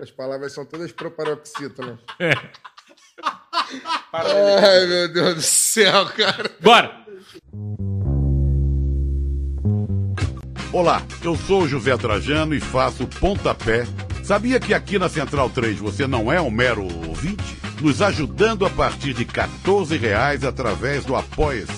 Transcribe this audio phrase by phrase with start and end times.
[0.00, 1.98] As palavras são todas proparoxítonas.
[2.20, 2.32] É.
[4.12, 6.50] Ai, meu Deus do céu, cara.
[6.60, 7.04] Bora!
[10.72, 13.84] Olá, eu sou o José Trajano e faço pontapé.
[14.22, 17.56] Sabia que aqui na Central 3 você não é um mero ouvinte?
[17.80, 21.77] Nos ajudando a partir de 14 reais através do Apoia-se.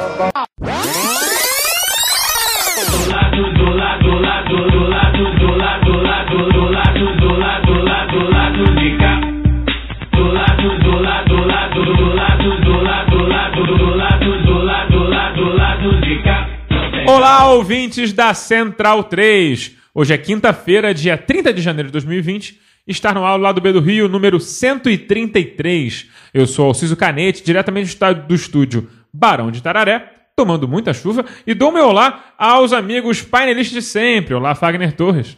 [17.33, 19.77] Olá, ouvintes da Central 3.
[19.95, 22.59] Hoje é quinta-feira, dia 30 de janeiro de 2020.
[22.85, 26.09] Está no ar o lado B do Rio, número 133.
[26.33, 31.53] Eu sou Alciso Canete, diretamente do do estúdio Barão de Tararé, tomando muita chuva, e
[31.53, 34.33] dou meu olá aos amigos painelistas de sempre.
[34.33, 35.37] Olá, Fagner Torres.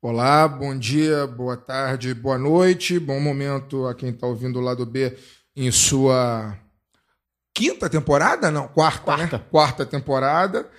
[0.00, 3.00] Olá, bom dia, boa tarde, boa noite.
[3.00, 5.12] Bom momento a quem está ouvindo o lado B
[5.56, 6.56] em sua
[7.52, 8.48] quinta temporada?
[8.48, 9.38] Não, quarta, Quarta.
[9.38, 9.44] né?
[9.50, 10.70] Quarta temporada.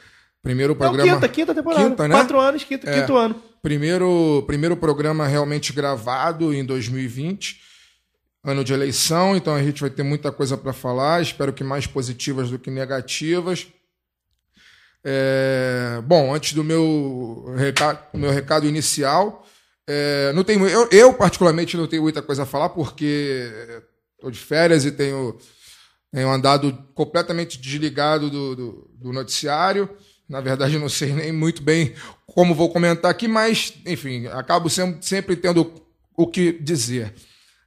[0.47, 1.13] Primeiro Não, programa.
[1.13, 1.89] quinta, quinta temporada.
[1.89, 2.15] Quinta, né?
[2.15, 3.01] Quatro anos, quinto, É.
[3.01, 3.35] quinto ano.
[3.61, 7.59] Primeiro, primeiro programa realmente gravado em 2020,
[8.45, 11.85] ano de eleição, então a gente vai ter muita coisa para falar, espero que mais
[11.85, 13.67] positivas do que negativas.
[15.03, 19.45] É, bom, antes do meu recado, meu recado inicial,
[19.85, 23.51] é, não tenho, eu, eu, particularmente não tenho muita coisa a falar porque
[24.15, 25.37] estou de férias e tenho,
[26.09, 29.89] tenho andado completamente desligado do, do, do noticiário.
[30.27, 31.93] Na verdade, não sei nem muito bem
[32.25, 35.73] como vou comentar aqui, mas, enfim, acabo sempre, sempre tendo
[36.15, 37.13] o que dizer.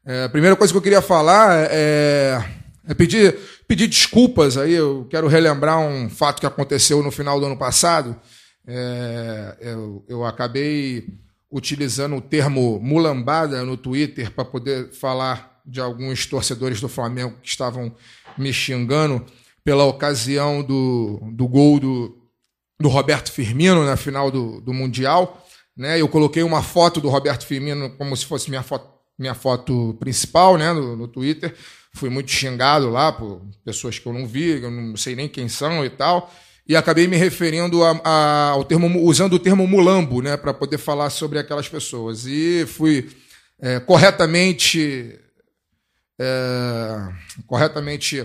[0.05, 2.45] É, a primeira coisa que eu queria falar é,
[2.87, 3.37] é pedir,
[3.67, 4.75] pedir desculpas aí.
[4.75, 8.15] Eu quero relembrar um fato que aconteceu no final do ano passado.
[8.67, 11.09] É, eu, eu acabei
[11.51, 17.49] utilizando o termo mulambada no Twitter para poder falar de alguns torcedores do Flamengo que
[17.49, 17.95] estavam
[18.39, 19.25] me xingando
[19.65, 22.20] pela ocasião do, do gol do,
[22.81, 25.47] do Roberto Firmino na final do, do Mundial.
[25.77, 26.01] Né?
[26.01, 30.57] Eu coloquei uma foto do Roberto Firmino como se fosse minha foto, minha foto principal
[30.57, 30.73] né?
[30.73, 31.55] no, no Twitter.
[31.93, 35.49] Fui muito xingado lá por pessoas que eu não vi, eu não sei nem quem
[35.49, 36.33] são e tal.
[36.67, 40.79] E acabei me referindo a, a, ao termo, usando o termo mulambo, né, para poder
[40.79, 42.27] falar sobre aquelas pessoas.
[42.27, 43.11] E fui
[43.61, 45.19] é, corretamente,
[46.19, 47.09] é,
[47.47, 48.25] corretamente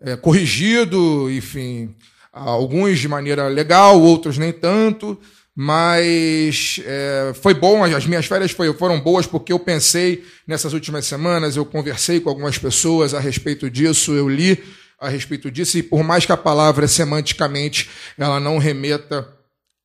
[0.00, 1.94] é, corrigido, enfim,
[2.32, 5.18] alguns de maneira legal, outros nem tanto,
[5.54, 11.56] mas é, foi bom, as minhas férias foram boas porque eu pensei nessas últimas semanas,
[11.56, 14.62] eu conversei com algumas pessoas a respeito disso, eu li
[14.98, 19.28] a respeito disso, e por mais que a palavra semanticamente ela não remeta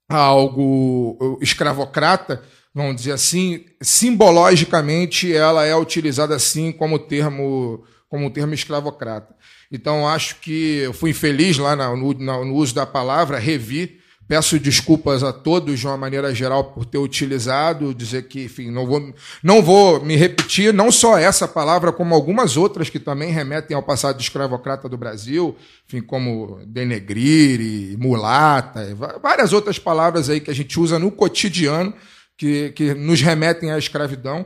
[0.07, 2.41] a algo escravocrata,
[2.73, 9.35] vamos dizer assim, simbologicamente ela é utilizada assim como termo, como termo escravocrata.
[9.71, 13.99] Então acho que eu fui infeliz lá no, no, no uso da palavra, revi.
[14.27, 18.85] Peço desculpas a todos de uma maneira geral por ter utilizado, dizer que, enfim, não
[18.85, 23.73] vou, não vou me repetir, não só essa palavra, como algumas outras que também remetem
[23.73, 25.55] ao passado escravocrata do Brasil,
[25.87, 28.93] enfim, como denegrir, mulata,
[29.23, 31.93] várias outras palavras aí que a gente usa no cotidiano
[32.35, 34.45] que, que nos remetem à escravidão.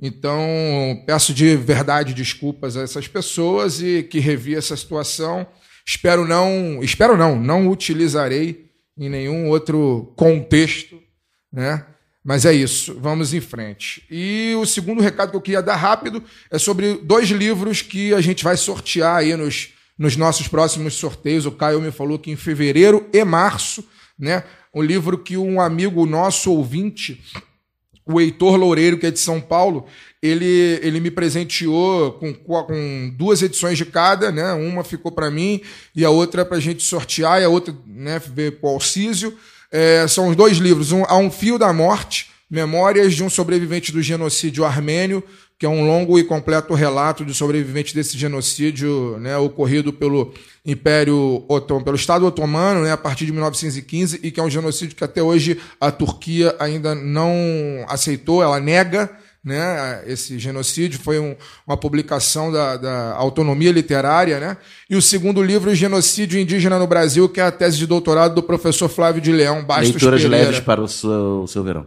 [0.00, 0.42] Então,
[1.06, 5.46] peço de verdade desculpas a essas pessoas e que revi essa situação.
[5.86, 11.00] Espero não, espero não, não utilizarei em nenhum outro contexto,
[11.52, 11.86] né?
[12.24, 14.02] Mas é isso, vamos em frente.
[14.10, 18.20] E o segundo recado que eu queria dar rápido é sobre dois livros que a
[18.22, 21.44] gente vai sortear aí nos, nos nossos próximos sorteios.
[21.44, 23.86] O Caio me falou que em fevereiro e março,
[24.18, 24.42] né?
[24.74, 27.22] Um livro que um amigo nosso ouvinte,
[28.06, 29.86] o Heitor Loureiro, que é de São Paulo,
[30.22, 34.52] ele, ele me presenteou com, com duas edições de cada, né?
[34.54, 35.60] Uma ficou para mim
[35.94, 39.36] e a outra para a gente sortear, e a outra né, ver para o Alcísio.
[39.70, 40.92] É, são os dois livros.
[40.92, 45.22] Um, Há um Fio da Morte, Memórias de um Sobrevivente do Genocídio Armênio,
[45.64, 50.30] que é um longo e completo relato de sobrevivente desse genocídio né, ocorrido pelo
[50.62, 54.94] Império Otomano, pelo Estado Otomano, né, a partir de 1915, e que é um genocídio
[54.94, 57.32] que até hoje a Turquia ainda não
[57.88, 59.10] aceitou, ela nega
[59.42, 61.34] né, esse genocídio, foi um-
[61.66, 64.58] uma publicação da, da Autonomia Literária, né,
[64.90, 68.42] e o segundo livro, Genocídio Indígena no Brasil, que é a tese de doutorado do
[68.42, 70.44] professor Flávio de Leão Bastos Leituras Pereira.
[70.46, 71.86] leves para o seu, o seu verão.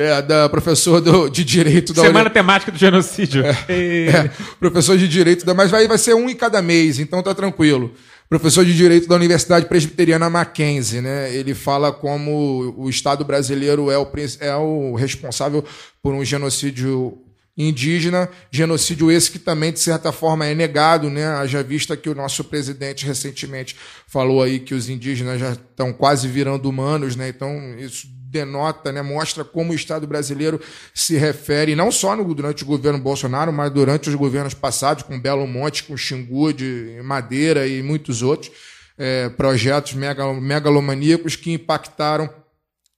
[0.00, 3.42] É, da professor do- de Direito da Semana temática do genocídio.
[3.68, 4.30] E- É,
[4.60, 7.92] professor de Direito, da, mas vai, vai ser um em cada mês, então tá tranquilo.
[8.28, 11.34] Professor de Direito da Universidade Presbiteriana Mackenzie, né?
[11.34, 14.06] Ele fala como o Estado brasileiro é o,
[14.40, 15.64] é o responsável
[16.00, 17.18] por um genocídio
[17.56, 21.26] indígena, genocídio esse que também, de certa forma, é negado, né?
[21.26, 23.74] Haja vista que o nosso presidente recentemente
[24.06, 27.28] falou aí que os indígenas já estão quase virando humanos, né?
[27.30, 30.60] Então, isso denota, né, mostra como o Estado brasileiro
[30.94, 35.18] se refere, não só no, durante o governo Bolsonaro, mas durante os governos passados, com
[35.18, 38.52] Belo Monte, com Xingu, de Madeira e muitos outros,
[38.98, 42.28] eh, projetos megalo- megalomaníacos que impactaram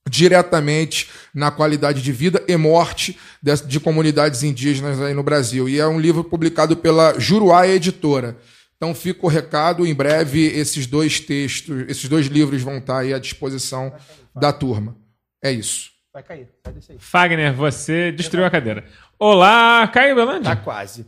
[0.08, 5.68] diretamente na qualidade de vida e morte de, de comunidades indígenas aí no Brasil.
[5.68, 8.36] E é um livro publicado pela Juruá Editora.
[8.76, 13.18] Então fica o recado, em breve esses dois textos, esses dois livros vão estar à
[13.18, 13.92] disposição
[14.34, 14.96] da turma.
[15.42, 15.90] É isso.
[16.12, 16.98] Vai cair, sai desse aí.
[16.98, 18.84] Fagner, você destruiu a cadeira.
[19.18, 20.44] Olá, Caio Belandi.
[20.44, 21.06] Tá quase.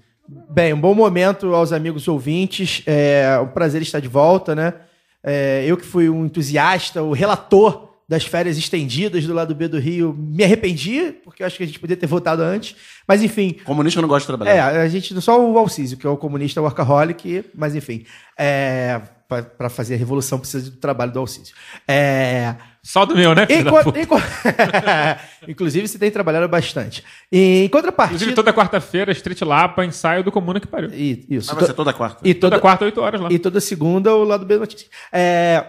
[0.48, 2.82] Bem, um bom momento aos amigos ouvintes.
[2.86, 4.74] É um prazer estar de volta, né?
[5.22, 9.78] É, eu que fui um entusiasta, o relator das férias estendidas do lado B do
[9.78, 12.76] Rio, me arrependi, porque eu acho que a gente podia ter votado antes.
[13.06, 14.74] Mas enfim, Comunista não gosta de trabalhar.
[14.74, 18.04] é, a gente, só o Alcísio, que é o comunista workaholic, mas enfim,
[18.38, 19.00] é,
[19.56, 21.54] para fazer a revolução precisa do trabalho do Alcísio.
[21.88, 23.46] É, Só do meu, né?
[23.84, 24.00] puta?
[24.00, 24.24] enquanto-
[25.46, 27.04] Inclusive, você tem trabalhado bastante.
[27.30, 28.16] E, em contrapartida.
[28.16, 30.90] Inclusive, toda quarta-feira, Street Lapa, ensaio do Comuna que pariu.
[30.92, 31.48] I- Isso.
[31.50, 32.26] Mas vai ser toda quarta.
[32.28, 33.28] E Toda toda, quarta, 8 horas lá.
[33.30, 34.88] e toda segunda, o lado B da notícia.
[35.12, 35.64] É,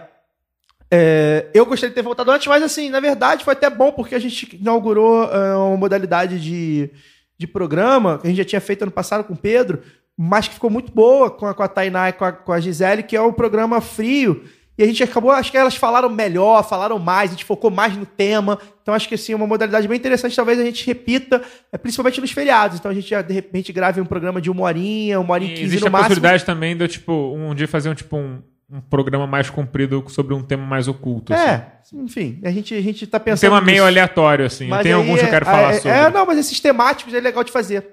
[0.90, 4.14] é, eu gostaria de ter voltado antes, mas assim, na verdade, foi até bom porque
[4.16, 6.90] a gente inaugurou é, uma modalidade de,
[7.38, 9.82] de programa que a gente já tinha feito ano passado com o Pedro,
[10.16, 12.58] mas que ficou muito boa com a, com a Tainá e com a, com a
[12.60, 14.44] Gisele, que é o programa Frio.
[14.76, 17.96] E a gente acabou, acho que elas falaram melhor, falaram mais, a gente focou mais
[17.96, 18.58] no tema.
[18.82, 21.40] Então acho que assim, é uma modalidade bem interessante, talvez a gente repita,
[21.72, 22.78] é, principalmente nos feriados.
[22.78, 25.48] Então a gente já, de repente grave um programa de uma horinha, uma hora e
[25.50, 26.08] quinze existe no a máximo.
[26.08, 30.34] possibilidade também de tipo, um dia fazer um, tipo, um, um programa mais comprido sobre
[30.34, 31.32] um tema mais oculto.
[31.32, 31.44] assim.
[31.44, 31.66] É,
[32.02, 33.40] enfim, a gente, a gente tá Um pensando.
[33.50, 33.86] tema meio nisso.
[33.86, 34.66] aleatório, assim.
[34.66, 35.90] Mas Tem alguns que eu é- quero falar é, sobre.
[35.96, 37.86] É, não, mas esses temáticos é legal de fazer.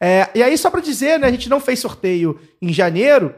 [0.00, 3.34] É, e aí, só pra dizer, né, a gente não fez sorteio em janeiro,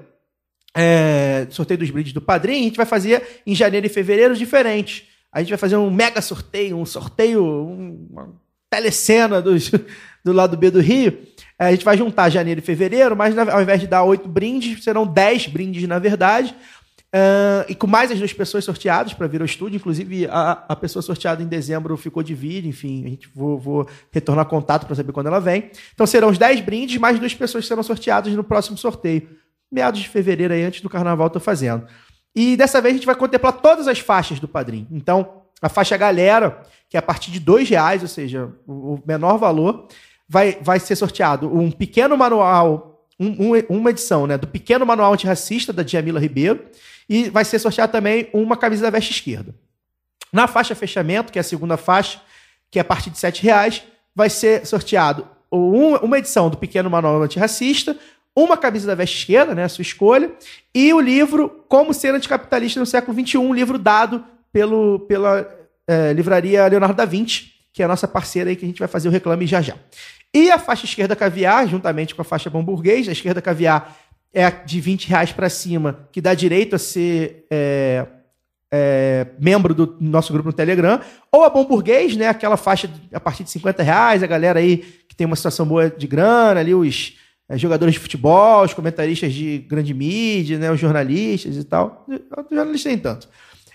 [0.75, 5.09] é, sorteio dos brindes do padrinho, a gente vai fazer em janeiro e fevereiro diferente.
[5.33, 8.29] A gente vai fazer um mega sorteio, um sorteio, um- uma
[8.71, 9.71] telecena dos,
[10.25, 11.19] do lado B do Rio.
[11.59, 14.29] É, a gente vai juntar janeiro e fevereiro, mas na- ao invés de dar oito
[14.29, 16.55] brindes, serão dez brindes, na verdade.
[17.15, 20.75] Ah, e com mais as duas pessoas sorteadas para vir ao estúdio, inclusive a, a
[20.75, 24.97] pessoa sorteada em dezembro ficou de vir, enfim, a gente vou, vou retornar contato para
[24.97, 25.71] saber quando ela vem.
[25.93, 29.29] Então serão os 10 brindes, mais duas pessoas serão sorteadas no próximo sorteio.
[29.73, 31.87] Meados de fevereiro aí, antes do carnaval, tô fazendo.
[32.37, 34.87] E dessa vez a gente vai contemplar todas as faixas do padrinho.
[34.91, 39.39] Então, a faixa galera, que é a partir de dois reais, ou seja, o menor
[39.39, 39.87] valor,
[40.29, 45.13] vai, vai ser sorteado um pequeno manual, um- um- uma edição né, do pequeno manual
[45.15, 46.65] antirracista da Djamila Ribeiro,
[47.09, 49.55] e vai ser sorteado também uma camisa da veste esquerda.
[50.33, 52.21] Na faixa fechamento, que é a segunda faixa,
[52.71, 53.83] que é a partir de 7 reais,
[54.15, 57.97] vai ser sorteado um- uma edição do Pequeno Manual Antirracista,
[58.37, 60.31] uma camisa da veste esquerda, né, a sua escolha,
[60.75, 65.49] e o livro Como Ser Anticapitalista no Século XXI, um livro dado pelo, pela
[65.87, 68.89] eh, livraria Leonardo da Vinci, que é a nossa parceira aí, que a gente vai
[68.89, 69.75] fazer o reclame já já.
[70.35, 73.97] E a faixa esquerda caviar, juntamente com a faixa hamburguês, a esquerda caviar
[74.33, 78.07] é de 20 reais para cima, que dá direito a ser é,
[78.73, 82.29] é, membro do nosso grupo no Telegram, ou a Bom Burguês, né?
[82.29, 85.91] Aquela faixa a partir de 50 reais, a galera aí que tem uma situação boa
[85.91, 87.22] de grana, ali os é,
[87.61, 90.71] jogadores de futebol, os comentaristas de grande mídia, né?
[90.71, 92.07] Os jornalistas e tal.
[92.09, 93.29] Os jornalistas nem tanto.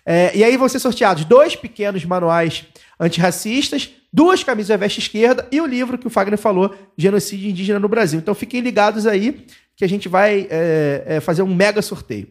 [0.05, 2.65] É, e aí vão ser sorteados dois pequenos manuais
[2.97, 7.77] antirracistas, duas camisas da veste esquerda e o livro que o Fagner falou, Genocídio Indígena
[7.77, 8.17] no Brasil.
[8.17, 12.29] Então fiquem ligados aí que a gente vai é, é, fazer um mega sorteio.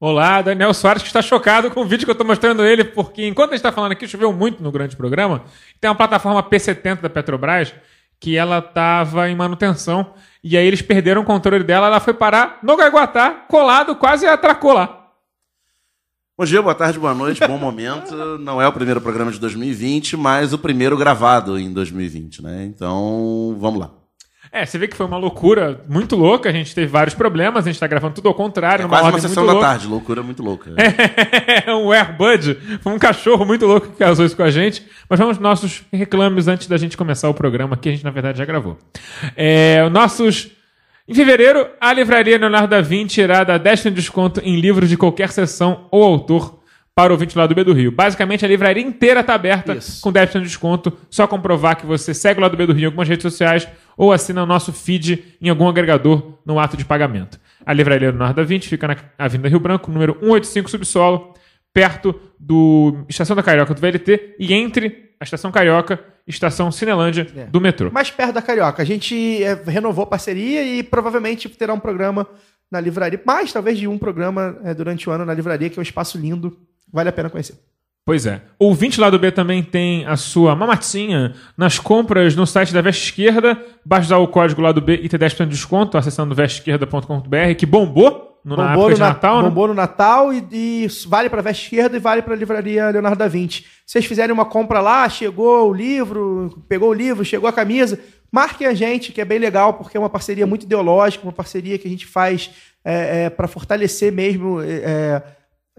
[0.00, 3.26] Olá, Daniel Soares, que está chocado com o vídeo que eu estou mostrando ele, porque
[3.26, 5.44] enquanto a gente está falando aqui, choveu muito no grande programa.
[5.80, 7.72] Tem uma plataforma P70 da Petrobras
[8.20, 10.12] que ela estava em manutenção
[10.44, 14.74] e aí eles perderam o controle dela, ela foi parar no Gaguatá, colado, quase atracou
[14.74, 15.08] lá.
[16.36, 18.14] Bom dia, boa tarde, boa noite, bom momento.
[18.38, 22.64] Não é o primeiro programa de 2020, mas o primeiro gravado em 2020, né?
[22.64, 23.90] Então, vamos lá.
[24.56, 27.70] É, você vê que foi uma loucura muito louca, a gente teve vários problemas, a
[27.70, 29.66] gente tá gravando tudo ao contrário, É numa quase uma sessão muito da louca.
[29.68, 30.70] tarde, loucura muito louca.
[31.66, 34.86] É um Airbud, foi um cachorro muito louco que causou isso com a gente.
[35.08, 38.10] Mas vamos aos nossos reclames antes da gente começar o programa, que a gente na
[38.10, 38.78] verdade já gravou.
[39.36, 40.50] É, nossos.
[41.08, 44.96] Em fevereiro, a livraria Leonardo da Vinci irá dar 10% de desconto em livros de
[44.96, 46.60] qualquer seção ou autor
[46.94, 47.90] para o ouvinte lá do B do Rio.
[47.90, 50.00] Basicamente, a livraria inteira está aberta Isso.
[50.00, 50.92] com 10% de desconto.
[51.10, 54.12] Só comprovar que você segue o lado B do Rio em algumas redes sociais ou
[54.12, 57.40] assina o nosso feed em algum agregador no ato de pagamento.
[57.66, 61.34] A livraria Leonardo da Vinci fica na Avenida Rio Branco, número 185, subsolo,
[61.72, 67.26] perto do Estação da Carioca do VLT e entre a Estação Carioca e Estação Cinelândia
[67.36, 67.44] É.
[67.46, 67.90] do metrô.
[67.90, 68.82] Mais perto da Carioca.
[68.82, 72.26] A gente é, renovou a parceria e provavelmente terá um programa
[72.70, 73.20] na livraria.
[73.24, 76.18] Mais, talvez, de um programa é, durante o ano na livraria, que é um espaço
[76.18, 76.56] lindo.
[76.94, 77.56] Vale a pena conhecer.
[78.06, 78.42] Pois é.
[78.58, 82.80] O ouvinte lá do B também tem a sua mamatinha nas compras no site da
[82.82, 83.58] Veste Esquerda.
[83.84, 87.64] Basta usar o código lá do B e ter 10% de desconto acessando vesteesquerda.com.br, que
[87.66, 89.48] bombou no, na época de na- Natal, né?
[89.48, 93.18] bombou no Natal e, e vale para Veste Esquerda e vale para a livraria Leonardo
[93.18, 93.62] da Vinci.
[93.86, 97.98] Se vocês fizerem uma compra lá, chegou o livro, pegou o livro, chegou a camisa,
[98.30, 101.78] marquem a gente, que é bem legal, porque é uma parceria muito ideológica, uma parceria
[101.78, 102.50] que a gente faz
[103.34, 105.22] para fortalecer mesmo é, é,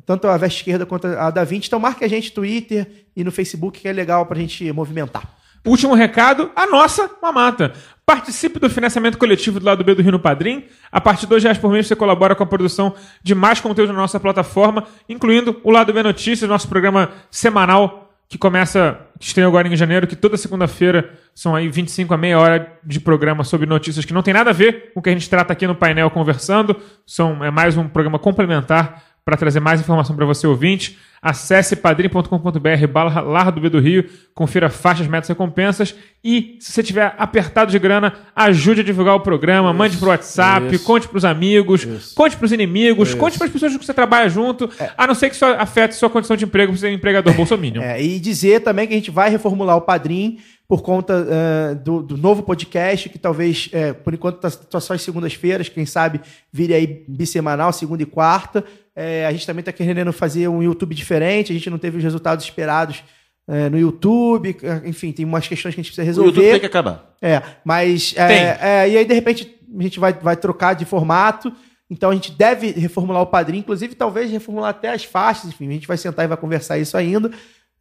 [0.05, 1.67] tanto a Veste Esquerda quanto a da Vinci.
[1.67, 4.71] Então marque a gente no Twitter e no Facebook, que é legal para a gente
[4.71, 5.35] movimentar.
[5.65, 7.73] Último recado, a nossa mamata.
[8.05, 10.65] Participe do financiamento coletivo do lado B do Rio no Padrim.
[10.91, 12.93] A partir de dois reais por mês você colabora com a produção
[13.23, 18.37] de mais conteúdo na nossa plataforma, incluindo o Lado B Notícias, nosso programa semanal que
[18.37, 22.79] começa, que estreia agora em janeiro, que toda segunda-feira são aí 25 a meia hora
[22.83, 25.29] de programa sobre notícias que não tem nada a ver com o que a gente
[25.29, 26.75] trata aqui no painel conversando.
[27.05, 32.87] São, é mais um programa complementar para trazer mais informação para você ouvinte, acesse padrim.com.br
[32.87, 37.15] barra Lar do B do Rio, confira faixas, metas e recompensas e, se você tiver
[37.17, 40.85] apertado de grana, ajude a divulgar o programa, mande pro WhatsApp, isso.
[40.85, 45.07] conte pros amigos, conte pros inimigos, conte pras pessoas com que você trabalha junto, a
[45.07, 47.81] não ser que isso afete sua condição de emprego, você é um empregador bolsominion.
[47.81, 50.37] É, e dizer também que a gente vai reformular o Padrim
[50.67, 55.01] por conta eh, do, do novo podcast, que talvez, eh, por enquanto, está só às
[55.01, 56.19] segundas-feiras, quem sabe
[56.51, 58.63] vire aí bissemanal, segunda e quarta.
[58.95, 62.03] Eh, a gente também está querendo fazer um YouTube diferente, a gente não teve os
[62.03, 63.03] resultados esperados
[63.47, 66.51] eh, no YouTube, eh, enfim, tem umas questões que a gente precisa O YouTube resolver.
[66.51, 67.15] tem que acabar.
[67.21, 68.15] É, mas.
[68.17, 71.53] é, é, e aí, de repente, a gente vai, vai trocar de formato.
[71.87, 75.73] Então a gente deve reformular o padrinho, inclusive talvez reformular até as faixas, enfim, a
[75.73, 77.29] gente vai sentar e vai conversar isso ainda.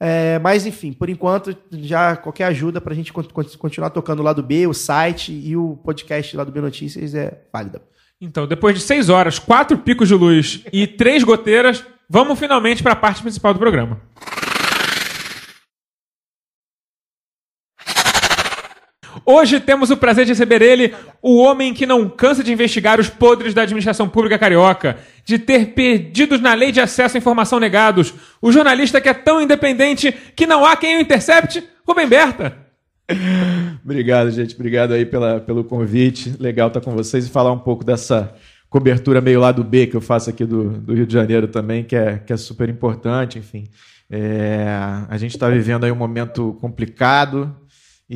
[0.06, 4.22] É, mas enfim, por enquanto, já qualquer ajuda pra gente con- con- continuar tocando o
[4.22, 7.80] lado B, o site e o podcast lá do B Notícias é válida.
[8.20, 12.92] Então, depois de seis horas, quatro picos de luz e três goteiras, vamos finalmente para
[12.92, 13.98] a parte principal do programa.
[19.26, 23.08] Hoje temos o prazer de receber ele, o homem que não cansa de investigar os
[23.08, 28.12] podres da administração pública carioca, de ter perdidos na lei de acesso à informação negados,
[28.42, 32.54] o jornalista que é tão independente que não há quem o intercepte, Rubem Berta.
[33.82, 34.54] Obrigado, gente.
[34.54, 36.34] Obrigado aí pela, pelo convite.
[36.38, 38.34] Legal estar com vocês e falar um pouco dessa
[38.68, 41.96] cobertura meio lado B que eu faço aqui do, do Rio de Janeiro também, que
[41.96, 43.64] é, que é super importante, enfim.
[44.10, 44.66] É,
[45.08, 47.54] a gente está vivendo aí um momento complicado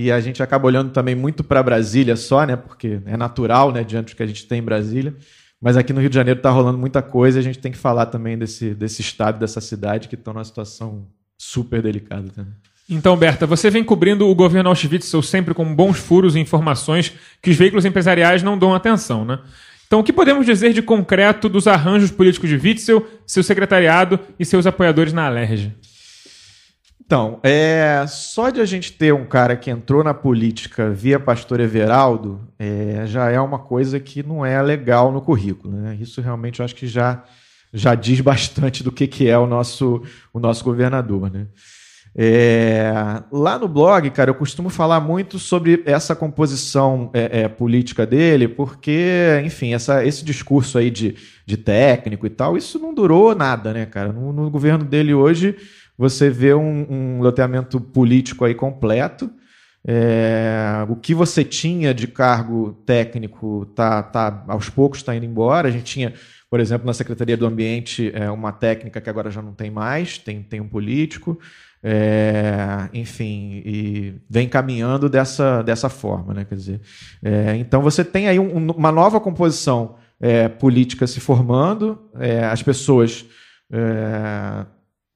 [0.01, 2.55] e a gente acaba olhando também muito para Brasília só, né?
[2.55, 3.83] Porque é natural, né?
[3.83, 5.13] Diante do que a gente tem em Brasília.
[5.61, 7.79] Mas aqui no Rio de Janeiro está rolando muita coisa e a gente tem que
[7.79, 12.53] falar também desse, desse estado, dessa cidade que estão numa situação super delicada também.
[12.89, 17.13] Então, Berta, você vem cobrindo o governo Auschwitz sempre com bons furos e informações
[17.43, 19.41] que os veículos empresariais não dão atenção, né?
[19.89, 24.45] Então, o que podemos dizer de concreto dos arranjos políticos de Witzel, seu secretariado e
[24.45, 25.75] seus apoiadores na Alerj?
[27.09, 31.59] Então, é, só de a gente ter um cara que entrou na política via pastor
[31.59, 35.75] Everaldo é, já é uma coisa que não é legal no currículo.
[35.75, 35.97] Né?
[35.99, 37.25] Isso realmente eu acho que já,
[37.73, 40.03] já diz bastante do que, que é o nosso,
[40.35, 41.31] o nosso governador.
[41.31, 41.47] Né?
[42.15, 42.93] É,
[43.33, 48.47] lá no blog, cara, eu costumo falar muito sobre essa composição é, é, política dele,
[48.47, 53.73] porque, enfim, essa, esse discurso aí de, de técnico e tal, isso não durou nada,
[53.73, 54.13] né, cara?
[54.13, 55.57] No, no governo dele hoje,
[55.99, 59.29] você vê um, um loteamento político aí completo.
[59.87, 65.69] É, o que você tinha de cargo técnico tá, tá aos poucos está indo embora.
[65.69, 66.15] A gente tinha,
[66.51, 70.19] por exemplo, na Secretaria do Ambiente, é, uma técnica que agora já não tem mais,
[70.19, 71.39] tem, tem um político.
[71.83, 76.45] É, enfim, e vem caminhando dessa, dessa forma, né?
[76.45, 76.81] Quer dizer,
[77.23, 82.45] é, então você tem aí um- um- uma nova composição é, política se formando, é,
[82.45, 83.25] as pessoas
[83.73, 84.67] é,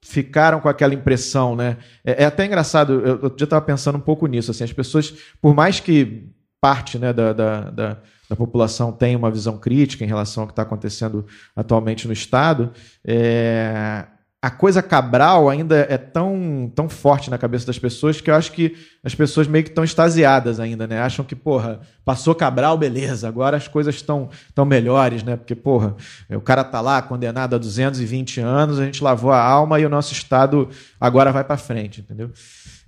[0.02, 1.78] ficaram com aquela impressão, né?
[2.04, 5.54] É, é até engraçado, eu, já estava pensando um pouco nisso, assim, as pessoas, por
[5.54, 6.28] mais que
[6.60, 10.52] parte né, da, da, da, da população tem uma visão crítica em relação ao que
[10.52, 12.72] está acontecendo atualmente no Estado,
[13.04, 14.06] é,
[14.42, 18.50] a coisa Cabral ainda é tão, tão forte na cabeça das pessoas que eu acho
[18.50, 21.00] que as pessoas meio que estão extasiadas ainda, né?
[21.00, 25.36] Acham que, porra, passou Cabral, beleza, agora as coisas estão tão melhores, né?
[25.36, 25.94] Porque, porra,
[26.28, 29.88] o cara tá lá condenado a 220 anos, a gente lavou a alma e o
[29.88, 30.68] nosso Estado
[31.00, 32.32] agora vai para frente, entendeu?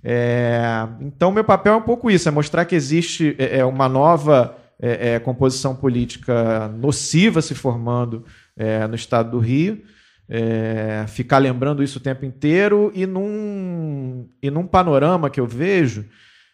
[0.03, 3.87] É, então, meu papel é um pouco isso, é mostrar que existe é, é, uma
[3.87, 8.25] nova é, é, composição política nociva se formando
[8.57, 9.81] é, no Estado do Rio,
[10.29, 16.05] é, ficar lembrando isso o tempo inteiro e num, e num panorama que eu vejo.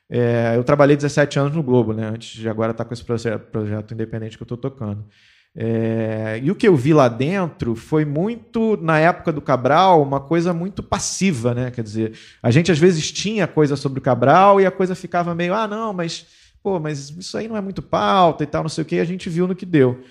[0.09, 2.07] é, eu trabalhei 17 anos no Globo, né?
[2.07, 5.05] Antes de agora estar com esse projeto, independente que eu estou tocando.
[5.53, 10.19] É, e o que eu vi lá dentro foi muito, na época do Cabral, uma
[10.19, 11.71] coisa muito passiva, né?
[11.71, 15.35] Quer dizer, a gente às vezes tinha coisa sobre o Cabral e a coisa ficava
[15.35, 16.25] meio, ah, não, mas,
[16.63, 19.05] pô, mas isso aí não é muito pauta e tal, não sei o que, a
[19.05, 20.01] gente viu no que deu.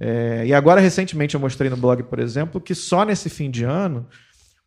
[0.00, 3.64] É, e agora, recentemente, eu mostrei no blog, por exemplo, que só nesse fim de
[3.64, 4.06] ano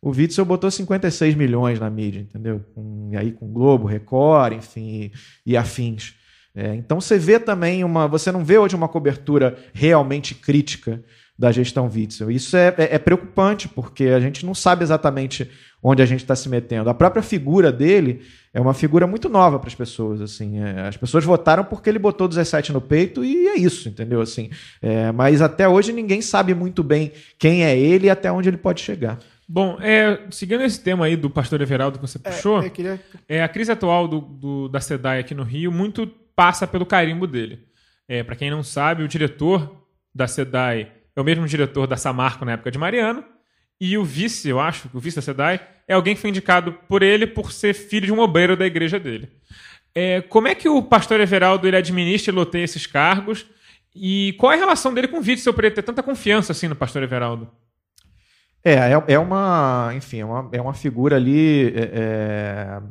[0.00, 2.62] o Witzel botou 56 milhões na mídia, entendeu?
[2.74, 5.10] Com, e aí com Globo, Record, enfim,
[5.46, 6.14] e, e afins.
[6.54, 8.06] É, então você vê também uma.
[8.06, 11.02] Você não vê hoje uma cobertura realmente crítica
[11.36, 12.30] da gestão Witzel.
[12.30, 15.50] Isso é, é- é preocupante, porque a gente não sabe exatamente
[15.82, 16.88] onde a gente está se metendo.
[16.88, 18.20] A própria figura dele
[18.54, 20.20] é uma figura muito nova para as pessoas.
[20.22, 24.20] Assim, É, as pessoas votaram porque ele botou 17 no peito e é isso, entendeu?
[24.20, 24.48] Assim,
[24.80, 28.56] é, mas até hoje ninguém sabe muito bem quem é ele e até onde ele
[28.56, 29.18] pode chegar.
[29.46, 33.42] Bom, é, seguindo esse tema aí do pastor Everaldo que você puxou, eu queria- é,
[33.42, 37.58] a crise atual do, do- da SEDAI aqui no Rio muito passa pelo carimbo dele.
[38.08, 39.84] É, para quem não sabe, o diretor
[40.14, 43.22] da SEDAI é o mesmo diretor da Samarco na época de Mariano,
[43.80, 47.02] e o vice, eu acho, o vice da SEDAI, é alguém que foi indicado por
[47.02, 49.28] ele por ser filho de um obreiro da igreja dele.
[49.94, 53.46] É, como é que o pastor Everaldo ele administra e loteia esses cargos?
[53.94, 56.66] E qual é a relação dele com o Witzel para ele ter tanta confiança assim
[56.66, 57.48] no pastor Everaldo?
[58.64, 62.82] É, é, é uma, enfim, é uma, é uma figura ali é, é,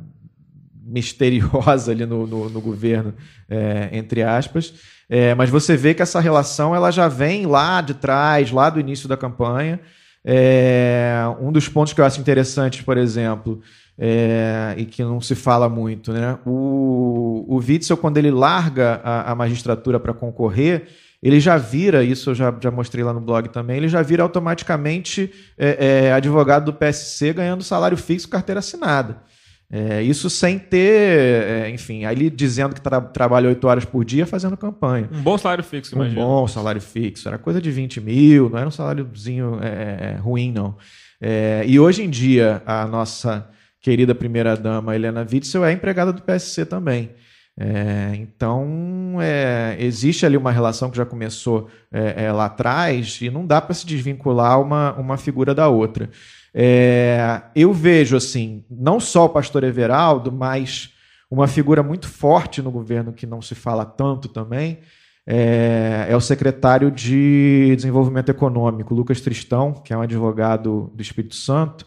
[0.82, 3.12] misteriosa ali no, no, no governo,
[3.50, 4.72] é, entre aspas.
[5.08, 8.80] É, mas você vê que essa relação ela já vem lá de trás, lá do
[8.80, 9.80] início da campanha.
[10.24, 13.60] É, um dos pontos que eu acho interessante, por exemplo,
[13.98, 16.38] é, e que não se fala muito, né?
[16.46, 20.88] O, o Witzel, quando ele larga a, a magistratura para concorrer,
[21.22, 24.22] ele já vira, isso eu já, já mostrei lá no blog também, ele já vira
[24.22, 29.22] automaticamente é, é, advogado do PSC ganhando salário fixo, carteira assinada.
[29.70, 34.04] É, isso sem ter, é, enfim, aí ele dizendo que tra trabalha oito horas por
[34.04, 35.08] dia fazendo campanha.
[35.12, 36.20] Um bom salário fixo, Um imagina.
[36.20, 37.26] bom salário fixo.
[37.26, 40.76] Era coisa de 20 mil, não era um saláriozinho é, é, ruim, não.
[41.20, 43.48] É, e hoje em dia, a nossa
[43.80, 47.10] querida primeira-dama Helena Witzel é empregada do PSC também.
[47.58, 53.30] É, então, é, existe ali uma relação que já começou é, é, lá atrás e
[53.30, 56.10] não dá para se desvincular uma, uma figura da outra.
[56.54, 60.90] É, eu vejo, assim, não só o pastor Everaldo, mas
[61.28, 64.78] uma figura muito forte no governo que não se fala tanto também,
[65.26, 71.34] é, é o secretário de Desenvolvimento Econômico, Lucas Tristão, que é um advogado do Espírito
[71.34, 71.86] Santo,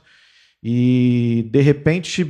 [0.62, 2.26] e de repente,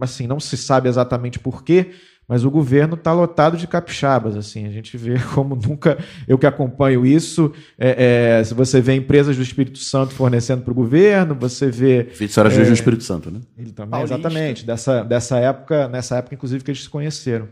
[0.00, 1.90] assim, não se sabe exatamente por quê,
[2.28, 6.46] mas o governo está lotado de capixabas, assim, a gente vê como nunca, eu que
[6.46, 11.34] acompanho isso, é, é, se você vê empresas do Espírito Santo fornecendo para o governo,
[11.34, 12.08] você vê
[12.40, 13.40] era juiz do Espírito Santo, né?
[13.58, 14.14] ele também, Paulista.
[14.14, 14.64] exatamente.
[14.64, 17.48] Dessa, dessa época, nessa época, inclusive, que eles se conheceram.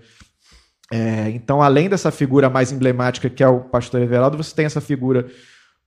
[0.92, 4.80] É, então, além dessa figura mais emblemática que é o pastor Everaldo, você tem essa
[4.80, 5.26] figura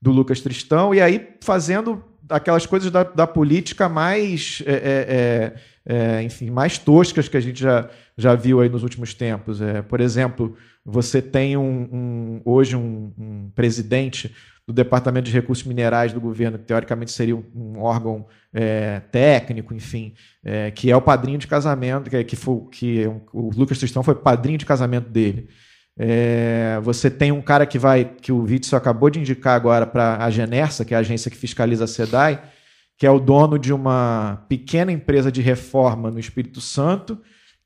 [0.02, 6.18] do Lucas Tristão, e aí fazendo aquelas coisas da, da política mais, é, é, é,
[6.20, 9.62] é, enfim, mais toscas que a gente já, já viu aí nos últimos tempos.
[9.62, 14.34] É, por exemplo, você tem um, um- hoje um, um presidente
[14.66, 19.74] do Departamento de Recursos Minerais do governo, que teoricamente seria um, um órgão é, técnico,
[19.74, 24.04] enfim, é, que é o padrinho de casamento, que, que, foi, que o Lucas Tristão
[24.04, 25.50] foi padrinho de casamento dele.
[25.98, 30.24] É, você tem um cara que vai, que o Witzel acabou de indicar agora para
[30.24, 32.42] a Genersa, que é a agência que fiscaliza a SEDAI,
[33.04, 37.18] que é o dono de uma pequena empresa de reforma no Espírito Santo,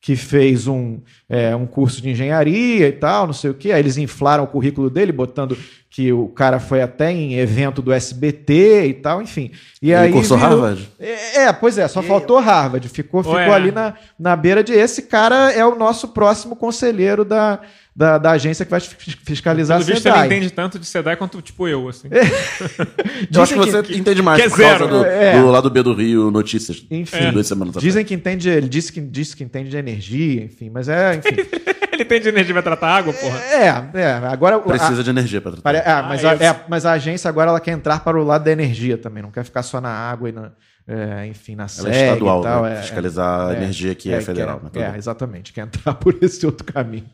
[0.01, 3.71] que fez um, é, um curso de engenharia e tal, não sei o quê.
[3.71, 5.55] Aí eles inflaram o currículo dele, botando
[5.91, 9.51] que o cara foi até em evento do SBT e tal, enfim.
[9.79, 10.89] E Ele aí cursou virou- Harvard?
[10.99, 12.89] É, é, pois é, só faltou Harvard.
[12.89, 13.53] Ficou, ficou Ué.
[13.53, 14.73] ali na, na beira de.
[14.73, 17.59] Esse cara é o nosso próximo conselheiro da,
[17.97, 20.25] da, da agência que vai fis- fiscalizar Pelo a visto, ele SEDAI.
[20.27, 22.07] entende tanto de SEDAI quanto, tipo, eu, assim.
[23.33, 24.87] Eu acho que você entende mais que é por causa zero.
[24.87, 25.39] do, É.
[25.41, 26.85] do lado B do Rio Notícias.
[26.91, 27.83] Enfim, Duas semanas atrás.
[27.83, 31.35] dizem que entende, ele disse que, disse que entende de energia, enfim, mas é, enfim.
[31.97, 33.39] Ele tem de energia pra tratar água, porra.
[33.39, 34.11] É, é.
[34.31, 34.59] Agora.
[34.59, 35.63] Precisa a- de energia pra tratar.
[35.63, 38.23] pare- é, mas, Ah, a, é, mas a agência agora ela quer entrar para o
[38.23, 40.51] lado da energia também, não quer ficar só na água e na.
[40.87, 42.63] É, enfim, na Ela SEG é estadual, e tal.
[42.63, 42.73] né?
[42.73, 44.61] é, Fiscalizar a é, energia que é, federal.
[44.71, 44.93] quer- né?
[44.95, 47.05] É, exatamente, quer entrar por esse outro caminho.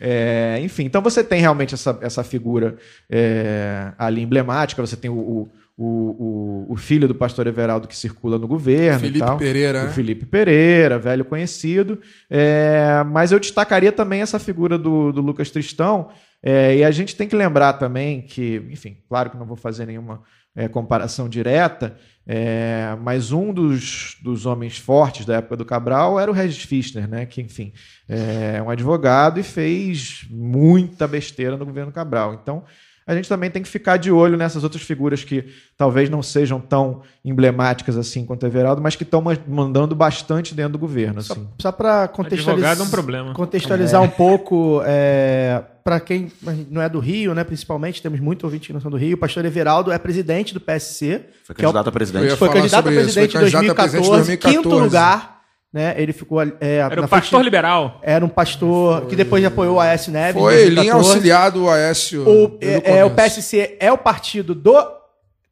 [0.00, 2.76] É, enfim, então você tem realmente essa, essa figura
[3.10, 7.96] é, ali emblemática, você tem o, o, o, o- o filho do pastor Everaldo que
[7.96, 8.98] circula no governo.
[8.98, 9.38] e Felipe tal.
[9.38, 9.92] Pereira, O né?
[9.92, 11.98] Felipe Pereira, velho conhecido.
[12.30, 16.08] É, mas eu destacaria também essa figura do, do Lucas Tristão.
[16.42, 19.86] é, e a gente tem que lembrar também que, enfim, claro que não vou fazer
[19.86, 20.22] nenhuma
[20.56, 26.28] é, comparação direta, é, mas um dos, dos homens fortes da época do Cabral era
[26.30, 27.24] o Regis Fischner, né?
[27.26, 27.72] Que, enfim,
[28.08, 32.34] é um advogado e fez muita besteira no governo Cabral.
[32.34, 32.64] Então,
[33.06, 35.44] a gente também tem que ficar de olho nessas outras figuras que
[35.76, 40.52] talvez não sejam tão emblemáticas assim quanto o Everaldo, mas que estão ma- mandando bastante
[40.56, 41.22] dentro do governo.
[41.22, 41.48] Só, Assim.
[41.60, 43.32] só para Advogado contextualizar, é um problema.
[43.34, 46.32] contextualizar um pouco, é, para quem
[46.68, 49.18] não é do Rio, né, principalmente, temos muito ouvinte que não são do Rio, o
[49.20, 52.36] pastor Everaldo é presidente do PSC, Foi que é o- candidato a presidente.
[52.36, 54.56] foi candidato a isso, presidente em foi candidato a presidente em 2014, 2014.
[54.56, 58.00] quinto lugar, né, ele ficou é, Era na o pastor frente- liberal.
[58.02, 60.42] era um pastor que depois apoiou o Aécio Neves.
[60.42, 60.80] Foi 2014.
[60.80, 62.22] linha auxiliar do Aécio.
[62.28, 63.10] O, desde é, é, o.
[63.10, 64.74] PSC é o partido do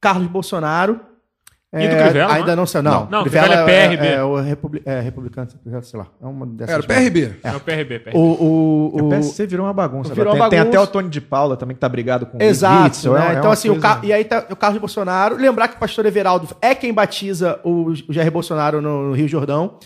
[0.00, 0.98] Carlos Bolsonaro.
[1.80, 2.56] E do É, Crivella, Ainda não?
[2.56, 3.08] não sei, não.
[3.10, 4.06] Não, Crivella é PRB.
[4.06, 5.48] É, o Republi é, republicano,
[5.82, 6.06] sei lá.
[6.22, 7.32] É uma dessas Era o PRB.
[7.42, 7.98] É, o PRB.
[8.00, 8.16] PRB.
[8.18, 10.14] O, o, O o, PSC virou uma bagunça.
[10.14, 10.78] Virou uma tem, tem bagunça.
[10.78, 12.84] até o Tony de Paula também que tá brigado com Exato.
[12.84, 13.26] Witzel, né?
[13.32, 14.04] é- é então, assim, o coisa- Car...
[14.04, 15.36] e aí tá o Carlos Bolsonaro.
[15.36, 19.26] Lembrar que o pastor Everaldo é quem batiza o, o Jair Bolsonaro no, no Rio
[19.28, 19.78] Jordão.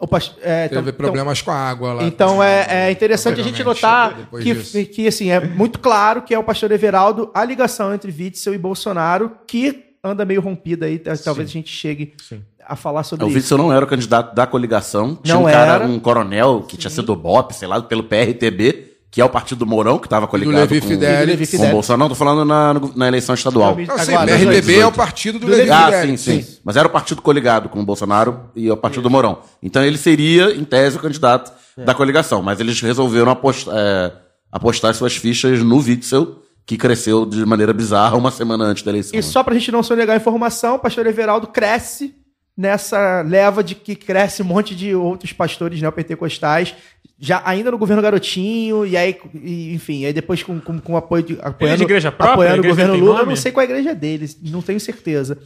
[0.00, 0.36] O past...
[0.42, 2.04] é, então- Teve problemas com a água lá.
[2.04, 4.84] Então é, é interessante a gente notar que, disso.
[4.86, 8.58] que assim, é muito claro que é o pastor Everaldo a ligação entre Witzel e
[8.58, 10.98] Bolsonaro que anda meio rompida aí.
[10.98, 12.42] tá- Talvez a gente chegue Sim.
[12.66, 13.36] a falar sobre O isso.
[13.38, 15.16] Witzel não era o candidato da coligação.
[15.22, 15.84] Tinha Não um cara, era.
[15.84, 19.58] um coronel que tinha sido do BOP, sei lá, pelo PRTB, que é o partido
[19.60, 21.36] do Mourão, que estava coligado Levi com, Fidelis.
[21.36, 21.70] Com o Fidelis.
[21.72, 22.00] Bolsonaro.
[22.00, 23.74] Não, tô falando na, na eleição estadual.
[23.74, 24.44] Não, sim, Agora, PRTB é
[24.82, 24.88] 2018.
[24.88, 26.20] o partido do, Do Levi Ah, sim, Fidelis.
[26.46, 29.38] sim, Mas era o partido coligado com o Bolsonaro e o partido do Mourão.
[29.62, 31.84] Então ele seria, em tese, o candidato É.
[31.84, 32.42] da coligação.
[32.42, 34.12] Mas eles resolveram apostar, é,
[34.52, 39.18] apostar suas fichas no Witzel, que cresceu de maneira bizarra uma semana antes da eleição.
[39.18, 42.14] E só pra gente não sonegar a informação, o pastor Everaldo cresce
[42.54, 46.74] nessa leva de que cresce um monte de outros pastores neopentecostais,
[47.18, 51.22] já ainda no governo Garotinho, e aí, e, enfim, aí depois com, com, com apoio
[51.22, 52.34] de, apoiando, é de igreja própria?
[52.34, 53.20] apoiando A o igreja governo Lula.
[53.20, 55.38] Eu não sei qual é a igreja dele, não tenho certeza.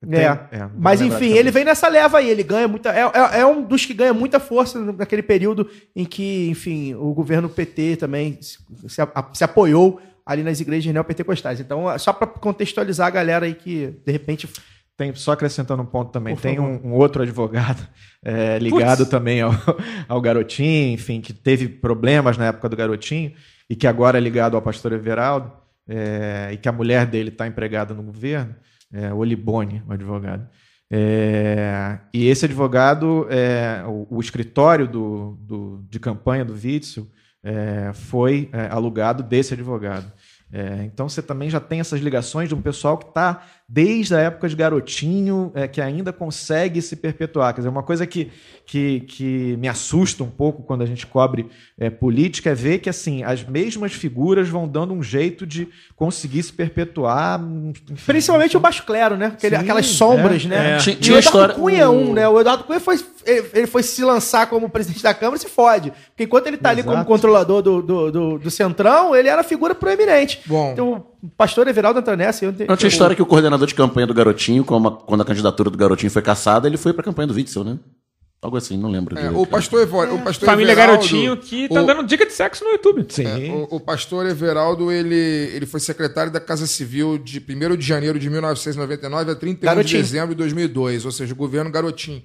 [0.00, 0.24] Tem- É.
[0.50, 2.90] é, Mas enfim, ele vem nessa leva aí, ele ganha muita.
[2.90, 7.12] É, é, é um dos que ganha muita força naquele período em que, enfim, o
[7.14, 8.58] governo PT também se,
[8.88, 10.00] se a- se apoiou
[10.32, 11.60] ali nas igrejas neopentecostais.
[11.60, 14.48] Então, é só para contextualizar a galera aí que, de repente,
[14.96, 17.80] Tem, só acrescentando um ponto também, tem um, um outro advogado
[18.22, 19.10] é, ligado Putz.
[19.10, 19.50] também ao,
[20.06, 23.32] ao Garotinho, enfim, que teve problemas na época do Garotinho
[23.68, 25.50] e que agora é ligado ao pastor Everaldo
[25.88, 28.54] é, e que a mulher dele está empregada no governo,
[28.92, 30.46] é, o Olibone, o advogado.
[30.92, 37.06] É, e esse advogado, é, o, o escritório do, do- de campanha do Witzel
[37.42, 40.12] é, foi alugado desse advogado.
[40.52, 44.18] É, então você também já tem essas ligações de um pessoal que está desde a
[44.18, 47.54] época de garotinho, é, que ainda consegue se perpetuar.
[47.54, 48.28] Quer dizer, uma coisa que,
[48.66, 51.46] que, que me assusta um pouco quando a gente cobre
[51.78, 56.42] é, política é ver que assim as mesmas figuras vão dando um jeito de conseguir
[56.42, 57.40] se perpetuar.
[57.88, 57.94] enfim.
[58.06, 59.26] Principalmente o baixo clero, né?
[59.26, 60.70] Aquele- Sim, aquelas sombras, é, né?
[60.72, 60.76] é.
[60.78, 62.28] Tinha- E tinha o Eduardo história- Cunha é um, né?
[62.28, 65.48] O Eduardo Cunha foi, ele ele foi se lançar como presidente da Câmara e se
[65.48, 65.92] fode.
[66.10, 69.74] Porque enquanto ele tá ali como controlador do, do, do, do Centrão, ele era figura
[69.76, 70.40] proeminente.
[70.46, 70.72] Bom.
[70.72, 71.06] Então,
[71.36, 72.44] pastor Everaldo entra nessa.
[72.44, 75.24] Eu, Não tinha história que o coordenador de campanha do Garotinho, como a- quando a
[75.24, 77.78] candidatura do Garotinho foi caçada, ele foi pra campanha do Witzel, né?
[78.42, 79.18] Algo assim, não lembro.
[79.18, 82.32] É, o pastor, Evo, o pastor Família Everaldo, Garotinho que tá o- dando dica de
[82.32, 83.04] sexo no YouTube.
[83.10, 83.26] Sim.
[83.26, 87.86] É, o, o pastor Everaldo, ele, ele foi secretário da Casa Civil de 1 de
[87.86, 89.96] janeiro de 1999 a 31 Garotinho.
[90.02, 92.22] de dezembro de 2002, ou seja, o governo Garotinho.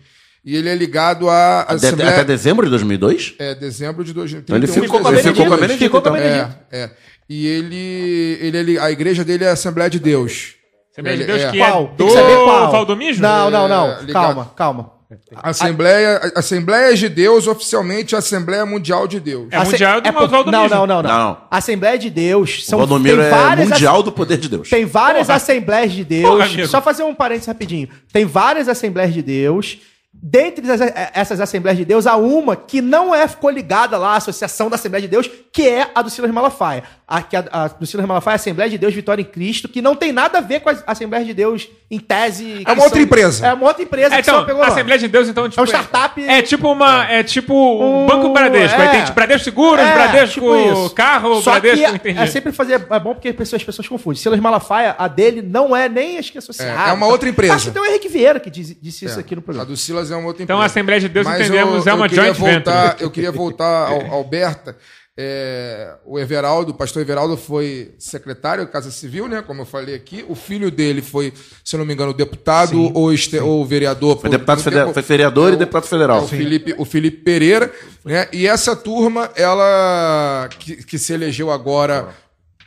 [0.47, 2.11] E ele é ligado à Até, Assembleia...
[2.11, 3.33] até dezembro de 2002?
[3.39, 5.57] É, dezembro de 2000, Então ele 31 de ficou, com a ele ficou com a
[5.57, 5.67] Benedito.
[5.67, 6.55] Benedito, Ficou com a então.
[6.71, 6.91] É, é.
[7.29, 10.53] E ele, ele, ele, a igreja dele é a Assembleia de Deus.
[10.91, 11.83] Assembleia de Deus é- que Qual?
[11.83, 12.71] é Tem do que saber qual.
[12.71, 13.21] Valdomismo?
[13.21, 13.91] Não, não, não.
[13.91, 14.13] É, ligado.
[14.13, 14.95] calma, calma.
[15.35, 19.47] Assembleia, Assembleia de Deus, oficialmente a Assembleia Mundial de Deus.
[19.51, 21.03] É mundial do por- não, não, não, não.
[21.03, 21.37] Não.
[21.51, 22.57] Assembleia de Deus.
[22.59, 24.69] O São, Valdomiro tem é mundial do poder de Deus.
[24.69, 25.37] Tem várias Porra.
[25.37, 26.29] Assembleias de Deus.
[26.29, 27.87] Porra, só fazer um parênteses rapidinho.
[28.11, 29.77] Tem várias Assembleias de Deus.
[30.21, 30.81] Dentre as-
[31.13, 35.01] essas Assembleias de Deus, há uma que não é coligada lá à Associação da Assembleia
[35.03, 36.83] de Deus, que é a do Silas Malafaia.
[37.07, 39.69] A, que a, a do Silas Malafaia é a Assembleia de Deus Vitória em Cristo,
[39.69, 42.63] que não tem nada a ver com a Assembleia de Deus em tese.
[42.65, 43.45] que É uma outra empresa.
[43.45, 44.67] É uma outra empresa É, que então, só pegou a.
[44.67, 47.05] Assembleia de Deus, então, tipo, É um startup- É tipo uma.
[47.07, 48.81] É tipo o Um- Banco Bradesco.
[48.81, 48.91] Aí é.
[48.91, 50.89] tem tipo, Bradesco Seguros, É, Bradesco tipo.
[50.95, 51.89] Carro, Só Bradesco.
[51.91, 52.19] que entendi.
[52.19, 52.83] é sempre fazer.
[52.89, 54.19] É bom porque as pessoas, as pessoas confundem.
[54.19, 56.87] Silas Malafaia, a dele não é nem acho que associada.
[56.87, 57.53] É, é uma outra empresa.
[57.53, 59.65] Acho que tem o Henrique Vieira que diz- disse isso É, aqui no A programa.
[59.67, 62.05] do Silas é uma outra Então, a Assembleia de Deus, Mas entendemos, eu- é uma
[62.05, 63.03] eu queria joint voltar, venture.
[63.03, 64.75] Eu queria voltar ao, ao Berta.
[65.17, 69.41] É, o Everaldo, o pastor Everaldo foi secretário da Casa Civil, né?
[69.41, 70.25] Como eu falei aqui.
[70.27, 71.31] O filho dele foi,
[71.63, 74.15] se eu não me engano, deputado ou, este- ou vereador.
[74.15, 76.21] Foi, por deputado federal, foi vereador É, e deputado é, federal.
[76.23, 77.71] o, Felipe, o Felipe Pereira,
[78.03, 78.27] né?
[78.33, 82.09] E essa turma, ela que, que se elegeu agora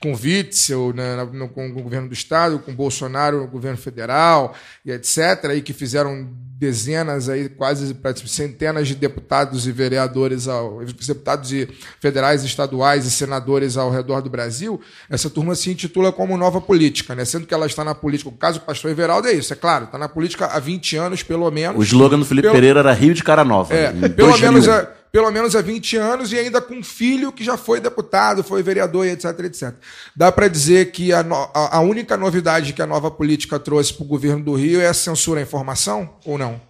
[0.00, 4.92] com Witzel, né, no- com o governo do estado, com Bolsonaro no governo federal e
[4.92, 5.18] etc,
[5.56, 11.68] e que fizeram dezenas aí, quase centenas de deputados e vereadores, ao, deputados e
[12.00, 17.14] federais, estaduais e senadores ao redor do Brasil, essa turma se intitula como Nova Política,
[17.14, 17.24] né?
[17.24, 19.84] Sendo que ela está na política, o caso do pastor Everaldo é isso, é claro,
[19.84, 21.78] está na política há 20 anos, pelo menos.
[21.78, 23.72] O slogan do Felipe Pelo- Pereira era Rio de Cara Nova.
[23.72, 24.40] É, pelo 2000.
[24.52, 27.80] menos, há, pelo menos há 20 anos e ainda com um filho que já foi
[27.80, 29.74] deputado, foi vereador e etc, etc.
[30.14, 34.04] Dá para dizer que a, no- a- única novidade que a nova política trouxe para
[34.04, 36.60] o governo do Rio é a censura à informação ou não?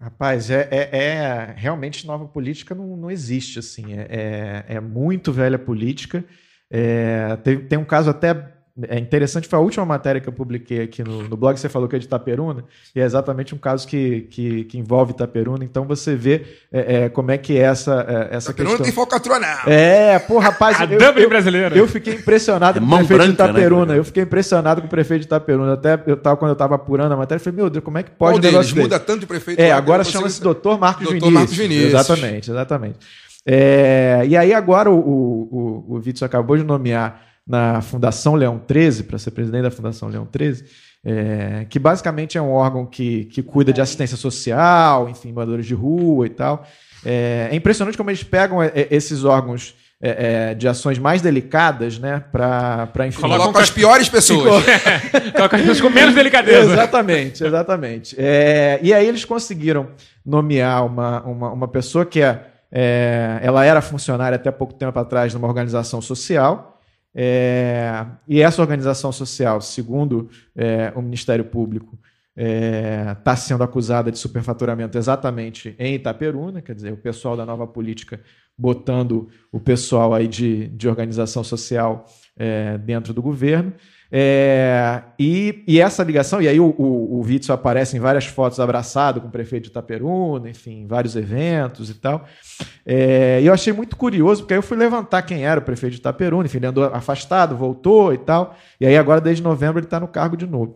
[0.00, 3.92] Rapaz, é, é- é- realmente nova política não, não existe assim.
[3.94, 6.24] É, é- é muito velha política.
[6.70, 8.34] É, tem, tem um caso até
[8.88, 11.58] é interessante, foi a última matéria que eu publiquei aqui no, no blog.
[11.58, 15.12] Você falou que é de Itaperuna, e é exatamente um caso que, que, que envolve
[15.12, 15.62] Itaperuna.
[15.62, 18.78] Então você vê é, é, como é que é essa, é, essa não questão.
[18.78, 19.70] tem falcatrua, não.
[19.70, 20.80] É, pô, rapaz.
[20.80, 21.76] A eu- Dublin eu- brasileira.
[21.76, 23.86] Eu fiquei impressionado É com o prefeito de branca, né, Itaperuna.
[23.88, 23.98] cara?
[23.98, 25.74] eu fiquei impressionado com o prefeito de Itaperuna.
[25.74, 28.02] Até eu tava, quando eu estava apurando a matéria, eu falei, meu Deus, como é
[28.02, 28.72] que pode Qual um deles?
[28.72, 29.60] Muda tanto de prefeito.
[29.60, 30.78] É, lá, agora chama-se Dr.
[30.80, 31.12] Marcos Dr.
[31.12, 31.32] Vinícius.
[31.34, 31.88] Marcos Vinícius.
[31.92, 32.98] Exatamente, exatamente.
[33.44, 38.58] É, e aí agora o, o, o, o Vítor acabou de nomear na Fundação Leão
[38.58, 40.64] 13, para ser presidente da Fundação Leão 13,
[41.04, 45.74] é, que basicamente é um órgão que, que cuida de assistência social, enfim, moradores de
[45.74, 46.66] rua e tal.
[47.04, 51.22] É, é impressionante como eles pegam é, é, esses órgãos é, é, de ações mais
[51.22, 53.20] delicadas, né, para enfim...
[53.20, 54.64] Colocam Coloca as piores pessoas.
[55.34, 56.72] Coloca as pessoas com menos delicadeza.
[56.72, 58.16] Exatamente, exatamente.
[58.18, 59.88] É, e aí eles conseguiram
[60.24, 65.34] nomear uma, uma, uma pessoa que é, é, ela era funcionária até pouco tempo atrás
[65.34, 66.71] numa organização social.
[67.14, 71.98] É, e essa organização social, segundo é, o Ministério Público,
[72.34, 78.20] está sendo acusada de superfaturamento exatamente em Itaperuna, quer dizer, o pessoal da nova política
[78.56, 83.72] botando o pessoal aí de, de organização social é, dentro do governo.
[84.14, 88.60] É, e, e essa ligação, e aí o, o, o Witzel aparece em várias fotos
[88.60, 92.28] abraçado com o prefeito de Itaperuna, enfim, vários eventos e tal.
[92.84, 95.94] É, e eu achei muito curioso, porque aí eu fui levantar quem era o prefeito
[95.94, 98.54] de Itaperuna, enfim, ele andou afastado, voltou e tal.
[98.78, 100.74] E aí agora, desde novembro, ele está no cargo de novo.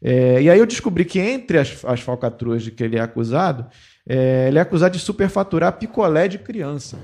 [0.00, 3.66] É, e aí eu descobri que entre as, as falcatruas de que ele é acusado,
[4.08, 6.98] é, ele é acusado de superfaturar picolé de criança.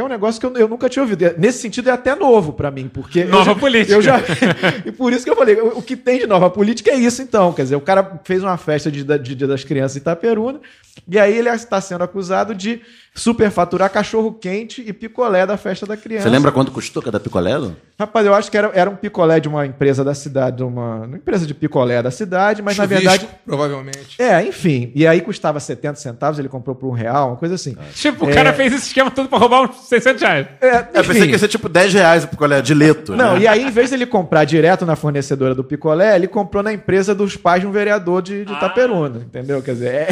[0.00, 1.34] Que é um negócio que eu, eu nunca tinha ouvido.
[1.36, 3.22] Nesse sentido, é até novo para mim, porque.
[3.24, 3.94] Nova eu já, política.
[3.94, 4.18] Eu já,
[4.86, 7.20] e por isso que eu falei, o, o que tem de nova política é isso,
[7.20, 7.52] então.
[7.52, 10.58] Quer dizer, o cara fez uma festa de, de Dia das Crianças em Itaperuna,
[11.06, 12.80] e aí ele está sendo acusado de
[13.14, 16.24] superfaturar cachorro-quente e picolé da festa da criança.
[16.24, 17.56] Você lembra quanto custou cada picolé?
[17.56, 17.76] Lu?
[17.98, 21.16] Rapaz, eu acho que era, era um picolé de uma empresa da cidade, uma, uma
[21.16, 23.28] empresa de picolé da cidade, mas na Chuvisco, verdade.
[23.44, 24.16] provavelmente.
[24.18, 24.90] É, enfim.
[24.94, 27.76] E aí custava 70 centavos, ele comprou por um real, uma coisa assim.
[27.94, 30.46] Tipo, o cara fez esse esquema todo pra roubar uns 600 reais.
[30.62, 33.14] É, Eu pensei que ia ser tipo 10 reais o picolé de leto.
[33.14, 33.40] Não, né?
[33.40, 37.14] e aí, em vez dele comprar direto na fornecedora do picolé, ele comprou na empresa
[37.14, 39.60] dos pais de um vereador de, de Itaperuna, entendeu?
[39.60, 40.08] Quer dizer, é,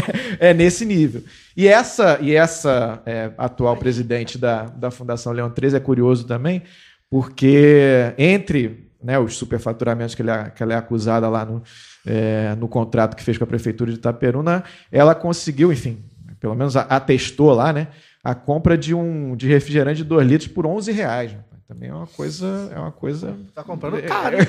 [0.50, 1.22] é nesse nível.
[1.58, 6.62] E essa, e essa é, atual presidente da, da Fundação Leão 13 é curioso também,
[7.10, 11.60] porque entre né, os superfaturamentos que, ele, é- que ela é acusada lá no,
[12.06, 16.04] é, no contrato que fez com a Prefeitura de Itaperuna, ela conseguiu, enfim,
[16.38, 17.88] pelo menos atestou lá, né,
[18.22, 21.32] a compra de um de refrigerante de 2 litros por 11 reais.
[21.32, 21.47] rapaz.
[21.68, 24.38] Também é uma coisa, é uma coisa Tá comprando caro.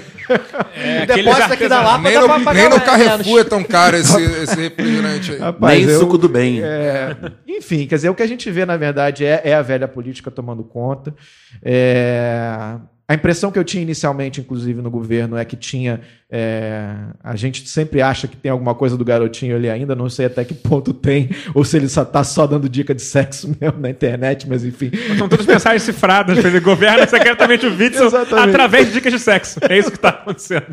[0.74, 3.44] É, o depósito aqui da Lapa Nem dá no, pra pagar nem no Carrefour é
[3.44, 5.38] tão caro esse, esse refrigerante aí.
[5.40, 6.62] Rapaz, Nem eu- suco do bem.
[6.64, 9.88] É, enfim, quer dizer, o que a gente vê, na verdade, é, é a velha
[9.88, 11.14] política tomando conta.
[11.62, 12.78] É,
[13.10, 16.00] a impressão que eu tinha inicialmente, inclusive, no governo, é que tinha.
[16.32, 16.94] é,
[17.24, 20.46] a gente sempre acha que tem alguma coisa do garotinho ali ainda, não sei até
[20.46, 23.90] que ponto tem, ou se ele só tá só dando dica de sexo mesmo na
[23.90, 24.92] internet, mas enfim.
[25.18, 26.38] São todas mensagens cifradas.
[26.38, 29.60] Ele governa secretamente o Witzel através de dicas de sexo.
[29.68, 30.68] É isso que tá acontecendo.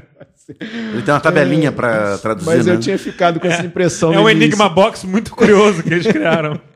[0.61, 2.75] Ele tem uma tabelinha pra traduzir, Mas né?
[2.75, 4.13] eu tinha ficado com essa impressão.
[4.13, 4.49] É no um início.
[4.49, 6.61] Enigma Box muito curioso que eles criaram.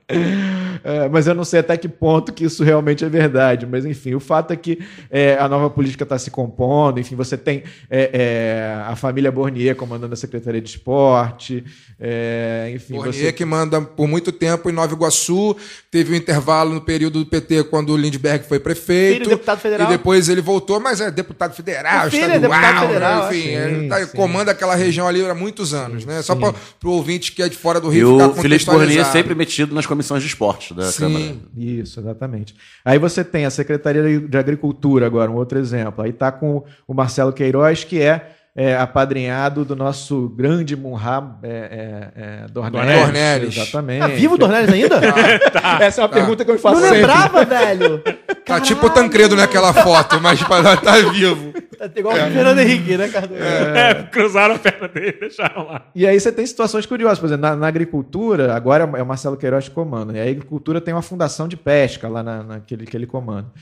[0.82, 3.66] É, mas eu não sei até que ponto que isso realmente é verdade.
[3.66, 4.78] Mas, enfim, o fato é que
[5.10, 6.98] é, a nova política está se compondo.
[6.98, 11.64] Enfim, você tem é, é, a família Bornier comandando a Secretaria de Esporte.
[11.98, 13.32] é, enfim, Bornier você...
[13.32, 15.56] que manda por muito tempo em Nova Iguaçu,
[15.90, 19.18] teve um intervalo no período do PT quando o Lindbergh foi prefeito.
[19.18, 19.86] Filho, deputado federal.
[19.88, 23.42] E depois ele voltou, mas é deputado federal, O filho é estadual, deputado federal, enfim,
[23.42, 24.16] sim, ele tá- sim.
[24.16, 26.22] comanda aquela região ali há muitos anos, né?
[26.22, 29.04] Só para o ouvinte que é de fora do Rio E ficar o Felipe Bornier
[29.06, 31.00] sempre metido nas comissões de esporte da Sim.
[31.00, 31.36] Câmara.
[31.56, 32.54] Isso, exatamente.
[32.84, 36.04] Aí você tem a Secretaria de Agricultura, agora, um outro exemplo.
[36.04, 41.48] Aí tá com o Marcelo Queiroz, que é, é, apadrinhado do nosso grande Munhá é,
[41.48, 43.00] é, é, Dornelles.
[43.00, 43.56] Dornelles.
[43.56, 44.00] Exatamente.
[44.00, 45.00] Tá vivo o Dornelles ainda?
[45.80, 46.98] Essa é uma pergunta que eu me faço Não sempre.
[46.98, 48.02] lembrava, velho.
[48.44, 51.52] Tá tipo o Tancredo naquela foto, mas tá, tá vivo.
[51.78, 53.40] Tá igual o Fernando Henrique, né, Cardoso?
[53.40, 55.82] É, cruzaram a perna dele e deixaram lá.
[55.94, 59.36] E aí você tem situações curiosas, por exemplo, na, na agricultura, agora é o Marcelo
[59.36, 62.96] Queiroz que comanda, e a agricultura tem uma fundação de pesca lá na, naquele que
[62.96, 63.52] ele comanda.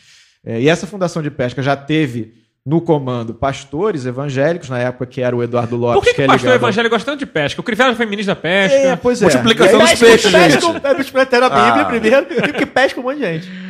[0.43, 5.23] É, e essa fundação de pesca já teve no comando pastores evangélicos, na época que
[5.23, 7.25] era o Eduardo Lopes, Por que, que é o pastor ligado- evangélico gosta tanto de
[7.27, 7.61] pesca?
[7.63, 8.77] O Crivella foi ministro da pesca.
[8.77, 9.25] É, pois é.
[9.25, 10.61] Multiplicação aí- dos peixes, pesca, gente.
[10.61, 11.85] pesca, pesca, a Bíblia Ah.
[11.87, 13.68] primeiro, porque pesca um monte de gente.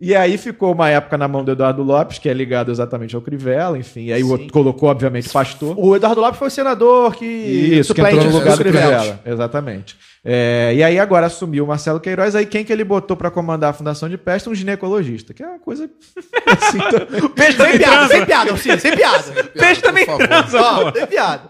[0.00, 3.20] E aí ficou uma época na mão do Eduardo Lopes, que é ligado exatamente ao
[3.20, 4.06] Crivella, enfim.
[4.06, 4.32] E aí o Sim.
[4.32, 5.74] outro colocou, obviamente, pastor.
[5.78, 7.24] O Eduardo Lopes foi o senador que.
[7.26, 8.96] Isso, que entrou no lugar do Crivella.
[8.98, 9.20] Crivella.
[9.26, 9.96] Exatamente.
[10.24, 13.70] É, e aí agora assumiu o Marcelo Queiroz, aí quem que ele botou pra comandar
[13.70, 14.48] a Fundação de Peste?
[14.48, 15.88] Um ginecologista, que é uma coisa
[16.46, 17.28] assim também.
[17.30, 18.14] Peixe Sem também piada, transa.
[18.14, 19.44] sem piada, sim, sem piada.
[19.58, 21.42] Peixe também transa, Ó, sem piada.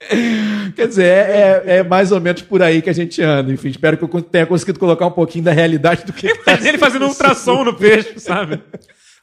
[0.74, 3.52] Quer dizer, é, é- é mais ou menos por aí que a gente anda.
[3.52, 6.54] Enfim, espero que eu tenha conseguido colocar um pouquinho da realidade do que que tá
[6.54, 8.62] Ele fazendo um ultrassom no peixe, sabe?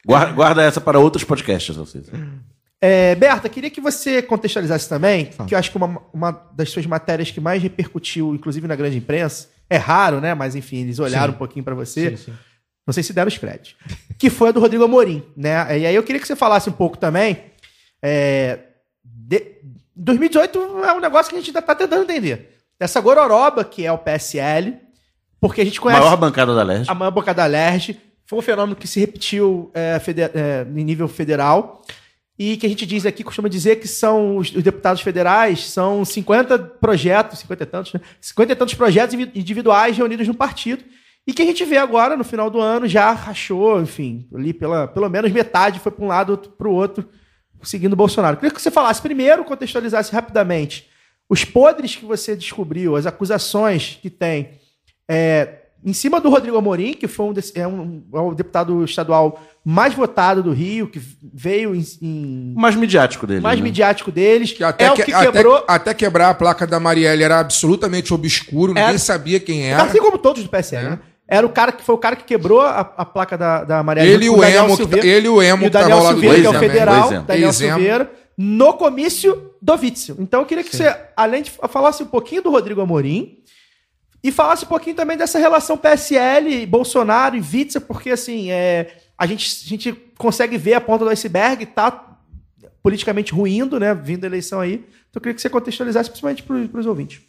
[0.06, 2.10] Guarda, guarda essa para outros podcasts, Alcides.
[2.80, 6.86] É, Berta, queria que você contextualizasse também, que eu acho que uma, uma das suas
[6.86, 10.32] matérias que mais repercutiu, inclusive na grande imprensa, é raro, né?
[10.34, 12.10] Mas enfim, eles olharam um pouquinho pra você.
[12.10, 12.32] Sim, sim.
[12.86, 13.74] Não sei se deram os créditos.
[14.16, 15.78] Que foi a do Rodrigo Amorim, né?
[15.78, 17.36] E aí eu queria que você falasse um pouco também.
[18.00, 18.60] É,
[19.04, 19.57] de-
[19.98, 22.56] 2018 é um negócio que a gente ainda tá tentando entender.
[22.80, 24.76] Essa gororoba, que é o PSL,
[25.40, 26.90] porque a gente conhece Maior bancada da Leste.
[26.90, 27.98] a maior bancada Lerge.
[28.26, 31.82] Foi um fenômeno que se repetiu é, fede- é, em nível federal.
[32.38, 36.04] E que a gente diz aqui, costuma dizer que são os, os deputados federais, são
[36.04, 38.00] 50 projetos, 50 e tantos, né?
[38.20, 40.84] 50 e tantos projetos indivi- individuais reunidos no partido.
[41.26, 44.86] E que a gente vê agora, no final do ano, já rachou, enfim, ali pela,
[44.86, 47.08] pelo menos metade foi para um lado, para o outro,
[47.62, 48.36] seguindo o Bolsonaro.
[48.36, 50.88] Queria que você falasse primeiro, contextualizasse rapidamente
[51.30, 54.50] os podres que você descobriu, as acusações que tem
[55.10, 59.40] é, em cima do Rodrigo Amorim, que foi um, é um- é o deputado estadual
[59.64, 61.00] mais votado do Rio, que
[61.32, 63.40] veio em, em- O mais midiático dele.
[63.40, 63.64] mais né?
[63.64, 66.80] midiático deles, Que até, é o que- que até- quebrou, até quebrar a placa da
[66.80, 68.98] Marielle era absolutamente obscuro, ninguém É.
[68.98, 69.82] sabia quem era.
[69.84, 70.90] assim como todos do PSL, É.
[70.90, 70.98] né?
[71.28, 74.02] Era o cara que foi o cara que quebrou a, a placa da, da Maria
[74.02, 75.06] Ele e o Daniel Emo, que, Silveira.
[75.06, 77.22] ele e o Emo e o tava Daniel Silveira, que é o federal.
[77.22, 77.52] Daniel.
[77.52, 80.16] Silveira, no comício do Witzel.
[80.18, 83.38] Então eu queria que você, além de falasse um pouquinho do Rodrigo Amorim,
[84.22, 89.26] e falasse um pouquinho também dessa relação PSL, Bolsonaro e Witzel, porque assim, é, a,
[89.26, 92.16] gente, a gente consegue ver a ponta do iceberg, tá
[92.82, 94.74] politicamente ruindo, né, vindo a eleição aí.
[95.10, 97.20] Então eu queria que você contextualizasse principalmente para os ouvintes.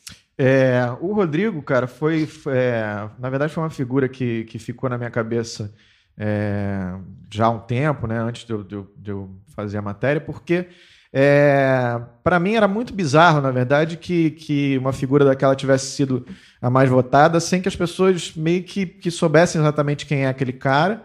[0.41, 2.27] É, o Rodrigo, cara, foi.
[2.47, 5.73] é, na verdade, foi uma figura que, que ficou na minha cabeça
[6.17, 6.93] é,
[7.31, 8.17] já há um tempo, né?
[8.19, 10.67] Antes de eu, de eu- de eu fazer a matéria, porque
[11.11, 16.25] é, para mim era muito bizarro, na verdade, que, que uma figura daquela tivesse sido
[16.61, 20.53] a mais votada, sem que as pessoas meio que, que soubessem exatamente quem é aquele
[20.53, 21.03] cara.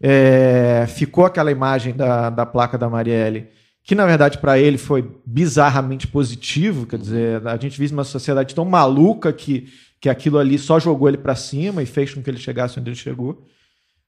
[0.00, 3.48] É, ficou aquela imagem da, da placa da Marielle
[3.84, 8.54] que na verdade para ele foi bizarramente positivo, quer dizer, a gente vive uma sociedade
[8.54, 9.70] tão maluca que,
[10.00, 12.88] que aquilo ali só jogou ele para cima e fez com que ele chegasse onde
[12.88, 13.46] ele chegou.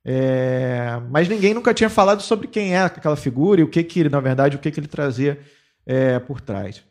[0.03, 4.09] É, mas ninguém nunca tinha falado sobre quem é aquela figura e o que que
[4.09, 5.39] na verdade o que que ele trazia
[5.85, 6.83] é, por trás.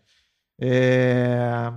[0.62, 1.72] É,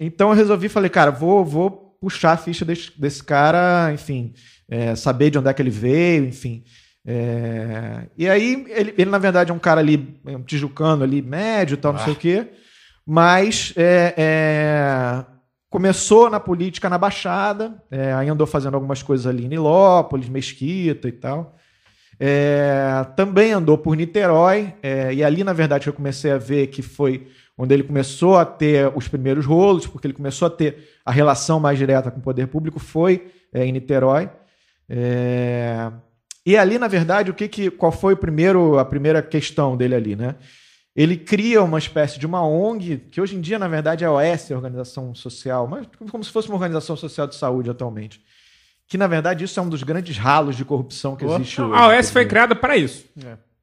[0.00, 4.32] então eu resolvi, falei, cara, vou, vou puxar a ficha desse, desse cara, enfim,
[4.68, 6.64] é, saber de onde é que ele veio, enfim.
[7.06, 11.20] É, e aí, ele, ele, na verdade, é um cara ali, é um tijucano ali,
[11.20, 12.48] médio tal, não sei o quê.
[13.06, 15.24] Mas é, é,
[15.68, 21.06] começou na política na Baixada, é, aí andou fazendo algumas coisas ali em Nilópolis, Mesquita
[21.06, 21.56] e tal.
[22.18, 24.72] É, também andou por Niterói,
[25.12, 28.90] e ali, na verdade, eu comecei a ver que foi onde ele começou a ter
[28.94, 32.46] os primeiros rolos, porque ele começou a ter a relação mais direta com o poder
[32.46, 34.30] público, foi em Niterói.
[36.46, 39.76] É, e ali, na verdade, o que, que qual foi o primeiro, a primeira questão
[39.76, 40.34] dele ali, né?
[40.96, 44.12] ele cria uma espécie de uma ONG, que hoje em dia, na verdade, é a
[44.12, 48.22] OS, Organização Social, mas como se fosse uma organização social de saúde atualmente.
[48.86, 51.72] Que, na verdade, isso é um dos grandes ralos de corrupção que existe hoje.
[51.74, 52.28] A OS foi dizer.
[52.28, 53.06] criada para isso.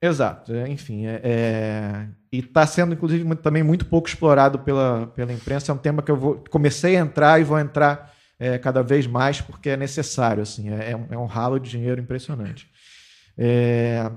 [0.01, 1.05] Exato, é, enfim.
[1.05, 5.71] É, é- E está sendo, inclusive, muito- também muito pouco explorado pela, pela imprensa.
[5.71, 9.05] É um tema que eu vou, comecei a entrar e vou entrar é, cada vez
[9.05, 10.41] mais porque é necessário.
[10.41, 12.67] Assim, é, é um, é um ralo de dinheiro impressionante.
[13.37, 14.11] É,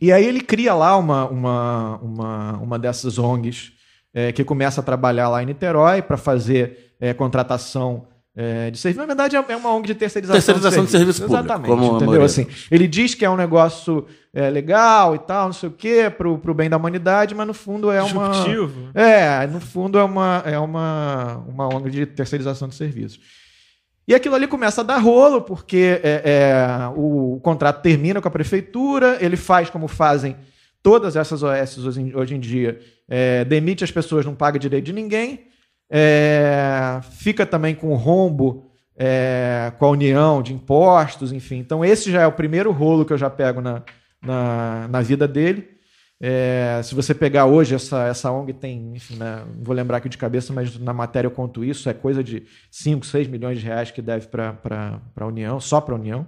[0.00, 3.72] E aí ele cria lá uma, uma, uma, uma dessas ONGs
[4.14, 9.00] é, que começa a trabalhar lá em Niterói para fazer é, contratação é, de serviço.
[9.00, 11.68] Na verdade, é é uma ONG de terceirização, Terceirização de serviço público, Exatamente.
[11.68, 12.22] como a entendeu?
[12.22, 16.10] Assim, ele diz que é um negócio é, legal e tal, não sei o quê,
[16.16, 18.30] pro, pro bem da humanidade, mas no fundo é uma.
[18.30, 18.90] Disruptivo.
[18.94, 23.20] É, no fundo é uma, é uma, uma ONG de terceirização de serviços.
[24.08, 28.30] E aquilo ali começa a dar rolo, porque é, é, o, contrato termina com a
[28.30, 30.36] prefeitura, ele faz como fazem
[30.82, 34.86] todas essas OS hoje, em- hoje em dia, é, demite as pessoas, não paga direito
[34.86, 35.46] de ninguém,
[35.90, 41.56] é, fica também com rombo é, com a União de impostos, enfim.
[41.58, 43.82] Então, esse já é o primeiro rolo que eu já pego na,
[44.22, 45.68] na, na vida dele.
[46.22, 50.08] É, se você pegar hoje, essa, essa ONG tem, enfim, né, não vou lembrar aqui
[50.08, 53.64] de cabeça, mas na matéria eu conto isso, é coisa de 5, 6 milhões de
[53.64, 56.26] reais que deve para a União, só para a União.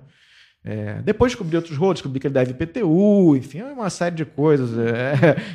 [0.65, 4.25] É, depois descobri outros rolos, descobri que ele deve IPTU, enfim, é uma série de
[4.25, 4.71] coisas.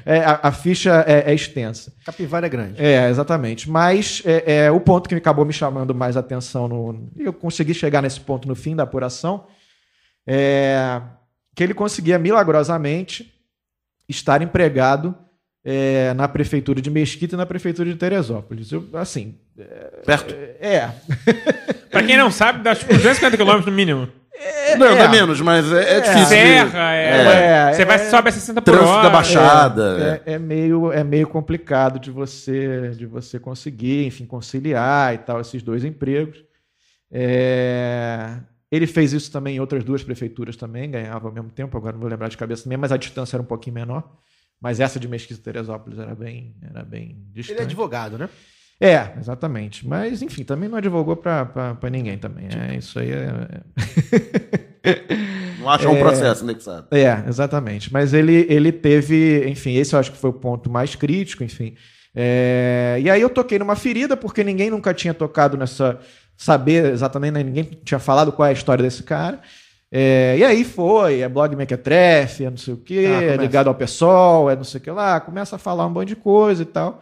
[0.05, 1.93] É, é, a, a ficha é- é extensa.
[2.05, 2.83] Capivara é grande.
[2.83, 3.69] É, exatamente.
[3.69, 7.73] Mas é, é, o ponto que acabou me chamando mais atenção, no, e eu consegui
[7.73, 9.47] chegar nesse ponto no fim da apuração,
[10.27, 11.01] é
[11.55, 13.33] que ele conseguia milagrosamente
[14.07, 15.15] estar empregado
[15.63, 18.71] é, na prefeitura de Mesquita e na prefeitura de Teresópolis.
[18.71, 19.35] Eu, assim,
[20.05, 20.33] Perto.
[20.33, 20.89] é.
[21.91, 24.07] Pra quem não sabe, dá tipo 250 km no mínimo.
[24.77, 24.95] não, é.
[24.95, 26.23] dá menos, mas é, é difícil.
[26.23, 27.69] de- Serra, é.
[27.69, 28.09] É, você vai é.
[28.09, 29.03] sobe a 60 por Trânsito hora.
[29.03, 30.21] da Baixada.
[30.25, 35.41] É, é meio, é meio complicado de você, de você conseguir, enfim, conciliar e tal,
[35.41, 36.37] esses dois empregos.
[37.11, 38.37] É,
[38.71, 42.01] Ele fez isso também em outras duas prefeituras também, ganhava ao mesmo tempo, agora não
[42.01, 44.03] vou lembrar de cabeça também, mas a distância era um pouquinho menor.
[44.59, 47.55] Mas essa de Mesquita e Teresópolis era bem, era bem distante.
[47.55, 48.27] Ele é advogado, né?
[48.79, 49.87] É, exatamente.
[49.87, 52.47] Mas, enfim, também não advogou pra ninguém também.
[52.47, 53.61] É, isso aí é-
[55.59, 56.87] Não acha um processo indexado.
[56.91, 57.91] É, exatamente.
[57.91, 61.75] Mas ele, ele teve, enfim, esse eu acho que foi o ponto mais crítico, enfim.
[62.15, 65.99] É, e aí eu toquei numa ferida, porque ninguém nunca tinha tocado nessa.
[66.37, 69.39] Saber exatamente, né, ninguém tinha falado qual é a história desse cara.
[69.91, 73.67] É, e aí foi, é blog mequetrefe, é não sei o quê, Ah, é ligado
[73.69, 76.61] ao PSOL, é não sei o que lá, começa a falar um monte de coisa
[76.61, 77.01] e tal.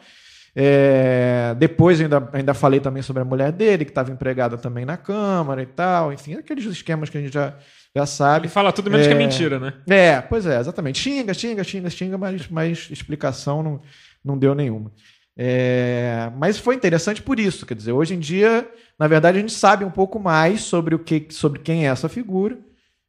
[0.56, 4.96] É, depois ainda, ainda falei também sobre a mulher dele, que estava empregada também na
[4.96, 7.54] Câmara e tal, enfim, aqueles esquemas que a gente já,
[7.94, 8.46] já sabe.
[8.46, 9.20] Ele fala tudo menos que é É.
[9.20, 9.74] mentira, né?
[9.90, 11.00] É, pois é, exatamente.
[11.00, 13.82] Xinga, xinga, xinga, xinga, mas, mas explicação não,
[14.24, 14.92] não deu nenhuma.
[15.38, 19.52] É, mas foi interessante por isso, quer dizer, hoje em dia, na verdade, a gente
[19.54, 22.58] sabe um pouco mais sobre o que, sobre quem é essa figura.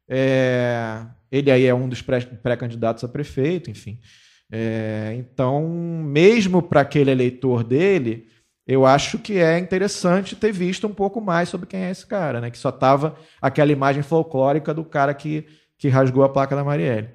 [0.09, 3.99] É, ele aí é um dos pré- pré-candidatos a prefeito, enfim.
[4.51, 8.27] É, então, mesmo para aquele eleitor dele,
[8.65, 12.41] eu acho que é interessante ter visto um pouco mais sobre quem é esse cara,
[12.41, 12.51] né?
[12.51, 15.45] Que só tava aquela imagem folclórica do cara que,
[15.77, 17.09] que rasgou a placa da Marielle.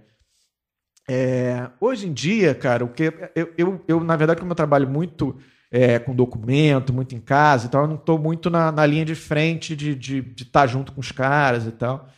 [1.09, 4.89] É, hoje em dia, cara, o que eu, eu, eu, na verdade, como eu trabalho
[4.89, 5.37] muito
[5.71, 9.05] é, com documento, muito em casa e tal, eu não estou muito na, na linha
[9.05, 12.09] de frente de estar de, de tá junto com os caras e tal.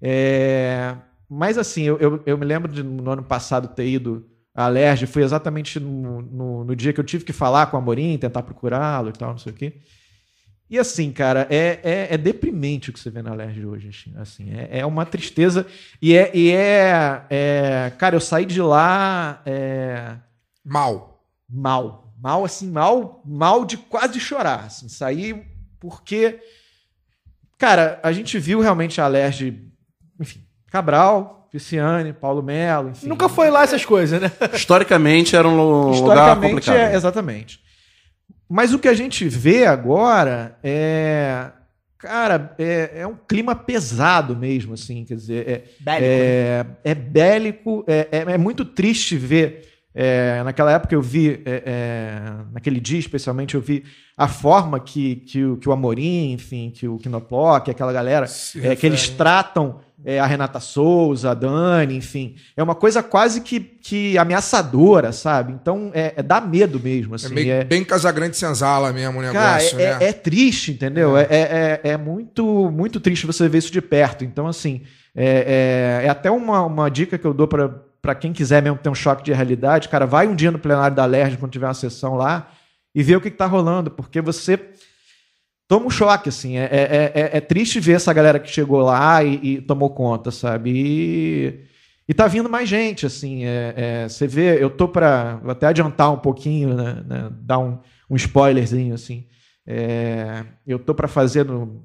[0.00, 0.96] É,
[1.28, 5.06] mas assim, eu, eu, eu me lembro de no ano passado ter ido à Alerj,
[5.06, 8.42] foi exatamente no, no, no dia que eu tive que falar com o Amorim, tentar
[8.42, 9.74] procurá-lo e tal, não sei o quê.
[10.68, 14.12] E assim, cara, é, é, é deprimente o que você vê na Alerj hoje.
[14.16, 15.64] assim, é, é uma tristeza.
[16.02, 20.16] E é, e é, é- Cara, eu saí de lá é,
[20.64, 21.22] Mal.
[21.48, 22.12] mal.
[22.20, 24.64] Mal, assim, mal, mal de quase chorar.
[24.66, 25.44] Assim, saí
[25.78, 26.40] porque.
[27.58, 29.54] Cara, a gente viu realmente a Alerj,
[30.20, 30.40] enfim,
[30.70, 33.06] Cabral, Pisciane, Paulo Melo, enfim.
[33.06, 34.30] Nunca foi lá essas coisas, né?
[34.52, 36.76] Historicamente era um lu- lugar Historicamente, complicado.
[36.76, 37.60] é, exatamente.
[38.48, 41.50] Mas o que a gente vê agora é.
[41.98, 47.84] Cara, é, é um clima pesado mesmo, assim, quer dizer, é Bélico, é, é bélico,
[47.88, 49.75] é, é, é muito triste ver.
[49.98, 52.22] É, naquela época eu vi, é, é,
[52.52, 53.82] naquele dia especialmente, eu vi
[54.14, 58.26] a forma que, que, o, que o Amorim, enfim, que o Quinoploc, aquela galera,
[58.62, 62.34] é, que eles tratam é, a Renata Souza, a Dani, enfim.
[62.54, 65.54] É uma coisa quase que, que ameaçadora, sabe?
[65.54, 67.14] Então é, é dá medo mesmo.
[67.14, 70.08] É Assim, meio é, bem Casagrande Senzala mesmo o Cara, negócio, é, né?
[70.08, 71.16] é triste, entendeu?
[71.16, 74.24] É, é, é- muito, muito triste você ver isso de perto.
[74.24, 74.82] Então, assim,
[75.14, 78.94] é até uma, uma dica que eu dou para para quem quiser mesmo ter um
[78.94, 82.14] choque de realidade, cara, vai um dia no plenário da LERJ quando tiver uma sessão
[82.14, 82.52] lá
[82.94, 84.60] e vê o que, que tá rolando, porque você
[85.66, 86.56] toma um choque, assim.
[86.56, 90.30] É, é, é, é triste ver essa galera que chegou lá e, e tomou conta,
[90.30, 90.70] sabe?
[90.72, 91.64] E,
[92.08, 93.44] e tá vindo mais gente, assim.
[93.44, 94.86] É, é, você vê, eu tô.
[94.86, 97.02] Vou até adiantar um pouquinho, né?
[97.04, 97.76] né, dar um,
[98.08, 99.26] um spoilerzinho, assim.
[99.66, 101.84] É, eu tô para fazer no.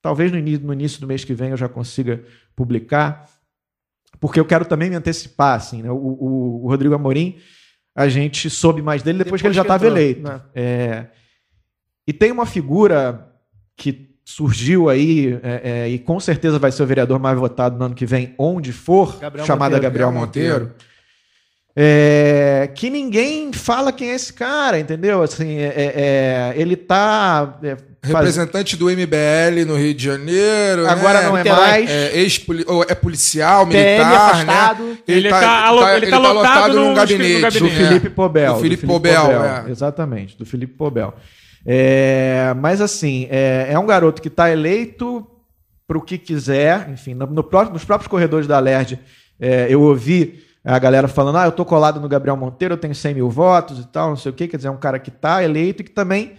[0.00, 2.24] Talvez no, no início do mês que vem eu já consiga
[2.56, 3.28] publicar,
[4.20, 5.90] porque eu quero também me antecipar, assim, né?
[5.90, 7.36] O, o- o Rodrigo Amorim,
[7.96, 10.22] a gente soube mais dele depois, que ele já estava eleito.
[10.22, 10.40] né?
[10.54, 11.06] É,
[12.06, 13.26] e tem uma figura
[13.76, 17.84] que surgiu aí, é, é, e com certeza vai ser o vereador mais votado no
[17.86, 19.82] ano que vem, onde for, Gabriel chamada Monteiro.
[19.82, 20.74] Gabriel Monteiro.
[21.80, 25.22] É, que ninguém fala quem é esse cara, entendeu?
[25.22, 27.76] Assim, é, é, é, ele tá é,
[28.08, 30.88] Representante do MBL no Rio de Janeiro.
[30.88, 31.28] agora né?
[31.28, 31.90] não é mais.
[31.90, 34.84] É, ex-poli- ou é policial, PM militar, afastado.
[34.84, 34.98] né?
[35.06, 37.40] Ele tá alo- ele tá lotado no- num gabinete.
[37.40, 37.58] gabinete.
[37.60, 37.86] do É.
[37.88, 38.52] Felipe Pobel.
[38.52, 39.70] Do do Felipe Pobel, é.
[39.70, 41.14] Exatamente, do Felipe Pobel.
[41.66, 45.26] É, mas assim, é, é um garoto que está eleito
[45.86, 48.98] para o que quiser, enfim, no, no nos próprios corredores da LERJ,
[49.40, 52.94] é, eu ouvi a galera falando, ah, eu tô colado no Gabriel Monteiro, eu tenho
[52.94, 55.08] 100 mil votos e tal, não sei o quê, quer dizer, é um cara que
[55.08, 56.32] está eleito e que também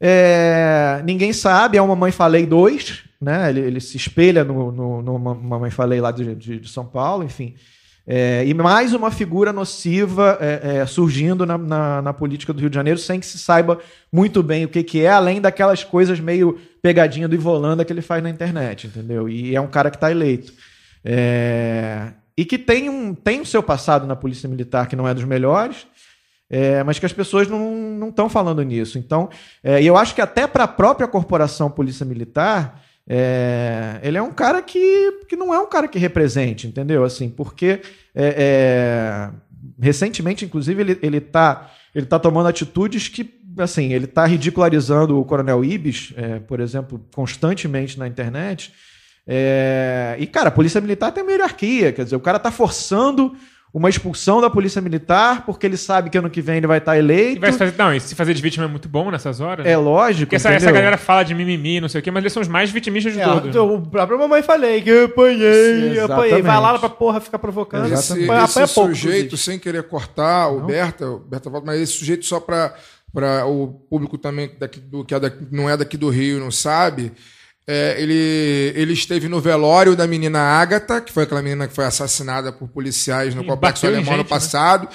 [0.00, 3.48] é, ninguém sabe, é uma Mamãe Falei 2, né?
[3.50, 7.24] Ele, ele se espelha no, no, no Mamãe Falei lá de, de, de São Paulo,
[7.24, 7.54] enfim.
[8.08, 12.70] É, e mais uma figura nociva é, é, surgindo na, na, na política do Rio
[12.70, 13.80] de Janeiro sem que se saiba
[14.12, 18.02] muito bem o que, que é, além daquelas coisas meio pegadinha do Ivolanda que ele
[18.02, 19.28] faz na internet, entendeu?
[19.28, 20.52] E é um cara que está eleito.
[21.04, 25.12] É, e que tem um, tem o seu passado na Polícia Militar que não é
[25.12, 25.86] dos melhores,
[26.48, 28.98] é, mas que as pessoas não estão falando nisso.
[28.98, 29.28] Então,
[29.62, 34.32] é, eu acho que até para a própria corporação Polícia Militar, é, ele é um
[34.32, 37.04] cara que, que não é um cara que represente, entendeu?
[37.04, 37.80] Assim, porque
[38.14, 39.30] é, é,
[39.80, 43.28] recentemente, inclusive, ele, ele, tá, ele tá tomando atitudes que,
[43.58, 48.72] assim, ele tá ridicularizando o Coronel Ibis, é, por exemplo, constantemente na internet.
[50.18, 53.36] E, cara, a Polícia Militar tem uma hierarquia, quer dizer, o cara tá forçando
[53.78, 56.96] uma expulsão da Polícia Militar porque ele sabe que ano que vem ele vai estar
[56.96, 57.40] E eleito.
[57.42, 59.66] vai se fazer, não, e se fazer de vítima é muito bom nessas horas.
[59.66, 59.76] É né?
[59.76, 60.20] lógico.
[60.26, 62.48] Porque essa, essa galera fala de mimimi, não sei o quê, mas eles são os
[62.48, 63.50] mais vitimistas de É, todos.
[63.50, 66.40] então, o próprio mamãe falei que eu apanhei, eu apanhei.
[66.40, 67.92] Vai lá pra porra ficar provocando.
[67.92, 69.42] Esse, Apanha, esse apanha pouco, sujeito, inclusive.
[69.42, 72.74] sem querer cortar o Berta, o Berta volta, mas esse sujeito só para
[73.46, 77.12] o público também daqui do, que é daqui- não é daqui do Rio não sabe,
[77.68, 81.84] é, ele, ele esteve no velório da menina Ágata, que foi aquela menina que foi
[81.84, 84.28] assassinada por policiais no E Complexo Alemão no gente, né?
[84.28, 84.88] passado,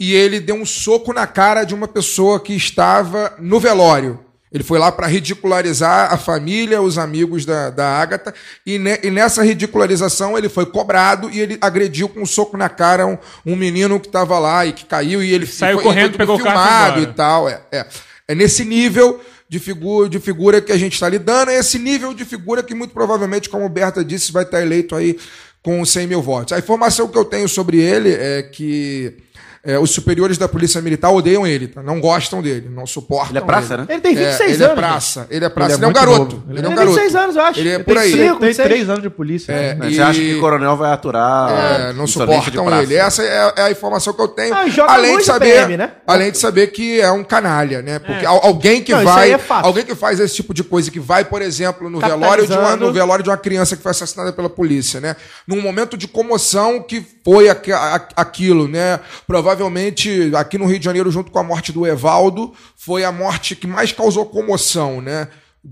[0.00, 4.20] e ele deu um soco na cara de uma pessoa que estava no velório.
[4.50, 8.32] Ele foi lá para ridicularizar a família, os amigos da, da Ágata,
[8.64, 12.68] e, ne- e nessa ridicularização ele foi cobrado e ele agrediu com um soco na
[12.68, 16.10] cara um, um menino que estava lá e que caiu e ele Saiu foi- correndo,
[16.10, 17.48] foi pegou o carro e filmado e tal.
[17.48, 17.86] É, é.
[18.28, 22.14] é nesse nível de figura, de figura que a gente está lidando, é esse nível
[22.14, 25.18] de figura que muito provavelmente, como o Berta disse, vai estar eleito aí
[25.62, 26.52] com 100 mil votos.
[26.52, 29.16] A informação que eu tenho sobre ele é que
[29.64, 31.82] é, os superiores da Polícia Militar odeiam ele, tá?
[31.82, 33.86] não gostam dele, não suportam Ele é praça, né?
[33.88, 34.66] Ele tem 26 é, ele anos.
[34.66, 36.36] é praça, ele é praça, Ele ele é é, um garoto.
[36.36, 36.44] novo.
[36.50, 36.96] Ele, Ele é um tem garoto.
[36.96, 37.60] 26 anos, eu acho.
[37.60, 38.10] Ele é Ele por tem aí.
[38.12, 38.22] cinco.
[38.24, 38.64] Ele tem Sei.
[38.64, 39.52] três anos de polícia.
[39.52, 39.88] É, né?
[39.88, 42.94] e- Você acha que o coronel vai aturar É, não insolência de suportam ele.
[42.94, 44.54] Essa é, é a informação que eu tenho.
[44.54, 45.92] Ah, joga além de muito saber, PM, né?
[46.06, 47.98] além de saber que é um canalha, né?
[47.98, 50.90] Porque al- alguém que Não, isso vai, é alguém que faz esse tipo de coisa,
[50.90, 53.90] que vai, por exemplo, no velório de uma, no velório de uma criança que foi
[53.92, 55.16] assassinada pela polícia, né?
[55.46, 57.48] Num momento de comoção que foi
[58.16, 59.00] aquilo, né?
[59.54, 63.54] Provavelmente aqui no Rio de Janeiro, junto com a morte do Evaldo, foi a morte
[63.54, 65.28] que mais causou comoção, né?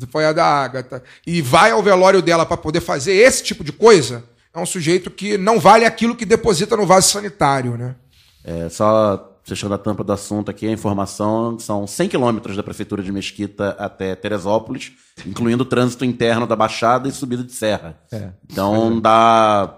[0.08, 1.02] Foi a da Ágata.
[1.26, 4.22] E vai ao velório dela para poder fazer esse tipo de coisa.
[4.54, 7.96] É um sujeito que não vale aquilo que deposita no vaso sanitário, né?
[8.44, 13.02] É, só fechando a tampa do assunto aqui, a informação são 100 quilômetros da prefeitura
[13.02, 14.92] de Mesquita até Teresópolis,
[15.26, 17.98] incluindo o trânsito interno da Baixada e subida de serra.
[18.46, 19.76] Então dá...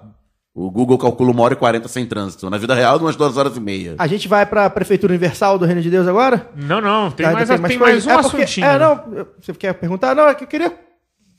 [0.55, 2.48] O Google calcula uma hora e 40 sem trânsito.
[2.48, 3.96] Na vida real, umas duas horas e meia.
[3.98, 6.48] A gente vai pra Prefeitura Universal do Reino de Deus agora?
[6.55, 7.78] Não, não, tem Tá, mais, tem coisa?
[7.78, 8.66] mais um É porque- assuntinho.
[8.66, 10.14] É, não, você quer perguntar?
[10.14, 10.76] Não, é que eu queria que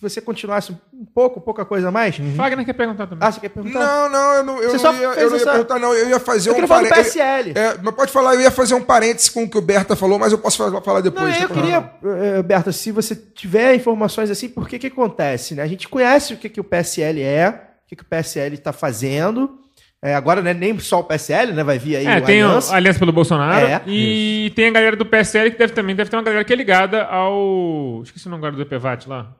[0.01, 2.17] você continuasse um pouco, pouca coisa a mais.
[2.19, 3.25] Wagner quer perguntar também.
[3.25, 3.79] Ah, você quer perguntar?
[3.79, 5.79] Não, não, eu não, eu Você não só ia, fez eu não ia essa- perguntar,
[5.79, 5.93] não.
[5.93, 7.53] Eu ia fazer Eu um queria falar do parê- PSL.
[7.55, 10.19] É, mas pode falar, eu ia fazer um parênteses com o que o Berta falou,
[10.19, 11.33] mas eu posso falar, falar depois.
[11.33, 15.55] Não, eu tem queria, eh, Berta, se você tiver informações assim, por que que acontece,
[15.55, 15.63] né?
[15.63, 18.73] A gente conhece o que, que o PSL é, o que, que o PSL está
[18.73, 19.59] fazendo.
[20.01, 21.63] É, agora não é nem só o PSL, né?
[21.63, 22.73] Vai vir aí É, o tem Aliança.
[22.73, 23.81] a Aliança pelo Bolsonaro É.
[23.87, 26.55] e tem a galera do PSL que deve também deve ter uma galera que é
[26.55, 28.01] ligada ao.
[28.03, 29.35] Esqueci o nome agora do EPVAT lá.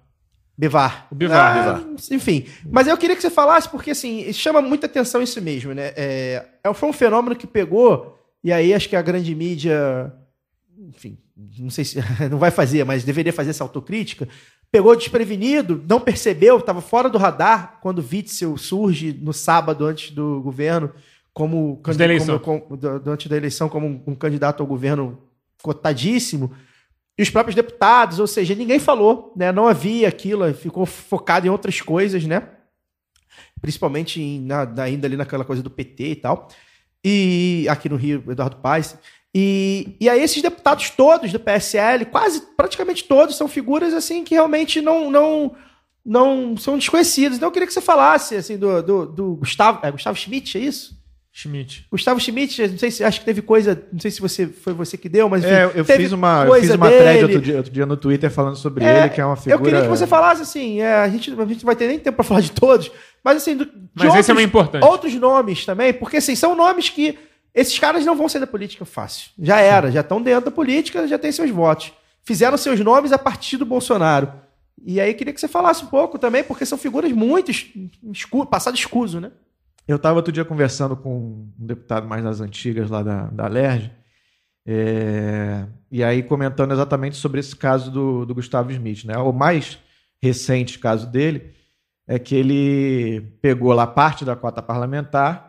[0.57, 1.07] Bivar.
[1.11, 1.81] O Bivar.
[1.81, 2.45] Ah, Enfim.
[2.71, 5.91] Mas eu queria que você falasse, porque assim, chama muita atenção isso mesmo, né?
[5.95, 10.11] É, é- foi um fenômeno que pegou, e aí acho que a grande mídia,
[10.79, 11.17] enfim,
[11.59, 11.97] não sei se
[12.31, 14.27] não vai fazer, mas deveria fazer essa autocrítica.
[14.72, 20.41] Pegou desprevenido, não percebeu, estava fora do radar quando Witzel surge no sábado antes do
[20.41, 20.91] governo
[21.34, 22.39] como, Antes da eleição.
[22.39, 22.68] como-
[23.07, 25.22] antes da eleição como um, um candidato ao governo
[25.61, 26.51] cotadíssimo.
[27.18, 29.49] E os próprios deputados, ou seja, ninguém falou, né?
[29.51, 32.49] Não havia aquilo, ficou focado em outras coisas, né?
[33.61, 36.49] Principalmente em- na- ainda ali naquela coisa do PT e tal.
[37.03, 38.97] E aqui no Rio, Eduardo Paes.
[39.38, 44.33] E, e aí esses deputados todos do PSL, quase praticamente todos, são figuras assim que
[44.33, 45.53] realmente não não
[46.05, 47.36] não são desconhecidos.
[47.36, 50.61] Então eu queria que você falasse assim do, do, do Gustavo, é Gustavo Schmidt, é
[50.61, 50.95] isso?
[51.33, 51.86] Schmidt.
[51.91, 54.97] Gustavo Schmidt, não sei se acho que teve coisa, não sei se você foi você
[54.97, 57.01] que deu, mas enfim, É, eu fiz uma, eu fiz uma dele.
[57.03, 59.55] thread outro dia, outro dia no Twitter falando sobre É, ele, que é uma figura...
[59.55, 61.99] Eu queria que você falasse assim, é, a, gente, a gente não vai ter nem
[61.99, 62.89] tempo pra falar de todos,
[63.21, 64.86] mas assim, do, de Mas esse é o importante.
[64.86, 67.17] outros nomes também, porque assim, são nomes que
[67.56, 69.32] esses caras não vão sair da política fácil.
[69.39, 71.91] Já era, já estão dentro da política, já têm seus votos.
[72.24, 74.32] Fizeram seus nomes a partir do Bolsonaro.
[74.86, 77.68] E aí queria que você falasse um pouco também, porque são figuras muito es-
[78.12, 79.32] escu passado escuso, né?
[79.88, 83.91] Eu estava outro dia conversando com um deputado mais das antigas lá da, da LERJ,
[84.68, 89.06] é, e aí comentando exatamente sobre esse caso do, do Gustavo Smith.
[89.06, 89.18] Né?
[89.18, 89.78] O mais
[90.22, 91.53] recente caso dele
[92.08, 95.44] é que ele pegou lá parte da cota parlamentar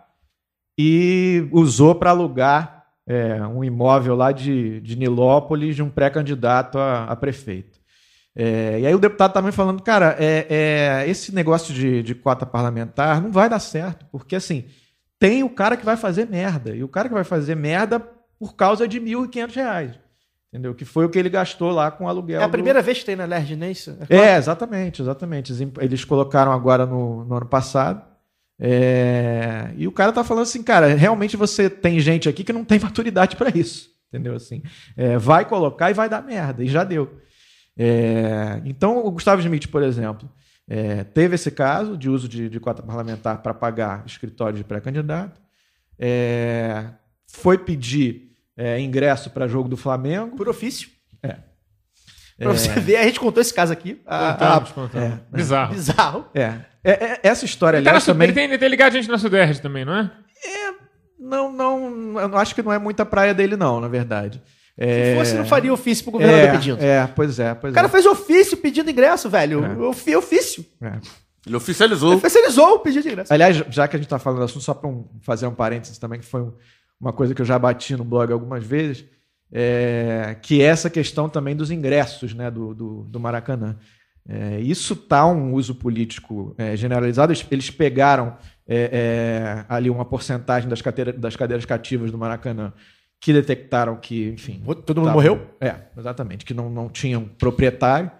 [0.78, 7.04] e usou para alugar é, um imóvel lá de, de Nilópolis de um pré-candidato a,
[7.04, 7.78] a prefeito.
[8.34, 10.46] É, e aí o deputado estava me falando, cara, é,
[11.04, 14.64] é, esse negócio de, de cota parlamentar não vai dar certo, porque assim,
[15.18, 17.98] tem o cara que vai fazer merda, e o cara que vai fazer merda
[18.38, 19.92] por causa de 1.500 reais,
[20.52, 20.74] entendeu?
[20.74, 22.42] Que foi o que ele gastou lá com o aluguel.
[22.42, 23.96] É a do- primeira vez que tem na LERJ, não é isso?
[24.10, 25.52] é, exatamente, exatamente.
[25.52, 28.02] Eles imp- Eles colocaram agora no, no ano passado.
[28.58, 32.64] É, E o cara tá falando assim, cara, realmente você tem gente aqui que não
[32.64, 33.90] tem maturidade para isso.
[34.08, 34.34] Entendeu?
[34.34, 34.62] Assim,
[34.96, 37.18] é, vai colocar e vai dar merda, e já deu.
[37.76, 40.30] É, Então, o Gustavo Schmidt, por exemplo,
[40.68, 45.40] é, teve esse caso de uso de, de cota parlamentar para pagar escritório de pré-candidato.
[45.98, 46.86] É,
[47.28, 50.36] Foi pedir é, ingresso para jogo do Flamengo.
[50.36, 50.88] Por ofício.
[51.22, 51.36] É.
[52.38, 54.00] Pra você ver, a gente contou esse caso aqui.
[54.06, 55.08] Ah, Contamos, contamos.
[55.08, 55.20] é.
[55.32, 55.74] Bizarro.
[55.74, 56.26] Bizarro.
[56.34, 56.60] É.
[56.90, 58.26] É, é, essa história, Ele, tá aliás, também.
[58.26, 60.10] ele, tem, ele tem ligado a gente na Sudeste também, não é?
[61.18, 64.38] Não, não, eu acho que não é muita praia dele, não, na verdade.
[64.78, 65.16] Se É...
[65.16, 66.78] fosse, não faria ofício pro governador é, pedindo.
[66.82, 67.90] É, pois é, pois O cara é.
[67.90, 69.64] fez ofício pedindo ingresso, velho.
[69.64, 69.76] É.
[69.78, 70.64] Ofi- Ofício.
[70.82, 70.92] É.
[71.46, 72.10] Ele oficializou.
[72.10, 73.32] Ele oficializou o pedido de ingresso.
[73.32, 74.90] Aliás, já que a gente está falando do assunto, só para
[75.22, 76.52] fazer um parênteses também, que foi um-
[77.00, 79.04] uma coisa que eu já bati no blog algumas vezes,
[79.50, 83.76] é, que é essa questão também dos ingressos né, do, do, do Maracanã.
[84.28, 87.32] É, isso está um uso político é, generalizado.
[87.32, 92.72] Eles, eles pegaram é, é, ali uma porcentagem das, cadeira- das cadeiras cativas do Maracanã
[93.20, 94.60] que detectaram que, enfim.
[94.64, 95.46] Todo mundo tavam- morreu?
[95.60, 98.10] É, exatamente, que não, não tinham proprietário.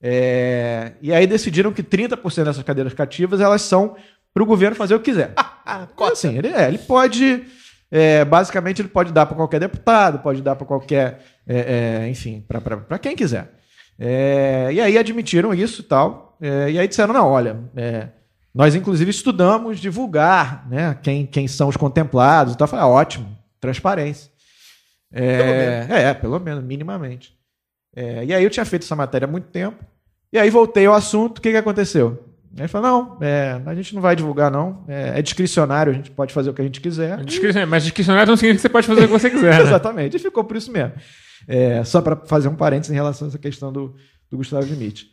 [0.00, 3.96] É, e aí decidiram que 30% dessas cadeiras cativas elas são
[4.32, 5.32] para o governo fazer o que quiser.
[5.70, 7.44] Ah, Assim, ele, é, ele pode.
[7.90, 11.22] é, basicamente, ele pode dar para qualquer deputado, pode dar para qualquer.
[11.46, 13.57] é, é, enfim, para quem quiser.
[13.98, 16.36] É, e aí admitiram isso e tal.
[16.40, 18.08] é, e aí disseram: não, olha, é,
[18.54, 22.54] nós inclusive estudamos divulgar né, quem, quem são os contemplados.
[22.54, 24.30] Então, eu falei: ah, ótimo, transparência.
[25.12, 27.36] É, é, pelo menos, minimamente.
[27.94, 29.84] É, e aí eu tinha feito essa matéria há muito tempo.
[30.32, 32.22] E aí voltei ao assunto, o que, que aconteceu?
[32.54, 34.84] Aí ele falou, não, é, a gente não vai divulgar, não.
[34.86, 37.24] É, é discricionário, a gente pode fazer o que a gente quiser.
[37.24, 39.62] Discricionário, mas discricionário não significa que você pode fazer o que você quiser, né?
[39.68, 40.92] Exatamente, e ficou por isso mesmo.
[41.48, 43.94] É, só para fazer um parênteses em relação a essa questão do,
[44.30, 45.06] do Gustavo Schmidt.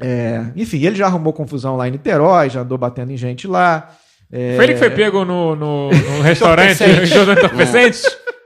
[0.00, 3.94] É, enfim, ele já arrumou confusão lá em Niterói, já andou batendo em gente lá.
[4.32, 7.24] É, Foi ele que foi pego no, no, no restaurante Entorpecente.
[7.26, 8.02] do entorpecente?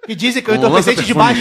[0.07, 1.41] Que dizem que eu Um entorpecente de baixo.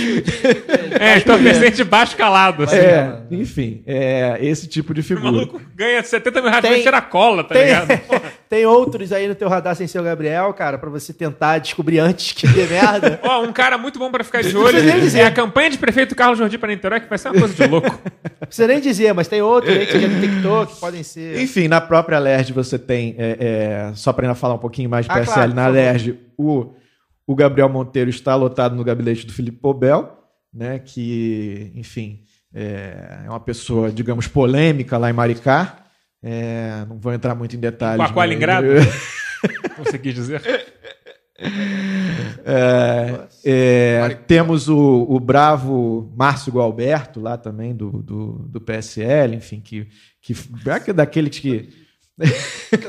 [0.99, 2.63] É, entorpecente baixo calado.
[2.63, 2.75] Assim.
[2.77, 5.31] É, enfim, é esse tipo de O figura.
[5.31, 7.87] maluco ganha 70 mil reais Tem- pra tirar cola, tá Tem, ligado?
[8.49, 11.99] tem outros aí no teu radar sem ser o Gabriel, cara, pra você tentar descobrir
[11.99, 13.19] antes que dê merda.
[13.23, 15.19] Ó, um cara muito bom pra ficar de Não olho precisa nem dizer.
[15.19, 17.67] é a campanha de prefeito Carlos Jordi para Niterói, que vai ser uma coisa de
[17.67, 17.87] louco.
[18.39, 21.41] Não precisa nem dizer, mas tem outros aí que já detectou que podem ser.
[21.41, 23.37] Enfim, na própria LERJ você tem, é,
[23.89, 25.67] é, só para ainda falar um pouquinho mais de Ah, PSL, claro, na.
[25.67, 26.73] LERJ, o,
[27.25, 30.17] o Gabriel Monteiro está lotado no gabinete do Felipe Pobel,
[30.53, 32.21] né, que, enfim,
[32.53, 35.79] é, é uma pessoa, digamos, polêmica lá em Maricá.
[36.21, 37.97] É, não vou entrar muito em detalhes.
[38.05, 38.67] Com a qual mas- ingrado?
[39.83, 40.41] Você quis dizer?
[42.45, 49.59] É, É, temos o, o bravo Márcio Gualberto, lá também, do, do, do PSL, enfim,
[49.59, 49.87] que,
[50.21, 50.33] que
[50.87, 51.69] é daqueles que.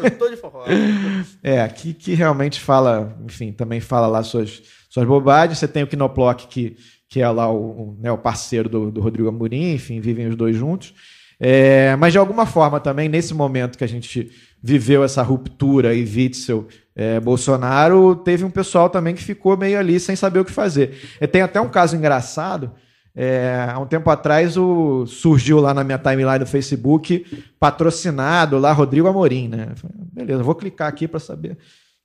[0.01, 0.65] Cantor de forró.
[1.43, 5.59] É, que, que realmente fala, enfim, também fala lá suas, suas bobagens.
[5.59, 6.77] Você tem o Kinoplock, que,
[7.09, 10.37] que é lá o, o, né, o parceiro do, do Rodrigo Amorim, enfim, vivem os
[10.37, 10.95] dois juntos.
[11.39, 14.31] É, mas de alguma forma também, nesse momento que a gente
[14.63, 19.99] viveu essa ruptura e Witzel, é, Bolsonaro, teve um pessoal também que ficou meio ali
[19.99, 20.97] sem saber o que fazer.
[21.21, 22.73] E tem até um caso engraçado.
[23.17, 27.25] É, há um tempo atrás o, surgiu lá na minha timeline do Facebook
[27.61, 29.69] patrocinado lá Rodrigo Amorim, né?
[30.13, 31.57] Beleza, vou clicar aqui para saber o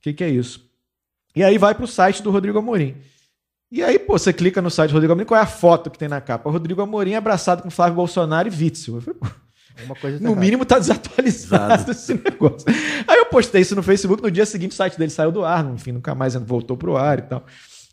[0.01, 0.69] que, que é isso.
[1.35, 2.95] E aí vai para o site do Rodrigo Amorim.
[3.71, 5.97] E aí, pô, você clica no site do Rodrigo Amorim, qual é a foto que
[5.97, 6.49] tem na capa?
[6.49, 8.95] Rodrigo Amorim abraçado com Flávio Bolsonaro e Witzel.
[8.95, 9.27] Eu falei, pô,
[9.95, 12.67] tá no mínimo tá desatualizado esse negócio.
[13.07, 15.65] Aí eu postei isso no Facebook, no dia seguinte o site dele saiu do ar,
[15.73, 17.45] enfim, nunca mais voltou pro ar e tal.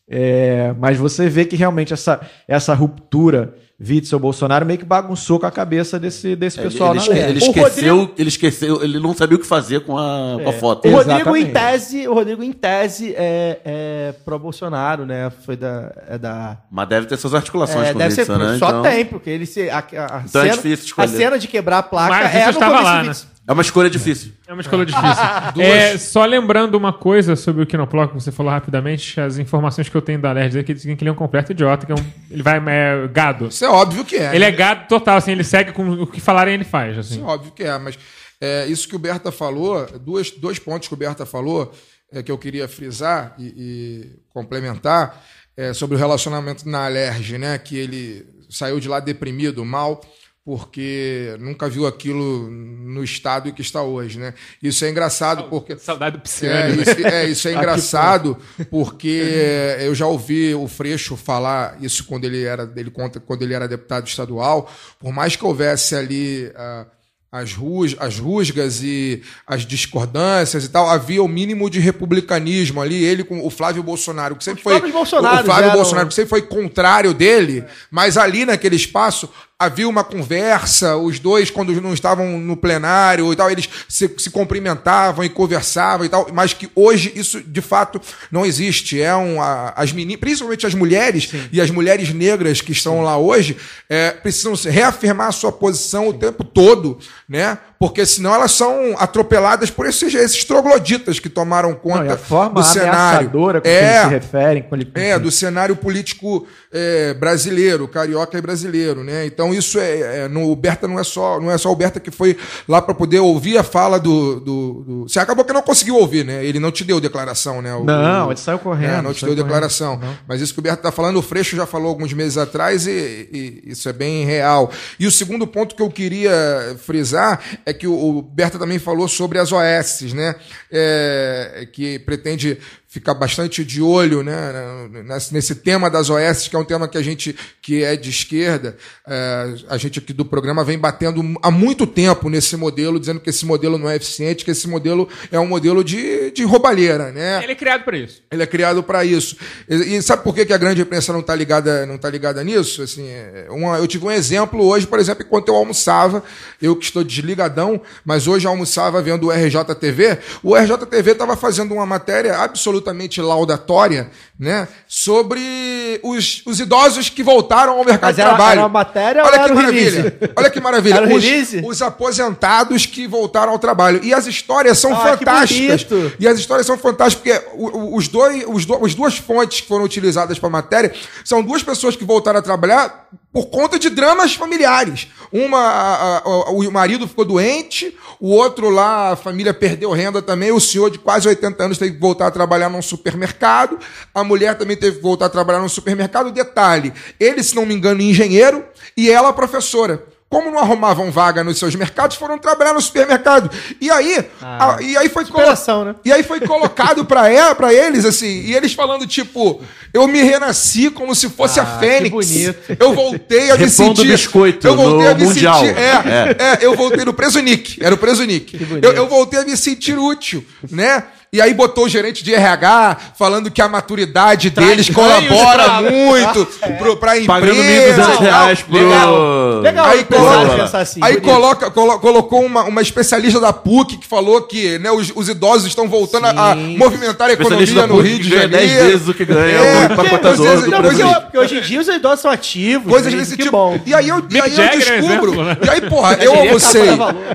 [0.09, 5.45] É, mas você vê que realmente essa, essa ruptura Witzel Bolsonaro meio que bagunçou com
[5.45, 7.13] a cabeça desse, desse Ele, pessoal ele, Leste.
[7.13, 10.49] ele O esqueceu, Rodrigo- ele esqueceu, ele não sabia o que fazer com a, com
[10.49, 10.89] a foto.
[10.89, 11.53] O Rodrigo, em Exatamente.
[11.53, 15.31] tese, o Rodrigo, em tese, é, é pró-Bolsonaro, né?
[15.45, 15.93] Foi da.
[16.09, 18.59] É da Mas deve ter suas articulações é, com deve ser, Witzel, né?
[18.59, 19.69] só Então, tem, porque ele se.
[19.69, 21.09] A, a- a Então é cena, difícil a escolher.
[21.09, 23.13] cena de quebrar a placa Mas é isso no estava começo lá, né?
[23.49, 24.33] É uma escolha difícil.
[24.47, 25.07] É uma escolha difícil.
[25.63, 29.97] é, só lembrando uma coisa sobre o Kinoplock, que você falou rapidamente, as informações que
[29.97, 31.95] eu tenho da Nerd é que dizem que ele é um completo idiota, que é
[31.95, 33.47] um, ele vai é, gado.
[33.47, 34.31] Isso é óbvio que é.
[34.31, 34.49] Ele né?
[34.49, 37.23] é gado total, assim, ele segue com o que falarem ele faz, Isso assim.
[37.23, 37.97] é óbvio que é, mas
[38.41, 41.73] é, isso que o Berta falou, duas, dois pontos que o Berta falou,
[42.13, 45.25] é, que eu queria frisar e, e complementar,
[45.57, 47.57] é, sobre o relacionamento na Alerj, né?
[47.59, 50.01] Que ele saiu de lá deprimido, mal,
[50.47, 54.33] porque nunca viu aquilo no estado que está hoje, né?
[54.63, 56.77] Isso é engraçado porque Saudade do é, Pisciano.
[56.77, 56.83] né?
[56.83, 58.39] isso, é, isso é engraçado,
[58.71, 63.55] porque eu já ouvi o Freixo falar isso quando ele era, ele conta quando ele
[63.55, 64.73] era deputado estadual.
[65.01, 66.87] Por mais que houvesse ali ah,
[67.31, 73.03] as, rus, as rusgas e as discordâncias e tal, havia o mínimo de republicanismo ali.
[73.05, 74.91] Ele com o Flávio Bolsonaro, que sempre Os foi.
[74.91, 79.29] o Flávio eram- Bolsonaro, que sempre foi contrário dele, mas ali naquele espaço
[79.59, 84.29] havia uma conversa, os dois, quando não estavam no plenário e tal, eles se, se
[84.31, 87.99] cumprimentavam e conversavam e tal, mas que hoje isso de fato
[88.31, 89.01] não existe.
[89.01, 93.17] É um, a- as meninas, principalmente as mulheres e as mulheres negras que estão lá
[93.17, 93.57] hoje,
[93.89, 97.57] é, precisam reafirmar a sua posição o tempo todo, né?
[97.79, 102.17] Porque senão elas são atropeladas por esses, esses trogloditas que tomaram Não, conta e a
[102.17, 103.31] forma do cenário.
[103.31, 104.63] com que É, eles se referem.
[104.63, 109.27] Com ele, é, do cenário político é, brasileiro, carioca e brasileiro, né?
[109.27, 112.01] Então isso é, é no o Berta não é só não é só o Berta
[112.01, 112.37] que foi
[112.69, 116.25] lá para poder ouvir a fala do, do, do- Você acabou que não conseguiu ouvir,
[116.25, 116.45] né?
[116.45, 117.75] Ele não te deu declaração, né?
[117.75, 119.45] O- Não, o- ele saiu correndo, É, não te deu correndo.
[119.45, 120.01] declaração.
[120.27, 122.91] Mas isso que o Berta está falando, o Freixo já falou alguns meses atrás e,
[123.33, 124.71] e isso é bem real.
[124.99, 129.09] E o segundo ponto que eu queria frisar é que o, o Berta também falou
[129.09, 130.37] sobre as OS, né?
[130.71, 132.59] É, que pretende
[132.97, 134.89] ficar bastante de olho né,
[135.31, 138.75] nesse, tema das OS, que é um tema que a gente que é de esquerda,
[139.07, 143.29] é, a gente aqui do programa vem batendo há muito tempo nesse modelo, dizendo que
[143.29, 147.43] esse modelo não é eficiente, que esse modelo é um modelo de, de roubalheira, né?
[147.43, 148.23] Ele é criado para isso.
[148.31, 149.37] Ele é criado para isso.
[149.69, 152.81] E, e sabe por que, a grande imprensa não está ligada, não tá ligada nisso?
[152.83, 156.25] Assim, é, uma- eu tive um exemplo hoje, por exemplo, enquanto eu almoçava,
[156.63, 160.19] eu que estou desligadão, mas hoje almoçava vendo o RJTV.
[160.43, 162.86] O RJTV estava fazendo uma matéria absolutamente
[163.23, 168.53] laudatória, né, sobre os, os idosos que voltaram ao mercado Mas de era- trabalho.
[168.53, 169.91] era uma matéria Olha que maravilha.
[170.03, 170.13] release?
[170.37, 171.03] Olha que maravilha.
[171.17, 174.01] Os- os aposentados que voltaram ao trabalho.
[174.03, 175.87] E as histórias são Ah, fantásticas.
[176.19, 177.59] E as histórias são fantásticas, porque
[177.95, 180.93] os dois, os do- as duas fontes que foram utilizadas para a matéria
[181.25, 185.09] são duas pessoas que voltaram a trabalhar por conta de dramas familiares.
[185.33, 190.53] Uma, a- a- o marido ficou doente, o outro lá, a família perdeu renda também,
[190.53, 193.79] o senhor de quase 80 anos teve que voltar a trabalhar num supermercado,
[194.15, 196.31] a mulher também teve que voltar a trabalhar num supermercado.
[196.31, 198.65] Detalhe, ele, se não me engano, engenheiro
[198.97, 200.03] e ela professora.
[200.29, 203.49] Como não arrumavam vaga nos seus mercados, foram trabalhar no supermercado.
[203.81, 205.95] E aí, a- e aí foi colo- né?
[206.05, 209.63] e aí foi colocado pra ela, para eles assim, e eles falando tipo,
[209.95, 212.05] eu me renasci como se fosse a Ah, Fênix.
[212.05, 212.77] que bonito.
[212.79, 215.61] Eu voltei a me sentir biscoito Eu voltei no a me Mundial.
[215.61, 218.59] sentir, é, é, eu voltei no preso Nick, era o preso Nick.
[218.83, 221.05] Eu, eu voltei a me sentir útil, né?
[221.33, 225.83] E aí botou o gerente de RH falando que a maturidade Traz deles colabora pra-
[225.83, 226.47] muito
[226.79, 228.03] pro, pra Pagando empresa.
[228.03, 228.21] 1.200 e tal.
[228.23, 228.75] reais pro...
[228.79, 229.61] Legal.
[229.61, 231.01] Legal Aí, coloca- assim.
[231.03, 235.29] aí coloca, colo- colocou uma, uma especialista da PUC que falou que né, os, os
[235.29, 238.91] idosos estão voltando a, a movimentar a economia no Rio de que ganha 10 Janeiro.
[238.91, 241.21] vezes o que ganha É, o empacotador coisas- do não, Porque, Brasil.
[241.23, 242.91] porque hoje em dia os idosos são ativos.
[242.91, 243.57] Coisas desse que tipo.
[243.57, 243.79] bom.
[243.85, 245.05] E aí eu, e aí eu é descubro.
[245.33, 245.57] exemplo, né?
[245.65, 246.89] E aí, porra, eu almocei.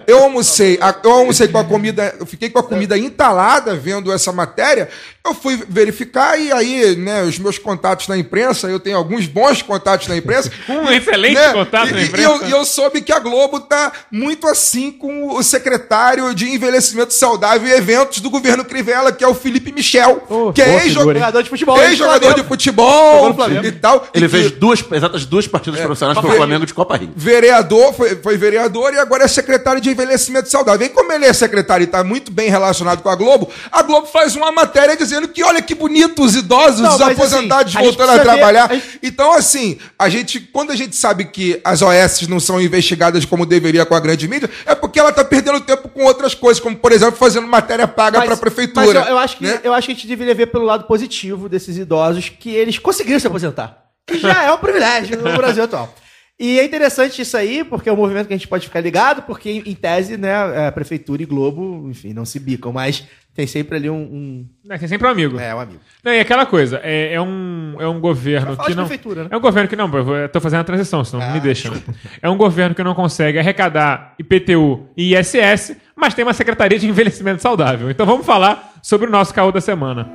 [0.08, 0.80] Eu almocei.
[1.04, 2.16] Eu almocei com a comida.
[2.20, 4.88] Eu fiquei com a comida entalada vendo essa matéria.
[5.24, 9.61] Eu fui verificar e aí, né, os meus contatos na imprensa, eu tenho alguns bons
[9.61, 10.51] contatos na imprensa.
[10.67, 12.22] Um excelente né, contato e, na imprensa.
[12.22, 16.49] E eu, e eu soube que a Globo tá muito assim com o secretário de
[16.49, 20.86] envelhecimento saudável e eventos do governo Crivella, que é o Felipe Michel, Oh, que é
[20.86, 21.80] ex-jogador de futebol.
[21.82, 24.07] ex-jogador de futebol e tal.
[24.15, 27.11] Ele e fez que- duas, exatas duas partidas profissionais pro Fe- Flamengo de Copa Rio.
[27.15, 30.86] vereador, foi, foi vereador e agora é secretário de envelhecimento saudável.
[30.88, 34.07] E como ele é secretário e está muito bem relacionado com a Globo, a Globo
[34.07, 37.84] faz uma matéria dizendo que olha que bonito os idosos, Não, os mas, aposentados assim,
[37.86, 38.72] a voltando a, ver- trabalhar.
[38.72, 42.62] a gente- Então, assim, a gente, quando a gente sabe que as OS não são
[42.62, 46.34] investigadas como deveria com a grande mídia, é porque ela está perdendo tempo com outras
[46.34, 48.86] coisas, como, por exemplo, fazendo matéria paga para a prefeitura.
[48.86, 49.59] Mas eu, eu acho que, né?
[49.64, 53.20] eu acho que a gente deveria ver pelo lado positivo desses idosos que eles conseguiram
[53.20, 53.78] se aposentar.
[54.07, 55.93] Que já é um privilégio no Brasil atual.
[56.39, 59.22] E é interessante isso aí, porque é um movimento que a gente pode ficar ligado,
[59.22, 60.34] porque, em, em tese, né,
[60.68, 63.03] a prefeitura e Globo, enfim, não se bicam, mas
[63.34, 63.96] tem sempre ali um.
[63.96, 65.40] um- É, tem sempre um amigo.
[65.40, 65.80] é, um amigo.
[66.04, 68.86] Não, e aquela coisa, é, é um, é um governo que não.
[68.86, 69.30] prefeitura, né?
[69.32, 71.70] É um governo que não, eu tô fazendo a transição, senão não me deixa.
[71.72, 71.82] né?
[72.22, 76.88] É um governo que não consegue arrecadar IPTU e ISS, mas tem uma Secretaria de
[76.88, 77.90] Envelhecimento Saudável.
[77.90, 80.08] Então vamos falar sobre o nosso caô da semana.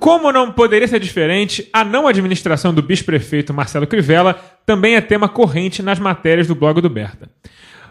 [0.00, 4.32] Como não poderia ser diferente, a não administração do vice-prefeito Marcelo Crivella
[4.64, 7.28] também é tema corrente nas matérias do blog do Berta.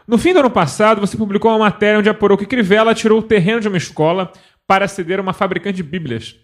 [0.08, 3.24] No fim do ano passado, você publicou uma matéria onde apurou que Crivella tirou o
[3.24, 4.34] terreno de uma escola
[4.66, 6.36] para ceder a uma fabricante de bíblias.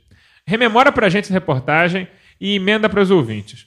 [0.45, 2.07] Rememora pra gente essa reportagem
[2.39, 3.65] e emenda para os ouvintes.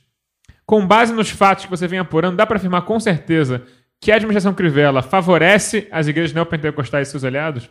[0.65, 3.65] Com base nos fatos que você vem apurando, dá para afirmar com certeza
[4.01, 7.69] que a administração Crivella favorece as igrejas neopentecostais e seus aliados?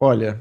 [0.00, 0.40] Olha,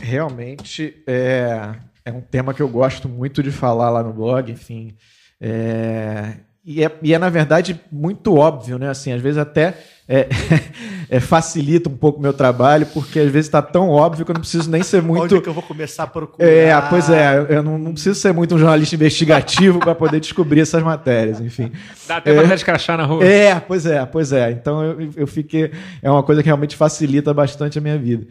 [0.00, 1.74] realmente é,
[2.04, 4.94] é um tema que eu gosto muito de falar lá no blog, enfim.
[5.40, 6.34] É,
[6.64, 8.88] e, é, e é, na verdade, muito óbvio, né?
[8.88, 9.74] Assim, às vezes até
[10.08, 10.28] é,
[11.08, 14.34] é, facilita um pouco o meu trabalho, porque às vezes está tão óbvio que eu
[14.34, 15.36] não preciso nem ser Onde muito.
[15.36, 16.48] é que eu vou começar a procurar?
[16.48, 20.60] É, pois é, eu não, não preciso ser muito um jornalista investigativo para poder descobrir
[20.60, 21.70] essas matérias, enfim.
[22.06, 23.24] Dá até de crachá na rua.
[23.24, 24.50] É, pois é, pois é.
[24.50, 25.70] Então eu, eu fiquei.
[26.02, 28.26] É uma coisa que realmente facilita bastante a minha vida.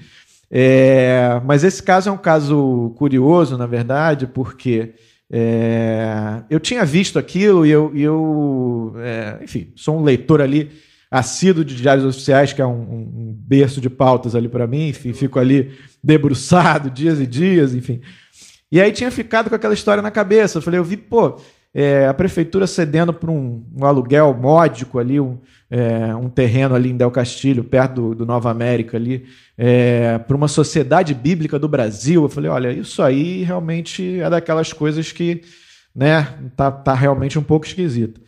[0.58, 4.94] É, mas esse caso é um caso curioso, na verdade, porque
[5.30, 10.72] é, eu tinha visto aquilo e eu, e eu é, enfim, sou um leitor ali
[11.12, 15.12] assíduo de diários oficiais, que é um, um- berço de pautas ali para mim, enfim,
[15.12, 18.00] fico ali debruçado dias e dias, enfim.
[18.72, 20.58] E aí tinha ficado com aquela história na cabeça.
[20.58, 21.38] Eu falei, eu vi, pô,
[21.78, 25.38] é, a prefeitura cedendo para um, um aluguel módico ali, um,
[25.70, 29.26] é, um terreno ali em Del Castilho, perto do, do Nova América ali,
[30.26, 32.24] para uma sociedade bíblica do Brasil.
[32.24, 35.42] Eu falei, olha, isso aí realmente é daquelas coisas que,
[35.94, 38.22] né, tá, tá realmente um pouco esquisito.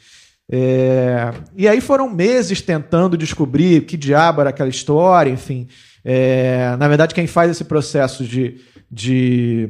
[0.49, 5.67] É, e aí foram meses tentando descobrir que diabo era aquela história, enfim.
[6.03, 9.69] É, na verdade, quem faz esse processo de, de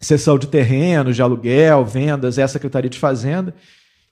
[0.00, 3.54] cessão de terrenos, de aluguel, vendas, é a Secretaria de Fazenda.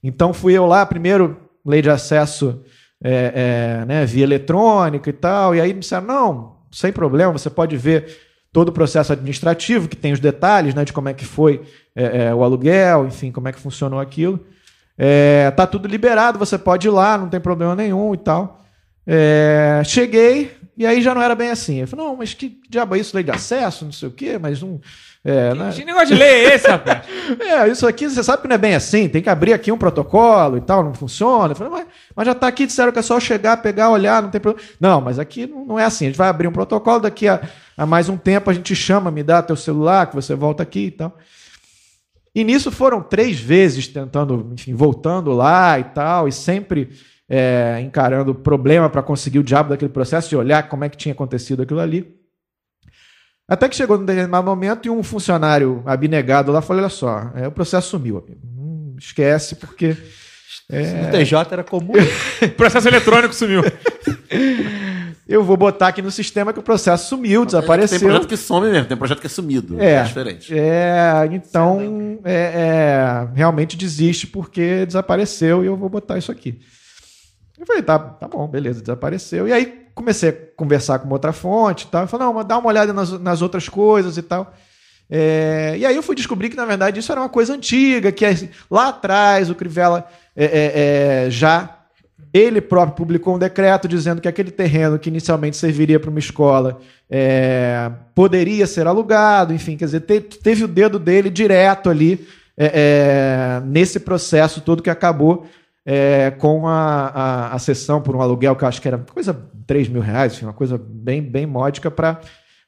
[0.03, 2.63] Então fui eu lá, primeiro, lei de acesso
[3.03, 7.49] é, é, né, via eletrônica e tal, e aí me disseram, não, sem problema, você
[7.49, 8.17] pode ver
[8.53, 11.63] todo o processo administrativo, que tem os detalhes né, de como é que foi
[11.95, 14.45] é, é, o aluguel, enfim, como é que funcionou aquilo.
[14.97, 18.65] É, tá tudo liberado, você pode ir lá, não tem problema nenhum e tal.
[19.07, 21.81] É, cheguei, e aí já não era bem assim.
[21.81, 24.39] Eu falei, não, mas que diabo é isso, lei de acesso, não sei o quê,
[24.39, 24.81] mas não...
[25.29, 25.71] É, né?
[25.75, 27.07] Que negócio de lei é esse, rapaz?
[27.39, 29.77] É, isso aqui você sabe que não é bem assim, tem que abrir aqui um
[29.77, 31.53] protocolo e tal, não funciona.
[31.53, 34.31] Eu falei, mas, mas já está aqui, disseram que é só chegar, pegar, olhar, não
[34.31, 34.67] tem problema.
[34.81, 37.43] Não, mas aqui não, não é assim, a gente vai abrir um protocolo, daqui a,
[37.77, 40.87] a mais um tempo a gente chama, me dá teu celular, que você volta aqui
[40.87, 41.19] e tal.
[42.35, 46.89] E nisso foram três vezes tentando, enfim, voltando lá e tal, e sempre
[47.29, 51.13] é, encarando problema para conseguir o diabo daquele processo, de olhar como é que tinha
[51.13, 52.18] acontecido aquilo ali.
[53.49, 57.49] Até que chegou num determinado momento e um funcionário abnegado lá falou: olha só, é,
[57.49, 58.41] o processo sumiu, amigo.
[58.45, 59.97] Hum, esquece, porque.
[60.71, 61.93] No TJ era comum.
[62.43, 63.63] O processo eletrônico sumiu.
[65.27, 67.99] eu vou botar aqui no sistema que o processo sumiu, desapareceu.
[67.99, 69.81] Tem projeto que some mesmo, tem projeto que é sumido.
[69.81, 70.59] É, É, diferente.
[70.59, 76.61] É, então, é, é, realmente desiste porque desapareceu e eu vou botar isso aqui.
[77.59, 79.49] Eu falei, tá, tá bom, beleza, desapareceu.
[79.49, 82.07] E aí comecei a conversar com uma outra fonte e tal.
[82.07, 84.53] Falei, não, mas dá uma olhada nas, nas outras coisas e tal.
[85.11, 88.25] É, e aí eu fui descobrir que, na verdade, isso era uma coisa antiga, que
[88.25, 90.73] é- lá atrás o Crivella é, é,
[91.27, 91.75] é, já
[92.33, 96.79] ele próprio publicou um decreto dizendo que aquele terreno que inicialmente serviria para uma escola
[97.11, 102.27] é, poderia ser alugado, enfim, quer dizer, te- teve o dedo dele direto ali
[103.65, 105.47] nesse processo todo que acabou
[105.91, 109.33] é, com a, a, a sessão por um aluguel que eu acho que era coisa
[109.67, 112.21] 3 mil reais, enfim, uma coisa bem, bem módica para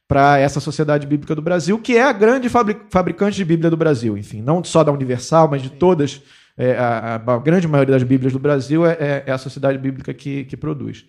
[0.08, 3.76] para essa Sociedade Bíblica do Brasil, que é a grande fabri- fabricante de Bíblia do
[3.76, 6.20] Brasil, enfim, não só da Universal, mas de todas,
[6.58, 10.12] é, a, a- grande maioria das Bíblias do Brasil é, é- é a Sociedade Bíblica
[10.12, 11.04] que, que produz.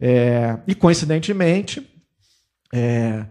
[0.00, 1.86] É, e, coincidentemente,
[2.74, 3.26] é,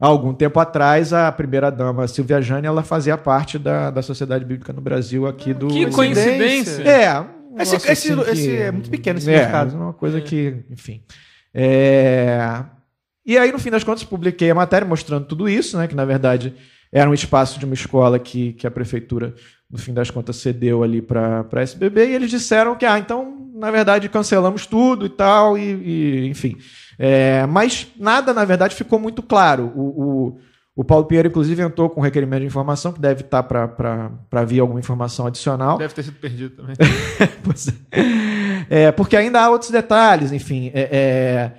[0.00, 4.72] há algum tempo atrás, a primeira-dama Silvia Jane, ela fazia parte da, da Sociedade Bíblica
[4.72, 5.68] no Brasil aqui do...
[5.68, 6.82] Que coincidência.
[6.82, 7.24] É,
[7.62, 9.74] Esse- negócio esse- esse é muito pequeno esse é, mercado.
[9.74, 11.02] é uma coisa que, enfim.
[11.54, 12.64] É,
[13.24, 15.88] E aí, no fim das contas, publiquei a matéria mostrando tudo isso, né?
[15.88, 16.54] Que na verdade
[16.92, 19.34] era um espaço de uma escola que, que a prefeitura,
[19.68, 23.50] no fim das contas, cedeu ali para a SBB, e eles disseram que, ah, então,
[23.54, 25.62] na verdade, cancelamos tudo e tal, e,
[26.24, 26.56] e, enfim.
[26.98, 29.72] É, mas nada, na verdade, ficou muito claro.
[29.74, 30.38] O, o,
[30.76, 34.60] o Paulo Pinheiro, inclusive, entrou com um requerimento de informação, que deve estar para vir
[34.60, 35.78] alguma informação adicional.
[35.78, 36.76] Deve ter sido perdido também.
[37.42, 37.72] Pois é.
[38.68, 40.70] É, porque ainda há outros detalhes, enfim.
[40.74, 41.52] é, é,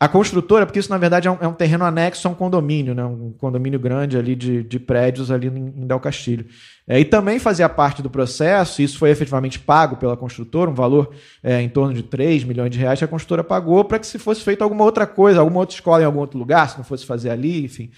[0.00, 2.94] a construtora, porque isso na verdade é um, é um terreno anexo a um condomínio,
[2.94, 6.46] né, um condomínio grande ali de, de prédios ali em, em Del Castilho.
[6.88, 10.74] É, e também fazia parte do processo, e isso foi efetivamente pago pela construtora, um
[10.74, 11.10] valor
[11.42, 14.40] em torno de 3 milhões de reais que a construtora pagou para que se fosse
[14.40, 17.28] feita alguma outra coisa, alguma outra escola em algum outro lugar, se não fosse fazer
[17.28, 17.90] ali, enfim.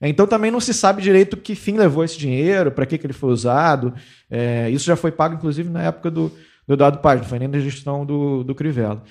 [0.00, 3.12] Então também não se sabe direito que fim levou esse dinheiro, para que, que ele
[3.12, 3.94] foi usado.
[4.30, 6.30] É, isso já foi pago, inclusive, na época do,
[6.66, 9.02] do Eduardo Paz, não foi nem na gestão do, do Crivella.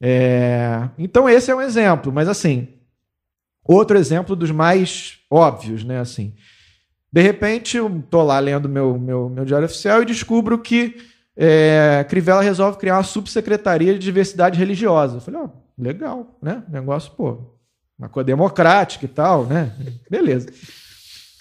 [0.00, 2.66] É, então esse é um exemplo, mas assim,
[3.64, 6.00] outro exemplo dos mais óbvios, né?
[6.00, 6.34] Assim,
[7.12, 10.96] de repente eu tô lá lendo meu, meu, meu diário oficial e descubro que
[11.36, 15.16] é, Crivella resolve criar uma subsecretaria de diversidade religiosa.
[15.16, 16.64] Eu falei, ó, legal, né?
[16.68, 17.51] Negócio, pô,
[18.02, 19.70] uma coisa democrática e tal, né?
[20.10, 20.48] Beleza.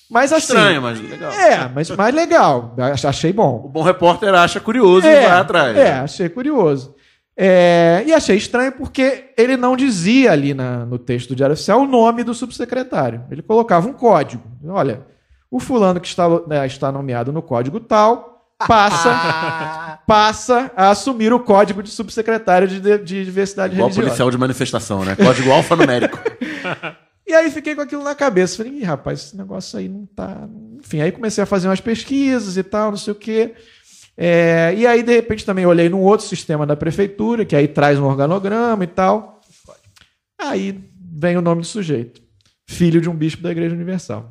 [0.09, 0.53] Mas assim.
[0.53, 1.31] Estranho, mas legal.
[1.31, 2.75] É, mas mais legal.
[2.77, 3.61] Ach- Achei bom.
[3.65, 5.77] O bom repórter acha curioso e vai atrás.
[5.77, 6.93] É, achei curioso.
[7.35, 11.81] É, e achei estranho porque ele não dizia ali na- no texto do Diário Oficial
[11.81, 13.23] o nome do subsecretário.
[13.31, 14.43] Ele colocava um código.
[14.67, 15.01] Olha,
[15.49, 18.30] o fulano que está, né, está nomeado no código tal
[18.67, 24.07] passa, passa a assumir o código de subsecretário de, de- de diversidade Igual religiosa.
[24.09, 25.15] policial de manifestação, né?
[25.15, 26.17] Código alfanumérico.
[27.27, 28.57] E aí fiquei com aquilo na cabeça.
[28.57, 30.49] Falei, Ih, rapaz, esse negócio aí não tá.
[30.83, 33.53] Enfim, aí comecei a fazer umas pesquisas e tal, não sei o quê.
[34.17, 37.97] É, e aí, de repente, também olhei num outro sistema da prefeitura, que aí traz
[37.97, 39.39] um organograma e tal.
[40.37, 40.77] Aí
[41.13, 42.21] vem o nome do sujeito.
[42.67, 44.29] Filho de um bispo da Igreja Universal.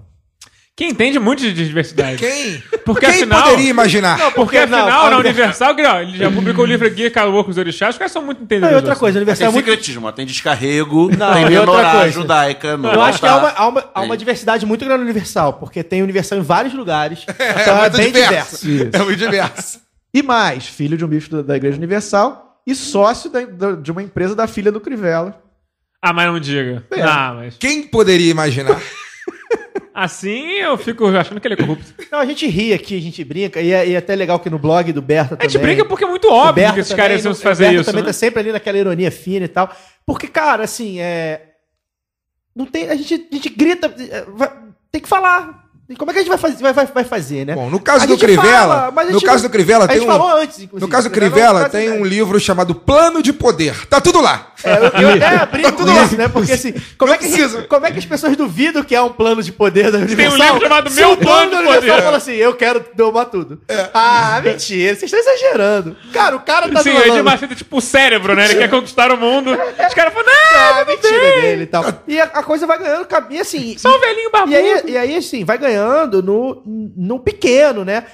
[0.80, 2.16] Que entende muito de diversidade.
[2.16, 2.62] Quem?
[2.86, 3.42] Porque Quem afinal.
[3.42, 4.30] poderia imaginar?
[4.32, 7.10] Porque Não, afinal, a na Univers- Universal, que, ó, ele já publicou o livro aqui,
[7.10, 8.72] Calor com os Orixás, os caras são muito Não, entendedores.
[8.72, 9.00] e outra assim.
[9.00, 10.12] coisa, a Universal Tem é muito secretismo, ó.
[10.12, 12.12] tem descarrego, Não, tem menorá coisa.
[12.12, 12.78] judaica.
[12.78, 13.62] No Eu acho que há uma, altar.
[13.62, 17.26] há uma, há uma diversidade muito grande no Universal, porque tem Universal em vários lugares.
[17.38, 18.66] É, então é, muito bem diverso.
[18.66, 18.90] diverso.
[18.96, 19.80] É muito diverso.
[20.14, 23.92] E mais, filho de um bispo da- da Igreja Universal e sócio da- da- de
[23.92, 25.38] uma empresa da filha do Crivella.
[26.02, 26.82] Ah, mas não diga.
[26.90, 27.02] É.
[27.02, 27.56] Ah, mas.
[27.58, 28.80] Quem poderia imaginar?
[30.02, 31.92] Assim eu fico achando que ele é corrupto.
[32.10, 34.48] Não, a gente ri aqui, a gente brinca, e é, e é até legal que
[34.48, 35.50] no blog do Berta A também.
[35.50, 37.90] gente brinca porque é muito óbvio Berta que esses caras iam fazer o Berta isso.
[37.90, 38.06] também né?
[38.06, 39.70] tá sempre ali naquela ironia fina e tal.
[40.06, 41.48] Porque, cara, assim, é.
[42.56, 42.88] Não tem.
[42.88, 43.94] A gente, a gente grita.
[43.98, 44.24] é,
[44.90, 45.68] tem que falar.
[45.86, 47.54] E como é que a gente vai fazer, vai, vai, vai fazer né?
[47.54, 49.88] Bom, no caso A do Crivella, fala, mas a no gente caso do Crivella a
[49.88, 50.80] tem um falou antes, inclusive.
[50.80, 51.18] No caso do né?
[51.18, 53.86] Crivella tem um livro chamado Plano de Poder.
[53.86, 54.49] Tá tudo lá.
[54.64, 56.04] É, eu, eu até brinco tudo com lá.
[56.04, 56.28] isso, né?
[56.28, 59.42] Porque assim, como é, que, como é que as pessoas duvidam que há um plano
[59.42, 60.38] de poder da Universal?
[60.38, 62.02] livro chamado Meu o Plano de Universal Poder.
[62.02, 63.60] fala assim, eu quero domar tudo.
[63.68, 63.90] É.
[63.94, 65.96] Ah, mentira, vocês estão exagerando.
[66.12, 67.10] Cara, o cara tá Sim, o falando...
[67.10, 68.44] Edir Macedo é tipo o cérebro, né?
[68.46, 69.50] Ele quer conquistar o mundo.
[69.52, 71.84] Os caras falam, não, Ah, mentira dele e tal.
[72.06, 73.76] E a, a coisa vai ganhando caminho, assim...
[73.78, 74.52] só um velhinho barbudo.
[74.52, 78.04] E aí, e aí, assim, vai ganhando no, no pequeno, né?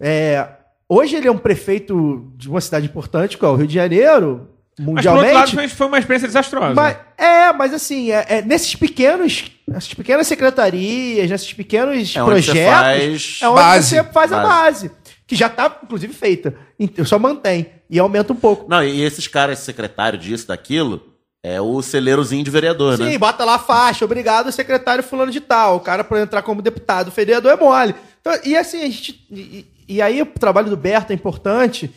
[0.00, 0.46] É,
[0.88, 4.48] hoje ele é um prefeito de uma cidade importante, que é o Rio de Janeiro,
[4.78, 5.36] Mas por mundialmente.
[5.36, 6.74] outro lado, foi, uma experiência desastrosa.
[6.74, 13.38] Mas, é, mas assim, é, é nesses pequenos, nessas pequenas secretarias, nesses pequenos É projetos,
[13.42, 13.88] é onde base.
[13.88, 14.88] você faz a Base.
[14.88, 14.90] base.
[15.26, 16.54] Que já tá, inclusive, feita.
[16.78, 17.68] Então, só mantém.
[17.90, 18.68] E aumenta um pouco.
[18.68, 21.02] Não, e esses caras secretários disso, daquilo,
[21.42, 23.18] É o celeirozinho de vereador, Sim, né?
[23.18, 25.76] bota lá a faixa, obrigado, secretário fulano de tal.
[25.76, 27.94] O cara para entrar como deputado vereador é mole.
[28.20, 29.24] Então, e assim, a gente.
[29.30, 31.90] E, e aí o trabalho do Berto é importante.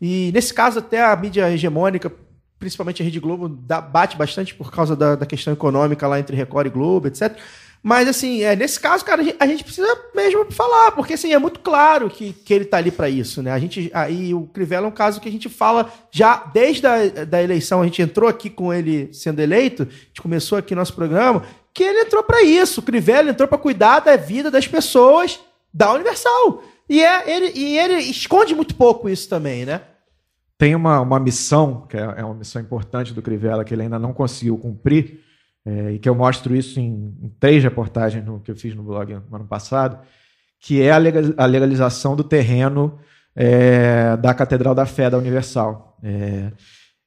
[0.00, 2.10] E nesse caso, até a mídia hegemônica,
[2.58, 6.36] principalmente a Rede Globo, dá- bate bastante por causa da, da questão econômica lá entre
[6.36, 7.36] Record e Globo, etc.
[7.82, 11.60] Mas, assim, é, nesse caso, cara, a gente, precisa mesmo falar, porque, assim, é muito
[11.60, 13.50] claro que, que ele tá ali para isso, né?
[13.52, 17.24] A gente, aí o Crivella é um caso que a gente fala já desde a
[17.24, 20.92] da eleição, a gente entrou aqui com ele sendo eleito, a gente começou aqui nosso
[20.92, 21.42] programa,
[21.72, 22.80] que ele entrou para isso.
[22.80, 25.40] O Crivella entrou para cuidar da vida das pessoas
[25.72, 26.62] da Universal.
[26.90, 29.80] E, é, ele, e ele esconde muito pouco isso também, né?
[30.60, 33.98] tem uma, uma missão, que é, é uma missão importante do Crivella, que ele ainda
[33.98, 35.20] não conseguiu cumprir,
[35.64, 38.82] é, e que eu mostro isso em, em três reportagens no, que eu fiz no
[38.82, 39.98] blog no ano passado,
[40.60, 42.98] que é a, legal- a legalização do terreno
[43.34, 45.96] é, da Catedral da Fé da Universal.
[46.04, 46.52] É,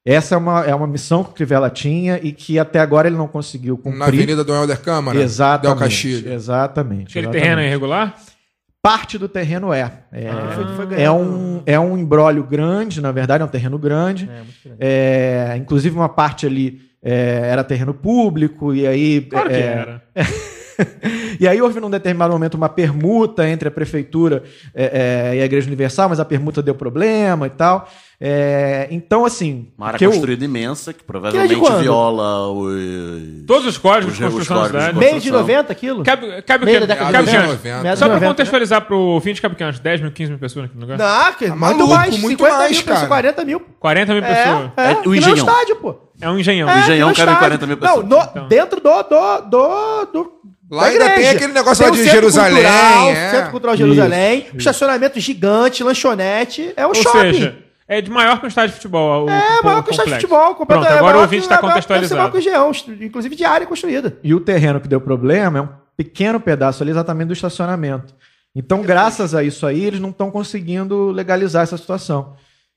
[0.04, 3.18] essa é uma, é uma missão que o Crivella tinha e que até agora ele
[3.18, 4.00] não conseguiu cumprir.
[4.00, 5.78] Na Avenida do Helder Câmara, Exatamente.
[5.78, 6.34] Del Castilho.
[6.34, 7.12] Exatamente.
[7.12, 7.44] Aquele exatamente.
[7.44, 8.20] terreno é irregular?
[8.84, 9.90] Parte do terreno é.
[10.12, 14.26] É, Foi- foi é um, é um embrólio grande, na verdade, é um terreno grande.
[14.26, 14.78] É, grande.
[14.78, 19.22] É, inclusive, uma parte ali é, era terreno público, e aí.
[19.22, 20.04] Claro que é, era.
[21.40, 24.44] e aí houve num determinado momento uma permuta entre a prefeitura
[24.76, 27.90] é, é, e a Igreja Universal, mas a permuta deu problema e tal.
[28.22, 29.68] É, então, assim.
[29.78, 31.80] Uma área que eu- construída imensa, que Que é provavelmente de quando?
[31.82, 33.46] viola os...
[33.46, 35.00] Todos os códigos Os- de os construção da códigos de cidade.
[35.00, 35.42] Meio de construção.
[35.42, 36.04] 90 aquilo?
[36.04, 36.88] Cabe, cabe o Meio quê?
[36.96, 37.48] Cabe de o quê?
[37.48, 37.82] 90.
[37.84, 39.64] Meados Só de pra 90, contextualizar pro ouvinte, cabe o quê?
[39.64, 40.98] Umas 10 mil, 15 mil pessoas aqui no lugar?
[40.98, 43.08] Não, que, muito maluco, mais, muito 50 mais, mil, pessoas, cara.
[43.08, 43.60] 40 mil.
[43.80, 44.72] 40 mil É, pessoas.
[44.78, 45.36] é, É, o que nem engenhão.
[45.38, 45.96] estádio, pô.
[46.22, 46.70] É um engenhão.
[46.70, 47.40] É, engenhão que nem cabe estádio.
[47.60, 48.06] 40 mil pessoas.
[48.08, 48.48] Não, no- Então.
[48.48, 50.34] dentro do, do, do, do
[50.72, 53.30] Lá da ainda tem aquele negócio Tem lá o de Jerusalém, Cultural, é.
[53.32, 57.20] Centro Cultural Jerusalém, estacionamento gigante, lanchonete, é um Ou shopping.
[57.34, 57.58] seja,
[57.88, 59.26] é de maior que um estádio de futebol.
[59.26, 60.56] o- é, o maior que o estádio de futebol.
[60.56, 62.32] completo- Pronto, é agora o ouvinte está é maior- contextualizado.
[62.32, 62.72] que o Engenhão,
[63.02, 64.18] inclusive de área construída.
[64.24, 68.14] E o terreno que deu problema é um pequeno pedaço ali exatamente do estacionamento.
[68.56, 72.36] Então, graças a isso aí, eles não estão conseguindo legalizar essa situação.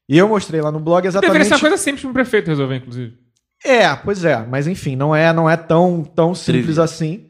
[0.08, 1.48] E eu mostrei lá no blog Deveria exatamente.
[1.48, 3.14] ser uma coisa simples para o prefeito resolver, inclusive.
[3.64, 7.25] É, pois é, mas enfim, não é, não é tão, tão simples assim.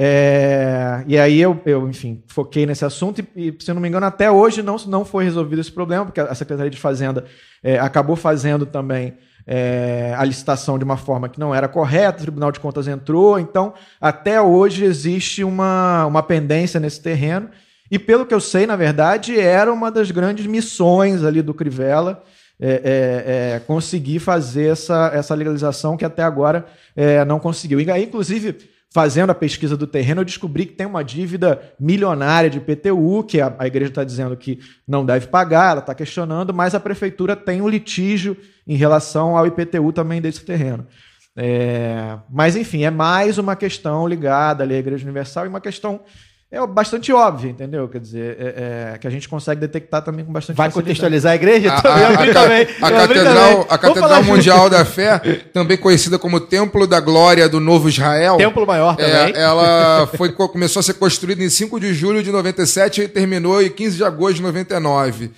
[0.00, 3.88] É, e aí eu, eu, enfim, foquei nesse assunto e, e, se eu não me
[3.88, 7.24] engano, até hoje não, não foi resolvido esse problema, porque a Secretaria de Fazenda
[7.64, 12.22] é, acabou fazendo também é, a licitação de uma forma que não era correta, o
[12.22, 17.50] Tribunal de Contas entrou, então até hoje existe uma, uma pendência nesse terreno.
[17.90, 22.22] E pelo que eu sei, na verdade, era uma das grandes missões ali do Crivella,
[22.60, 27.80] é, é, é, conseguir fazer essa, essa legalização que até agora é, não conseguiu.
[27.80, 28.58] E aí, inclusive,
[28.90, 33.40] fazendo a pesquisa do terreno, eu descobri que tem uma dívida milionária de IPTU, que
[33.40, 37.36] a, a igreja está dizendo que não deve pagar, ela está questionando, mas a prefeitura
[37.36, 38.36] tem um litígio
[38.66, 40.86] em relação ao IPTU também desse terreno.
[41.36, 46.00] É, mas, enfim, é mais uma questão ligada à Igreja Universal e uma questão
[46.50, 47.86] é bastante óbvia, entendeu?
[47.88, 50.84] Quer dizer, é, é, que a gente consegue detectar também com bastante Vai facilidade.
[50.98, 51.72] contextualizar a igreja?
[51.74, 52.62] A, Também, a- a também.
[52.80, 54.24] a catedral, a catedral.
[54.24, 55.18] Mundial da Fé,
[55.52, 58.36] também conhecida como Templo da Glória do Novo Israel.
[58.38, 59.12] Templo Maior também.
[59.34, 63.08] É, ela foi, co- começou a ser construída em 5 de julho de 97 e
[63.08, 65.30] terminou em 15 de agosto de 99.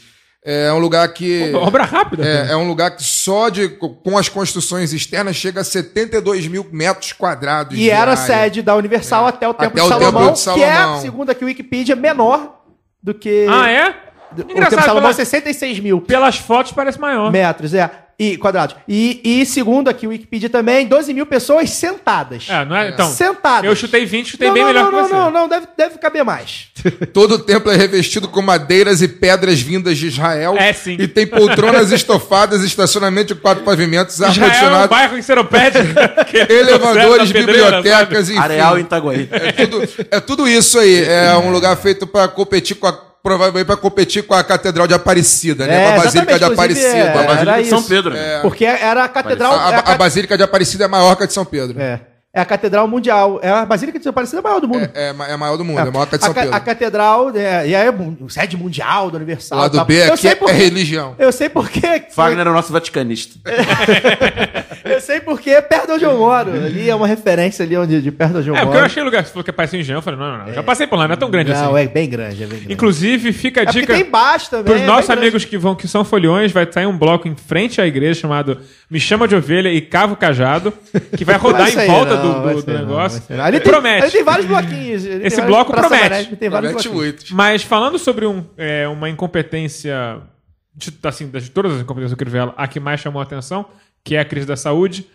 [0.42, 1.52] É um lugar que.
[1.54, 2.26] Obra rápida.
[2.26, 6.66] É, é um lugar que só de, com as construções externas chega a 72 mil
[6.72, 7.74] metros quadrados.
[7.74, 8.16] E de era área.
[8.16, 11.00] sede da Universal até o Templo, Até de, o Salomão, Templo de que é, Salomão.
[11.02, 12.58] segundo aqui o Wikipedia, menor
[13.02, 13.46] do que...
[13.50, 13.88] Ah, é?
[13.88, 17.30] O Templo de Engraçado, Salomão pela- é 66 mil pelas fotos parece maior.
[17.30, 17.90] metros, é.
[18.20, 18.76] E quadrados.
[18.86, 22.46] E, e segundo aqui o Wikipedia também, 12 mil pessoas sentadas.
[22.50, 22.90] É, não é?
[22.90, 23.64] Então, sentadas.
[23.64, 25.14] eu chutei 20, chutei não, bem não, melhor não, que não, você.
[25.14, 26.66] não, não, deve, deve caber mais.
[27.14, 30.54] Todo o templo é revestido com madeiras e pedras vindas de Israel.
[30.58, 30.98] É, sim.
[31.00, 35.16] E tem poltronas estofadas, estacionamento de quatro pavimentos, Israel é um ar-condicionado, bairro
[36.28, 38.38] que é elevadores, pedreira, bibliotecas, enfim.
[38.38, 39.28] Areal em Itaguaí.
[39.30, 41.04] É tudo, é tudo isso aí.
[41.04, 43.09] É um lugar feito para competir com a.
[43.22, 45.74] Provavelmente para competir com a Catedral de Aparecida, né?
[45.84, 46.88] É, com a Basílica de Aparecida.
[46.88, 47.82] é, A, Basílica- de São.
[47.82, 48.14] Pedro.
[48.14, 48.38] né?
[48.40, 49.52] Porque era a catedral...
[49.52, 51.78] a- é a a ca- Basílica de Aparecida é maior que a de São Pedro.
[51.78, 52.00] É,
[52.32, 53.38] é, é a catedral mundial.
[53.42, 54.88] É a Basílica de São Aparecida é a maior do mundo.
[54.94, 56.54] é, ma- é maior do mundo, é, maior que a de São Pedro.
[56.54, 57.94] a catedral, é, e aí é
[58.28, 59.58] sede mundial da Universal.
[59.58, 59.84] O lado.
[59.84, 61.14] B Eu aqui sei é, por é religião.
[61.18, 61.80] Eu sei porque.
[62.10, 63.38] Fagner é o nosso vaticanista.
[64.82, 66.50] Eu sei porque é perto de onde eu moro.
[66.52, 68.78] Ali é uma referência ali onde, de perto de onde eu É, porque moro.
[68.80, 70.62] eu achei o lugar, você falou que parecia engenho, eu falei, não, não, não, já
[70.62, 71.84] passei por lá, não é tão grande Não, assim.
[71.84, 72.72] é bem grande, é bem grande.
[72.72, 74.64] Inclusive, fica a é porque dica tem baixo também.
[74.64, 75.20] pros é nossos grande.
[75.22, 78.58] amigos que vão, que são foliões, vai sair um bloco em frente à igreja chamado
[78.90, 80.72] Me Chama de Ovelha e Cavo Cajado,
[81.16, 83.22] que vai rodar em volta não, do, do- do não, negócio.
[83.42, 84.02] Ali tem, promete.
[84.02, 85.02] ali tem vários bloquinhos.
[85.04, 86.36] tem Esse bloco promete.
[86.36, 87.14] Tem vários Promete bloquinhos.
[87.22, 87.34] muito.
[87.34, 90.20] Mas falando sobre um, é, uma incompetência,
[90.74, 93.66] de, assim, das- de todas as incompetências do Crivella, a que mais chamou a atenção,
[94.04, 95.06] que é a crise da saúde,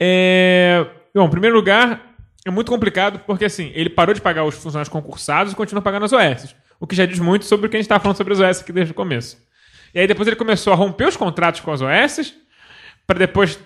[0.00, 0.84] É...
[1.14, 2.00] Bom, em primeiro lugar,
[2.46, 6.04] é muito complicado porque, assim, ele parou de pagar os funcionários concursados e continua pagando
[6.06, 6.56] as OS.
[6.80, 8.60] O que já diz muito sobre o que a gente estava falando sobre as OS
[8.62, 9.36] aqui desde o começo.
[9.94, 12.34] E aí depois ele começou a romper os contratos com as OS
[13.06, 13.58] para depois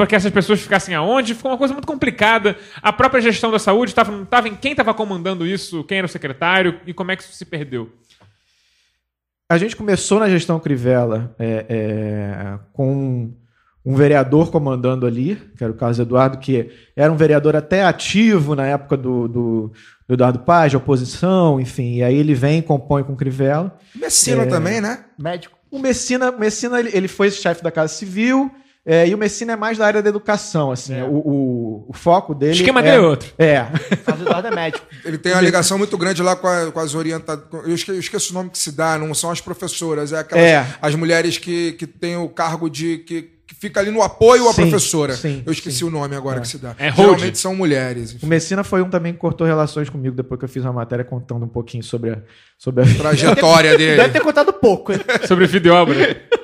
[0.00, 2.56] para que essas pessoas ficassem aonde, ficou uma coisa muito complicada.
[2.80, 6.06] A própria gestão da saúde estava não estava em quem estava comandando isso, quem era
[6.06, 7.92] o secretário e como é que isso se perdeu.
[9.46, 13.30] A gente começou na gestão Crivella é, é, com
[13.84, 18.54] um vereador comandando ali, que era o Carlos Eduardo, que era um vereador até ativo
[18.54, 19.72] na época do, do,
[20.08, 21.96] do Eduardo Paz, de oposição, enfim.
[21.96, 23.76] E aí ele vem e compõe com o Crivella.
[23.94, 25.04] Messina também, né?
[25.18, 25.58] Médico.
[25.70, 28.50] O Messina, Messina ele, ele foi chefe da Casa Civil,
[28.86, 31.00] é, e o Messina é mais da área da educação, assim.
[31.02, 32.52] O, o, o foco dele.
[32.52, 33.28] O esquema é, dele é outro.
[33.38, 33.66] É.
[34.04, 34.86] Carlos Eduardo é médico.
[35.04, 37.68] Ele tem uma ligação muito grande lá com, a- com as orientadoras.
[37.68, 40.44] Eu esque- eu esqueço o nome que se dá, não são as professoras, é aquelas
[40.44, 40.66] É.
[40.80, 42.98] as mulheres que, que têm o cargo de.
[42.98, 45.12] que, que fica ali no apoio à Sim, professora.
[45.14, 46.74] sim, eu esqueci o nome agora que se dá.
[46.78, 47.08] É hold.
[47.10, 48.16] Geralmente são mulheres.
[48.22, 51.04] O Messina foi um também que cortou relações comigo depois que eu fiz uma matéria
[51.04, 52.18] contando um pouquinho sobre a,
[52.56, 53.96] sobre a Trajetória dele.
[53.96, 54.92] Deve ter contado pouco.
[54.92, 55.00] hein?
[55.26, 55.96] Sobre videoobra.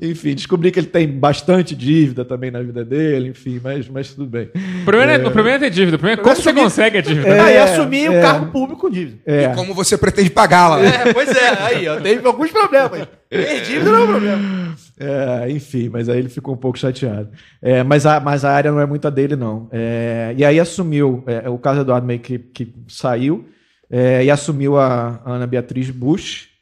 [0.00, 4.26] Enfim, descobri que ele tem bastante dívida também na vida dele, enfim, mas, mas tudo
[4.26, 4.50] bem.
[4.82, 5.96] O problema, é, o problema é ter dívida.
[5.96, 7.28] O problema é como você consegue a dívida.
[7.28, 7.40] É.
[7.40, 8.20] Aí assumir o é.
[8.20, 9.18] cargo público com dívida.
[9.24, 10.84] É, Como você pretende pagá-la?
[10.84, 13.06] É, pois é, aí, ó, teve alguns problemas.
[13.30, 14.76] Ter dívida não é um problema.
[14.98, 17.30] é, enfim, mas aí ele ficou um pouco chateado.
[17.62, 19.68] É, mas, a, mas a área não é muito a dele, não.
[19.70, 23.48] É, e aí assumiu, é, o caso Eduardo meio que, que saiu,
[23.90, 26.53] é, e assumiu a Ana Beatriz Bush,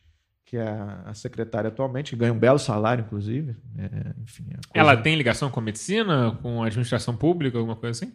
[0.53, 3.57] que é a, a secretária atualmente, que ganha um belo salário, inclusive.
[3.79, 3.85] É,
[4.23, 8.13] enfim, a coisa- Ela tem ligação com medicina, com administração pública, alguma coisa assim?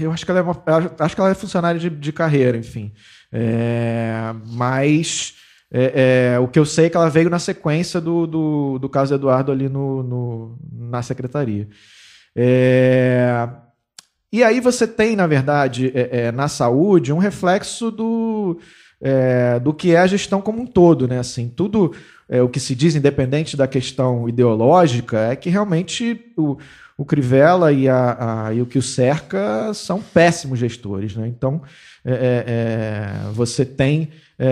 [0.00, 0.60] Eu acho que ela é, uma-
[0.98, 2.92] acho que ela é funcionária de, de carreira, enfim.
[3.30, 5.34] É, mas
[5.70, 8.88] é, é, o que eu sei é que ela veio na sequência do, do, do
[8.88, 11.68] caso Eduardo ali no, no- na secretaria.
[12.34, 13.48] É,
[14.32, 18.58] e aí você tem, na verdade, é, é, na saúde, um reflexo do,
[19.00, 21.18] é, do que é a gestão como um todo, né?
[21.18, 21.94] Assim, tudo
[22.28, 26.56] é, o que se diz, independente da questão ideológica, é que realmente o,
[26.98, 31.26] o Crivella e, a, a- e o que o cerca são péssimos gestores, né?
[31.28, 31.62] Então,
[32.04, 34.46] é, é, é, você tem é,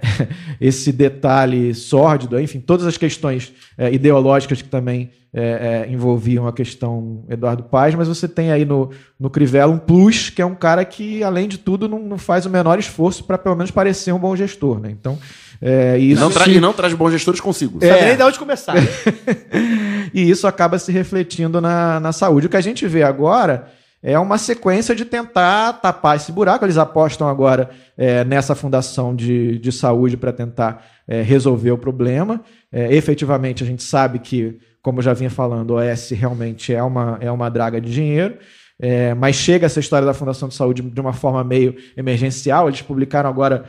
[0.00, 0.28] é,
[0.60, 6.52] esse detalhe sórdido, enfim, todas as questões é, ideológicas que também é, é, envolviam a
[6.52, 10.54] questão Eduardo Paz, mas você tem aí no, no Crivella um plus, que é um
[10.54, 14.12] cara que, além de tudo, não, não faz o menor esforço para pelo menos parecer
[14.12, 14.90] um bom gestor, né?
[14.90, 15.18] Então,
[15.60, 17.78] é, E isso não, tra- e não traz bons gestores consigo.
[17.82, 17.88] É.
[17.88, 18.74] Sabe nem de onde começar.
[20.12, 22.46] e isso acaba se refletindo na, na saúde.
[22.46, 23.68] O que a gente vê agora
[24.02, 26.64] é uma sequência de tentar tapar esse buraco.
[26.64, 32.40] Eles apostam agora é, nessa fundação de, de saúde para tentar é, resolver o problema.
[32.70, 37.18] É, efetivamente, a gente sabe que, como já vinha falando, o OS realmente é uma,
[37.20, 38.38] é uma draga de dinheiro.
[38.80, 42.68] É, mas chega essa história da Fundação de Saúde de uma forma meio emergencial.
[42.68, 43.64] Eles publicaram agora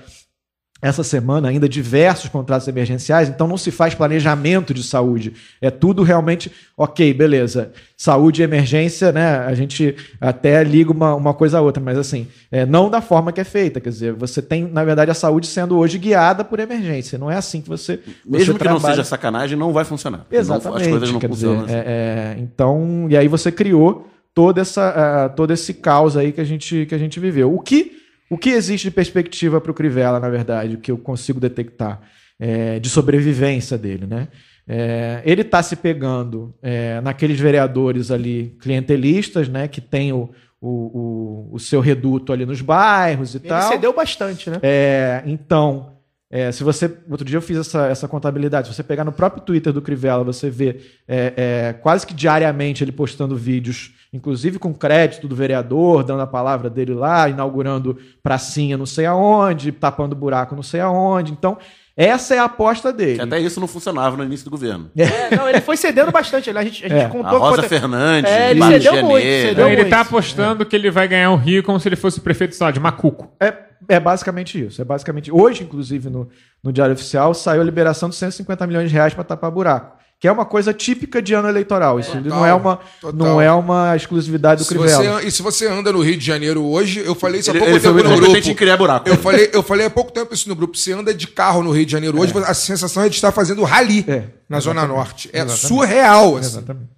[0.81, 5.34] essa semana ainda diversos contratos emergenciais, então não se faz planejamento de saúde.
[5.61, 7.72] É tudo realmente, ok, beleza.
[7.97, 9.39] Saúde e emergência, né?
[9.39, 13.34] A gente até liga uma, uma coisa a outra, mas assim, é, não da forma
[13.34, 13.81] que é feita.
[13.81, 17.18] Quer dizer, você tem, na verdade, a saúde sendo hoje guiada por emergência.
[17.18, 17.99] Não é assim que você.
[18.26, 18.95] Mesmo você que não trabalha.
[18.95, 20.26] seja sacanagem, não vai funcionar.
[20.31, 20.88] Exatamente.
[20.88, 21.65] Não- as coisas não funcionam.
[21.65, 21.89] dizer, assim.
[21.89, 26.39] é- é, então, e aí você criou toda essa, ah, todo esse caos aí que
[26.39, 27.53] a gente, que a gente viveu.
[27.53, 27.97] O que,
[28.30, 32.01] o que existe de perspectiva para o Crivella, na verdade, o que eu consigo detectar
[32.39, 34.27] é, de sobrevivência dele, né?
[34.72, 40.30] É, ele está se pegando é, naqueles vereadores ali clientelistas, né, que tem o,
[40.61, 43.68] o, o, o seu reduto ali nos bairros e Ele tal.
[43.68, 44.60] cedeu bastante, né?
[44.61, 45.93] É, então,
[46.31, 46.91] é, se você.
[47.10, 48.68] Outro dia eu fiz essa, essa contabilidade.
[48.68, 52.84] Se você pegar no próprio Twitter do Crivella, você vê é, é, quase que diariamente
[52.84, 58.77] ele postando vídeos, inclusive com crédito do vereador, dando a palavra dele lá, inaugurando pracinha
[58.77, 61.31] não sei aonde, tapando buraco não sei aonde.
[61.31, 61.57] Então,
[61.97, 63.15] essa é a aposta dele.
[63.15, 64.89] Que até isso não funcionava no início do governo.
[64.95, 66.49] É, não, ele foi cedendo bastante.
[66.49, 69.68] A gente, a gente É, contou A Rosa quanto- Fernandes, É, ele cedeu muito, cedeu
[69.68, 69.89] ele muito.
[69.89, 72.80] tá apostando que ele vai ganhar um Rio como se ele fosse prefeito, lá, de
[72.80, 73.34] Macuco.
[73.38, 73.51] É,
[73.88, 74.81] é basicamente isso.
[74.81, 75.31] É basicamente.
[75.31, 76.27] Hoje, inclusive, no,
[76.64, 79.97] no Diário Oficial, saiu a liberação de 150 milhões de reais para tapar buraco.
[80.19, 81.97] Que é uma coisa típica de ano eleitoral.
[81.97, 83.14] Isso não é uma, total.
[83.18, 85.19] não é uma exclusividade do Se Crivella.
[85.22, 87.60] você, e se você anda no Rio de Janeiro hoje, eu falei isso há Ele,
[87.60, 88.49] pouco ele tempo no grupo.
[88.49, 89.07] em criar buraco.
[89.07, 90.76] Eu falei, eu falei há pouco tempo isso no grupo.
[90.76, 93.64] Você anda de carro no Rio de Janeiro hoje, a sensação é de estar fazendo
[93.64, 94.97] rally É, na Zona exatamente.
[94.97, 95.30] Norte.
[95.31, 95.68] É Exatamente.
[95.68, 96.35] surreal.
[96.35, 96.47] Assim.
[96.49, 96.89] Exatamente.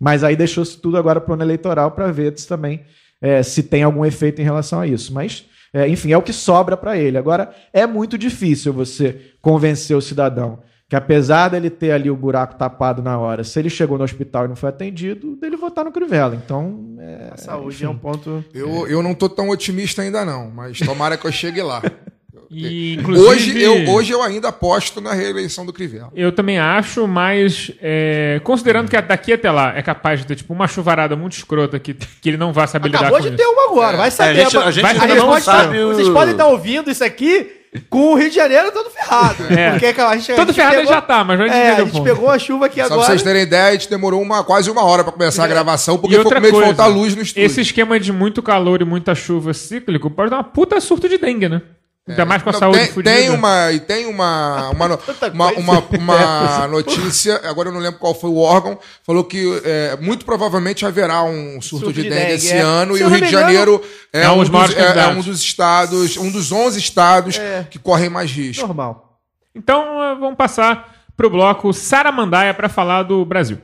[0.00, 2.82] Mas aí deixou-se tudo agora para o ano eleitoral para ver se também
[3.20, 5.12] é, se tem algum efeito em relação a isso.
[5.12, 7.18] Mas, é, enfim, é o que sobra para ele.
[7.18, 12.54] Agora, é muito difícil você convencer o cidadão que apesar dele ter ali o buraco
[12.54, 15.92] tapado na hora, se ele chegou no hospital e não foi atendido, dele votar no
[15.92, 16.34] Crivella.
[16.34, 17.84] Então, é, A saúde enfim.
[17.84, 18.42] é um ponto.
[18.54, 21.82] Eu, eu não tô tão otimista ainda, não, mas tomara que eu chegue lá.
[22.50, 26.10] E, inclusive, Hoje eu, hoje eu ainda aposto na reeleição do Crivella.
[26.14, 30.52] Eu também acho, mas é, considerando que daqui até lá é capaz de ter tipo
[30.54, 33.42] uma chuvarada muito escrota que, que ele não vai saber Acabou lidar de com ter
[33.42, 33.52] isso.
[33.52, 34.38] uma agora, vai saber.
[34.38, 36.90] É, a gente- a gente Vai- ainda não pode sabe o- Vocês podem estar ouvindo
[36.90, 37.52] isso aqui
[37.90, 39.44] com o Rio de Janeiro todo ferrado.
[39.50, 39.72] É.
[39.72, 41.76] Porque a gente, a Todo gente ferrado pegou- já tá, mas vai É, a o
[41.84, 42.04] gente ponto.
[42.04, 43.08] pegou a chuva aqui Só pra agora.
[43.10, 46.14] vocês terem ideia, a gente demorou uma, quase uma hora pra começar a gravação, porque
[46.14, 47.44] E ficou outra com medo de faltar luz no estúdio.
[47.44, 51.18] Esse esquema de muito calor e muita chuva cíclico pode dar uma puta surto de
[51.18, 51.60] dengue, né?
[52.08, 53.14] Ainda mais com a Não, saúde tem, fodida.
[53.14, 54.86] tem uma e tem uma uma,
[55.32, 59.96] uma, uma, uma notícia agora eu não lembro qual foi o órgão falou que é,
[60.00, 62.60] muito provavelmente haverá um surto, de, dengue, esse é.
[62.60, 63.82] ano Se e o Rio de Janeiro
[64.12, 67.66] é, é um um, dos é, é um dos estados um dos 11 estados É.
[67.70, 69.18] que correm mais risco Normal.
[69.54, 73.58] Então eh, vamos passar pro bloco Sara Mandaia para falar do Brasil.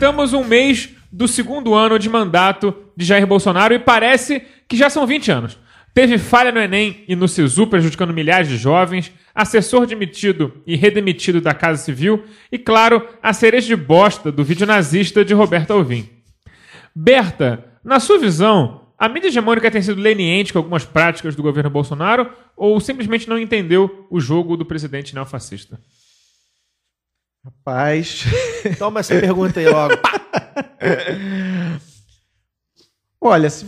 [0.00, 4.88] Completamos um mês do segundo ano de mandato de Jair Bolsonaro e parece que já
[4.88, 5.58] são 20 anos.
[5.92, 11.38] Teve falha no Enem e no SISU prejudicando milhares de jovens, assessor demitido e redemitido
[11.38, 16.08] da Casa Civil e, claro, a cereja de bosta do vídeo nazista de Roberto Alvim.
[16.96, 21.68] Berta, na sua visão, a mídia hegemônica tem sido leniente com algumas práticas do governo
[21.68, 25.78] Bolsonaro ou simplesmente não entendeu o jogo do presidente neofascista?
[27.44, 28.24] Rapaz.
[28.78, 29.94] Toma essa pergunta aí logo.
[33.22, 33.66] Olha, se,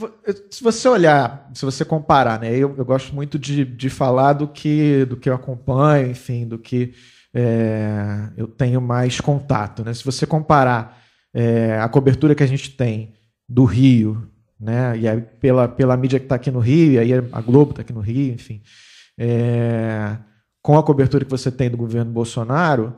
[0.51, 2.55] se você olhar, se você comparar, né?
[2.55, 6.59] Eu, eu gosto muito de, de falar do que, do que eu acompanho, enfim, do
[6.59, 6.95] que
[7.35, 9.93] é, eu tenho mais contato, né?
[9.93, 11.03] Se você comparar
[11.35, 13.13] é, a cobertura que a gente tem
[13.47, 14.27] do Rio,
[14.59, 14.97] né?
[14.99, 17.83] E aí pela, pela mídia que está aqui no Rio, e aí a Globo está
[17.83, 18.63] aqui no Rio, enfim,
[19.19, 20.17] é,
[20.63, 22.97] com a cobertura que você tem do governo Bolsonaro,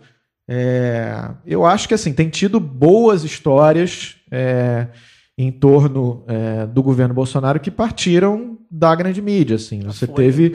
[0.49, 4.89] é, eu acho que assim tem tido boas histórias é,
[5.39, 9.57] em torno é, do governo Bolsonaro que partiram da grande mídia.
[9.57, 9.81] Assim.
[9.81, 10.55] Você Folha, teve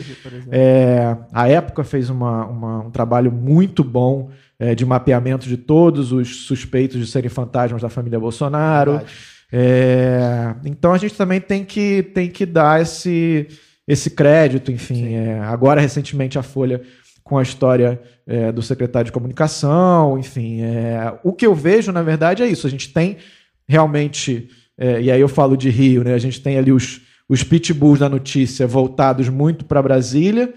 [0.51, 4.29] é, a época fez uma- uma- um trabalho muito bom
[4.59, 9.01] é, de mapeamento de todos os suspeitos de serem fantasmas da família Bolsonaro.
[9.51, 13.47] É, então a gente também tem que, tem que dar esse,
[13.87, 15.15] esse crédito, enfim.
[15.41, 16.81] agora, recentemente, a Folha
[17.29, 20.61] com a história é, do secretário de comunicação, enfim.
[20.61, 22.65] é, o que eu vejo, na verdade, é isso.
[22.65, 23.17] A gente tem
[23.67, 26.15] realmente, é, e aí eu falo de Rio, né?
[26.15, 30.51] A gente tem ali os, os pitbulls da notícia voltados muito para Brasília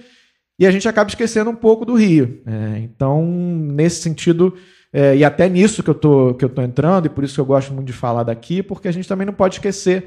[0.59, 2.41] e a gente acaba esquecendo um pouco do Rio.
[2.47, 4.55] É, então, nesse sentido,
[4.91, 7.41] é, e até nisso que eu, tô, que eu tô entrando, e por isso que
[7.41, 10.07] eu gosto muito de falar daqui, porque a gente também não pode esquecer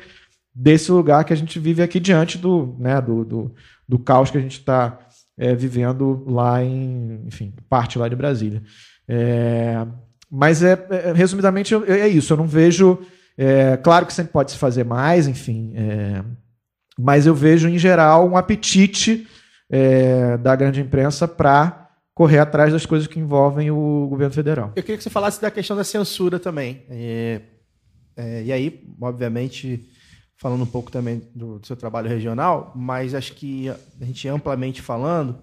[0.53, 3.55] desse lugar que a gente vive aqui diante do, né, do, do,
[3.87, 5.04] do caos que a gente está
[5.37, 8.63] vivendo lá em, enfim, parte lá de Brasília.
[9.07, 9.85] É,
[10.31, 12.33] mas, é, é, resumidamente, é isso.
[12.33, 12.99] Eu não vejo.
[13.37, 15.73] é, claro que sempre pode se fazer mais, enfim.
[15.75, 16.23] é,
[16.97, 19.27] mas eu vejo, em geral, um apetite
[19.69, 24.71] é, da grande imprensa para correr atrás das coisas que envolvem o governo federal.
[24.75, 26.83] Eu queria que você falasse da questão da censura também.
[26.89, 27.41] É,
[28.15, 29.89] é, e aí, obviamente,
[30.37, 34.81] falando um pouco também do, do seu trabalho regional, mas acho que a gente amplamente
[34.81, 35.37] falando,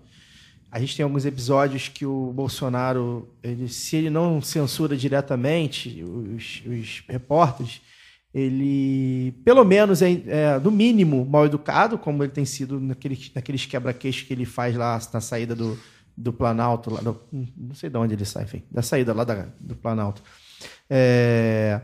[0.70, 6.62] a gente tem alguns episódios que o Bolsonaro, ele, se ele não censura diretamente os,
[6.66, 7.80] os repórteres,
[8.34, 13.66] ele, pelo menos, é, é, no mínimo, mal educado, como ele tem sido naquele, naqueles
[13.66, 15.78] quebra-queixos que ele faz lá na saída do,
[16.16, 19.48] do Planalto, lá do- não sei de onde ele sai, enfim, da saída lá da-
[19.60, 20.22] do Planalto.
[20.88, 21.78] É,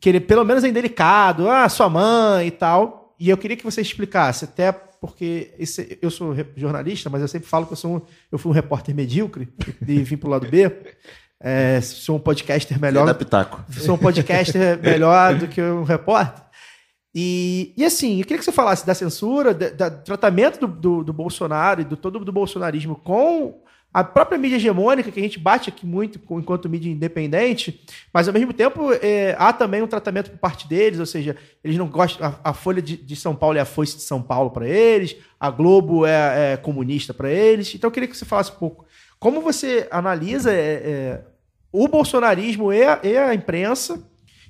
[0.00, 3.14] que ele, pelo menos, é indelicado, ah, sua mãe e tal.
[3.18, 7.48] E eu queria que você explicasse, até porque esse- eu sou jornalista, mas eu sempre
[7.48, 8.00] falo que eu, sou um-
[8.32, 9.48] eu fui um repórter medíocre
[9.86, 10.70] e vim pro lado B.
[11.42, 13.62] É, sou um podcaster melhor Da Pitaco.
[13.72, 16.42] sou um podcaster melhor do que um repórter.
[17.14, 20.66] E, e assim, eu queria que você falasse da censura, da- da- do tratamento do,
[20.68, 25.22] do, do Bolsonaro e do todo do bolsonarismo com a própria mídia hegemônica, que a
[25.22, 29.86] gente bate aqui muito enquanto mídia independente, mas ao mesmo tempo é, há também um
[29.86, 32.24] tratamento por parte deles, ou seja, eles não gostam.
[32.44, 35.16] A, a Folha de, de São Paulo é a foice de São Paulo para eles,
[35.38, 37.74] a Globo é, é comunista para eles.
[37.74, 38.84] Então eu queria que você falasse um pouco.
[39.18, 41.20] Como você analisa é, é,
[41.72, 44.02] o bolsonarismo e a, e a imprensa?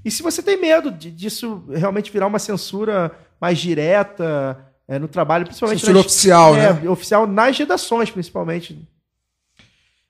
[0.04, 3.10] E se você tem medo de- disso realmente virar uma censura
[3.40, 6.88] mais direta, é, no trabalho, principalmente Censura oficial, é, né?
[6.90, 8.86] oficial nas redações, principalmente.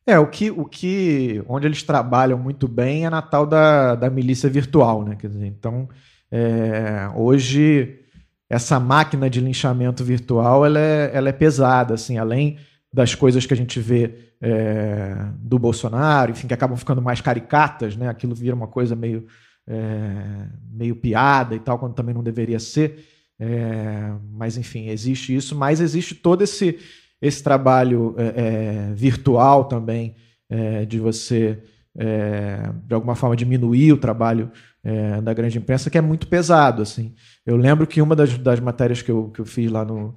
[0.07, 1.43] É, o que, o que.
[1.47, 5.17] Onde eles trabalham muito bem é na tal da, da milícia virtual, né?
[5.17, 5.89] Quer dizer, então,
[6.31, 8.01] é, hoje,
[8.49, 12.59] essa máquina de linchamento virtual ela é, ela é pesada, assim, além
[12.93, 17.97] das coisas que a gente vê é, do Bolsonaro, enfim, que acabam ficando mais caricatas,
[17.97, 18.09] né?
[18.09, 19.27] Aquilo vira uma coisa meio,
[19.67, 23.07] é, meio piada e tal, quando também não deveria ser.
[23.39, 26.79] É, mas, enfim, existe isso, mas existe todo esse,
[27.21, 30.15] esse trabalho é, é, virtual também,
[30.49, 31.63] é, de você,
[31.97, 34.51] é, de alguma forma, diminuir o trabalho
[34.83, 36.83] é, da grande imprensa, que é muito pesado.
[36.83, 37.15] Assim.
[37.45, 40.17] Eu lembro que uma das, das matérias que eu, que eu fiz lá no,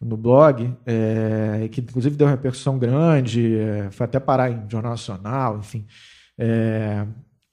[0.00, 3.56] no blog, é, que inclusive deu uma repercussão grande,
[3.90, 5.86] foi até parar em Jornal Nacional, enfim,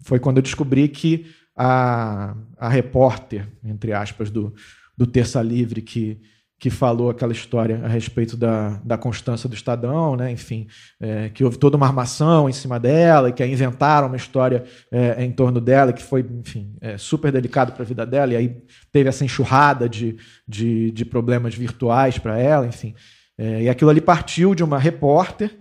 [0.04, 4.54] foi quando eu descobri que a, a repórter, entre aspas, do,
[4.98, 6.20] do Terça Livre, que,
[6.60, 10.30] que falou aquela história a respeito da, da constância do Estadão, né?
[10.30, 10.68] enfim,
[11.00, 15.24] é, que houve toda uma armação em cima dela, e que inventaram uma história é,
[15.24, 18.62] em torno dela, que foi, enfim, é, super delicado para a vida dela, e aí
[18.92, 22.94] teve essa enxurrada de, de, de problemas virtuais para ela, enfim.
[23.38, 25.58] É, e aquilo ali partiu de uma repórter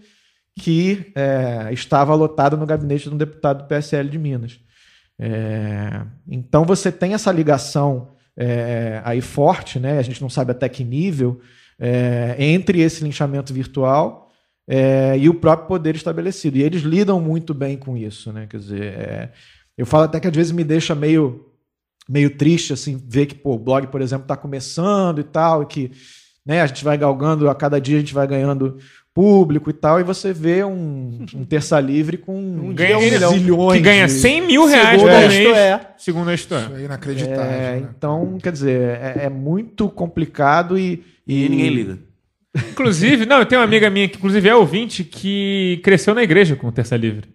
[0.59, 4.59] que é, estava lotada no gabinete de um deputado do PSL de Minas.
[5.17, 9.99] É, então você tem essa ligação é, aí forte, né?
[9.99, 11.41] A gente não sabe até que nível
[11.77, 14.31] é, entre esse linchamento virtual
[14.67, 16.57] é, e o próprio poder estabelecido.
[16.57, 18.47] E eles lidam muito bem com isso, né?
[18.49, 19.33] Quer dizer, é,
[19.77, 21.45] eu falo até que às vezes me deixa meio
[22.09, 25.67] meio triste assim ver que pô, o blog, por exemplo, está começando e tal, e
[25.67, 25.91] que
[26.47, 28.79] né, a gente vai galgando a cada dia a gente vai ganhando
[29.19, 33.33] público e tal, e você vê um, um terça livre com um Ganha um milhão,
[33.33, 35.57] zilhões que ganha de- 100 mil reais Segundo por a mês.
[35.57, 35.81] É.
[35.99, 36.35] Segundo a É.
[36.37, 37.43] Isso é inacreditável.
[37.43, 37.89] É, né?
[37.97, 41.99] então, quer dizer, é, é muito complicado e, E ninguém liga.
[42.71, 46.55] Inclusive, não, eu tenho uma amiga minha que, inclusive, é ouvinte, que cresceu na igreja
[46.55, 47.27] com o Terça Livre.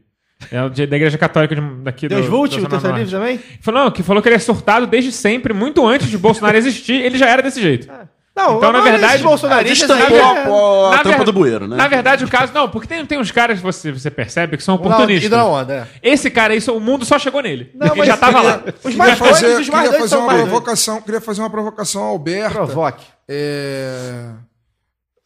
[0.49, 1.53] É de- da igreja católica
[1.83, 2.97] daqui Deus do, Vult, da o Norte.
[2.97, 3.39] Livre também?
[3.59, 6.93] Falou, não, que falou que ele é surtado desde sempre, muito antes de Bolsonaro existir,
[7.01, 7.89] ele já era desse jeito.
[8.35, 11.75] Não, Então, na verdade, bolsonaristas Destampou aí, a, a, Na tampa ver- do bueiro, né?
[11.75, 12.51] Na verdade, o caso.
[12.51, 15.29] Não, porque tem, tem uns caras que você, você percebe que são Não, oportunistas.
[15.29, 16.11] da onda, é.
[16.11, 17.69] Esse cara aí, o mundo só chegou nele.
[17.75, 18.63] Não, ele mas já tava lá.
[18.65, 22.01] Os Queria mais doidos, fazer, os mais queria fazer uma provocação, queria fazer uma provocação
[22.01, 22.53] ao Alberto.
[22.53, 23.05] Provoque.
[23.29, 24.29] É,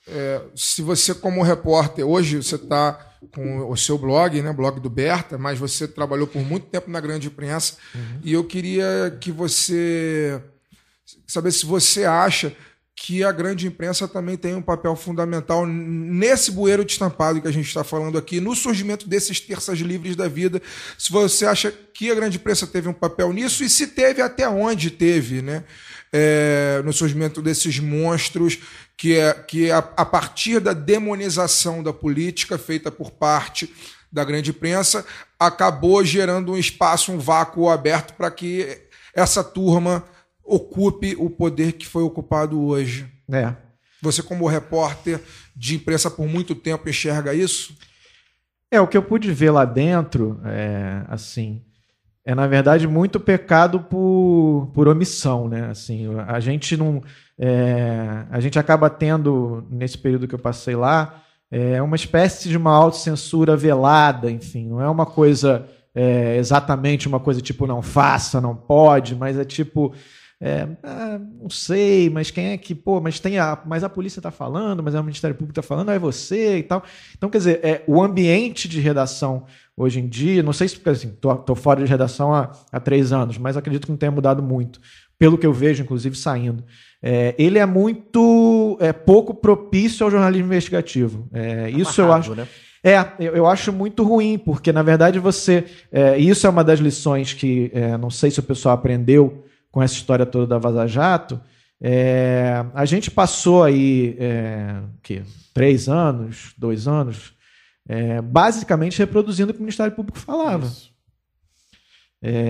[0.09, 2.99] é, se você, como repórter, hoje você está
[3.33, 6.99] com o seu blog, né, blog do Berta, mas você trabalhou por muito tempo na
[6.99, 7.75] grande imprensa,
[8.23, 10.39] e eu queria que você
[11.25, 12.53] saber se você acha
[12.99, 17.51] que a grande imprensa também tem um papel fundamental nesse bueiro de estampado que a
[17.51, 20.59] gente está falando aqui, no surgimento desses terças livres da vida.
[20.97, 24.49] Se você acha que a grande imprensa teve um papel nisso e se teve até
[24.49, 25.63] onde teve, né?
[26.11, 28.59] É, no surgimento desses monstros
[28.95, 33.71] que é que a, a partir da demonização da política feita por parte
[34.11, 35.05] da grande imprensa
[35.37, 38.81] acabou gerando um espaço, um vácuo aberto para que
[39.13, 40.03] essa turma
[40.47, 43.05] ocupe o poder que foi ocupado hoje.
[43.31, 43.53] É.
[44.01, 45.21] Você, como repórter
[45.55, 47.75] de imprensa por muito tempo, enxerga isso?
[48.71, 51.61] É, o que eu pude ver lá dentro, é, assim,
[52.25, 55.69] é na verdade muito pecado por, por omissão, né?
[55.69, 57.01] Assim, a gente não,
[57.39, 62.57] é, a gente acaba tendo nesse período que eu passei lá, é uma espécie de
[62.57, 65.65] uma autocensura velada, enfim, não é uma coisa
[65.95, 69.93] é, exatamente uma coisa tipo não faça, não pode, mas é tipo
[70.39, 74.21] é, ah, não sei, mas quem é que, pô, mas tem a, mas a polícia
[74.21, 76.83] tá falando, mas é o Ministério Público tá falando, é você e tal.
[77.17, 79.45] Então, quer dizer, é, o ambiente de redação
[79.75, 82.79] hoje em dia, não sei se porque assim, tô, tô fora de redação há, há
[82.79, 84.79] três anos, mas acredito que não tenha mudado muito,
[85.17, 86.63] pelo que eu vejo, inclusive, saindo.
[87.01, 91.27] É, ele é muito é, pouco propício ao jornalismo investigativo.
[91.33, 92.35] É, isso eu acho.
[92.35, 92.47] Né?
[92.83, 95.65] É, eu, eu acho muito ruim, porque na verdade você.
[95.91, 99.43] É, isso é uma das lições que é, não sei se o pessoal aprendeu
[99.77, 101.39] com essa história toda da Vaza Jato.
[101.79, 105.21] É, a gente passou aí é, que,
[105.53, 107.35] três anos, dois anos,
[107.87, 110.65] é, basicamente reproduzindo o que o Ministério Público falava.
[110.65, 110.91] Isso.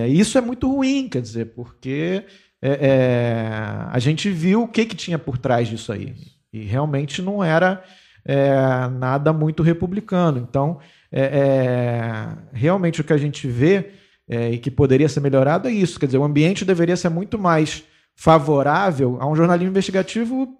[0.08, 2.24] isso é muito ruim, quer dizer, porque
[2.62, 3.52] é, é,
[3.90, 6.14] a gente viu o que, que tinha por trás disso aí.
[6.50, 7.84] E realmente não era
[8.24, 8.56] é,
[8.88, 10.38] nada muito republicano.
[10.38, 10.78] Então,
[11.12, 13.97] é, é, realmente o que a gente vê
[14.28, 15.98] é, e que poderia ser melhorado é isso.
[15.98, 17.84] Quer dizer, o ambiente deveria ser muito mais
[18.14, 20.56] favorável a um jornalismo investigativo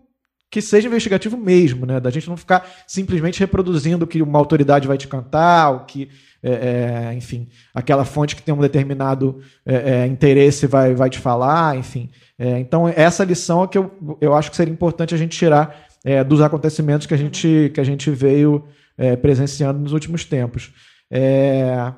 [0.51, 2.01] que seja investigativo mesmo, né?
[2.01, 6.09] Da gente não ficar simplesmente reproduzindo o que uma autoridade vai te cantar, o que,
[6.43, 11.19] é, é, enfim, aquela fonte que tem um determinado é, é, interesse vai, vai te
[11.19, 12.09] falar, enfim.
[12.39, 15.87] É, então, essa lição é que eu, eu acho que seria importante a gente tirar
[16.03, 18.65] é, dos acontecimentos que a gente, que a gente veio
[19.23, 20.73] presenciando nos últimos tempos.
[21.09, 21.93] É,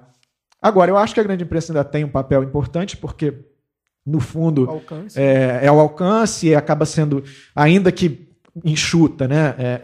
[0.61, 3.35] Agora, eu acho que a grande imprensa ainda tem um papel importante, porque,
[4.05, 4.82] no fundo, O
[5.16, 7.24] é, é o alcance e acaba sendo,
[7.55, 8.28] ainda que
[8.65, 9.55] enxuta, né?
[9.59, 9.81] É,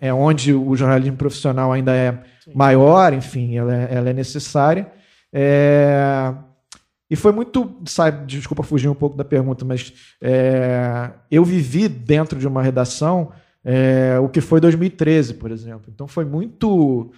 [0.00, 2.18] é, é onde o jornalismo profissional ainda é
[2.54, 4.90] maior, enfim, ela é, ela é necessária.
[5.32, 6.32] É,
[7.10, 12.38] e foi muito, sabe, desculpa fugir um pouco da pergunta, mas é, eu vivi dentro
[12.38, 13.32] de uma redação
[14.20, 15.84] o que foi 2013, por exemplo.
[15.88, 17.12] Então foi muito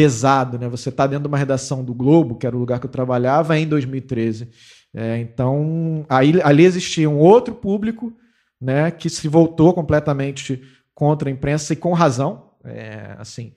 [0.00, 0.66] pesado, né?
[0.66, 3.58] Você está dentro de uma redação do Globo, que era o lugar que eu trabalhava,
[3.58, 4.48] em 2013.
[4.94, 8.10] É, então, aí, ali existia um outro público,
[8.58, 10.62] né, que se voltou completamente
[10.94, 12.50] contra a imprensa e com razão.
[12.64, 13.52] É, assim,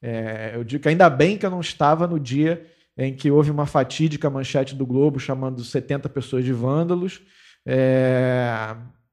[0.00, 2.64] é, eu digo que ainda bem que eu não estava no dia
[2.96, 7.20] em que houve uma fatídica manchete do Globo chamando 70 pessoas de vândalos.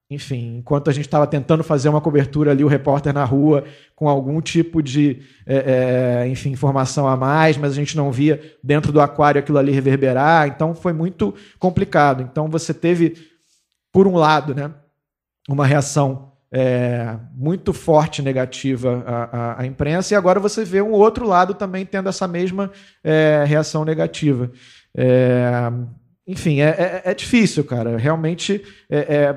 [0.09, 3.63] Enfim, enquanto a gente estava tentando fazer uma cobertura ali, o repórter na rua,
[3.95, 8.39] com algum tipo de é, é, enfim, informação a mais, mas a gente não via
[8.63, 12.21] dentro do aquário aquilo ali reverberar, então foi muito complicado.
[12.21, 13.15] Então você teve,
[13.91, 14.71] por um lado, né,
[15.49, 19.23] uma reação é, muito forte negativa à,
[19.55, 22.71] à- à imprensa, e agora você vê um outro lado também tendo essa mesma
[23.03, 24.51] é, reação negativa.
[24.95, 25.71] É,
[26.27, 27.97] enfim, é, é- difícil, cara.
[27.97, 29.35] Realmente, é,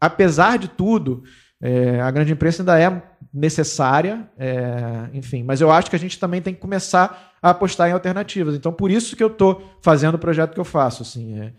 [0.00, 1.22] apesar de tudo,
[1.60, 3.02] é, a grande imprensa ainda é
[3.32, 7.88] necessária, é, enfim, mas eu acho que a gente também tem que começar a apostar
[7.88, 8.54] em alternativas.
[8.54, 11.02] Então, por isso que eu estou fazendo o projeto que eu faço.
[11.02, 11.52] Assim, é,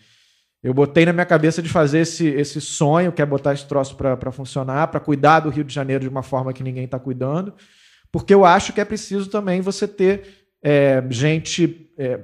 [0.64, 3.96] eu botei na minha cabeça de fazer esse, esse sonho, que é botar esse troço
[3.96, 7.54] para funcionar, para cuidar do Rio de Janeiro de uma forma que ninguém está cuidando,
[8.12, 12.20] porque eu acho que é preciso também você ter é, gente é,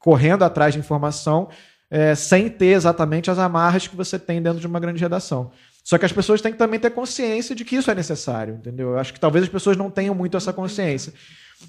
[0.00, 1.48] correndo atrás de informação
[1.92, 5.50] é, sem ter exatamente as amarras que você tem dentro de uma grande redação.
[5.84, 8.92] Só que as pessoas têm que também ter consciência de que isso é necessário, entendeu?
[8.92, 11.12] Eu acho que talvez as pessoas não tenham muito essa consciência.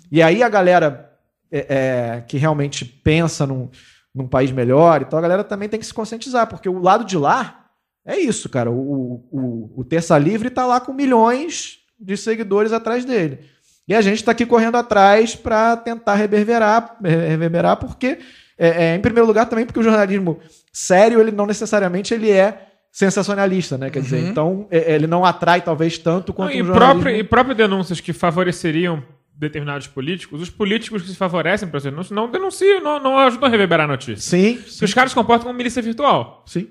[0.09, 1.11] E aí a galera
[1.51, 3.69] é, é, que realmente pensa num,
[4.15, 7.03] num país melhor e tal, a galera também tem que se conscientizar, porque o lado
[7.03, 7.65] de lá
[8.05, 8.71] é isso, cara.
[8.71, 13.39] O, o, o Terça Livre tá lá com milhões de seguidores atrás dele.
[13.85, 18.19] E a gente está aqui correndo atrás para tentar reverberar, reverberar porque,
[18.63, 20.39] é, é, em primeiro lugar, também porque o jornalismo
[20.71, 23.89] sério, ele não necessariamente ele é sensacionalista, né?
[23.89, 27.01] Quer dizer, então é, ele não atrai talvez tanto quanto e, um jornalismo...
[27.01, 29.03] próprio, e próprio denúncias que favoreceriam
[29.35, 33.49] determinados políticos, os políticos que se favorecem para os denúncios não denunciam, não, não ajudam
[33.49, 34.17] a reverberar a notícia.
[34.17, 36.43] Sim, Porque os caras se comportam como milícia virtual.
[36.47, 36.69] sim.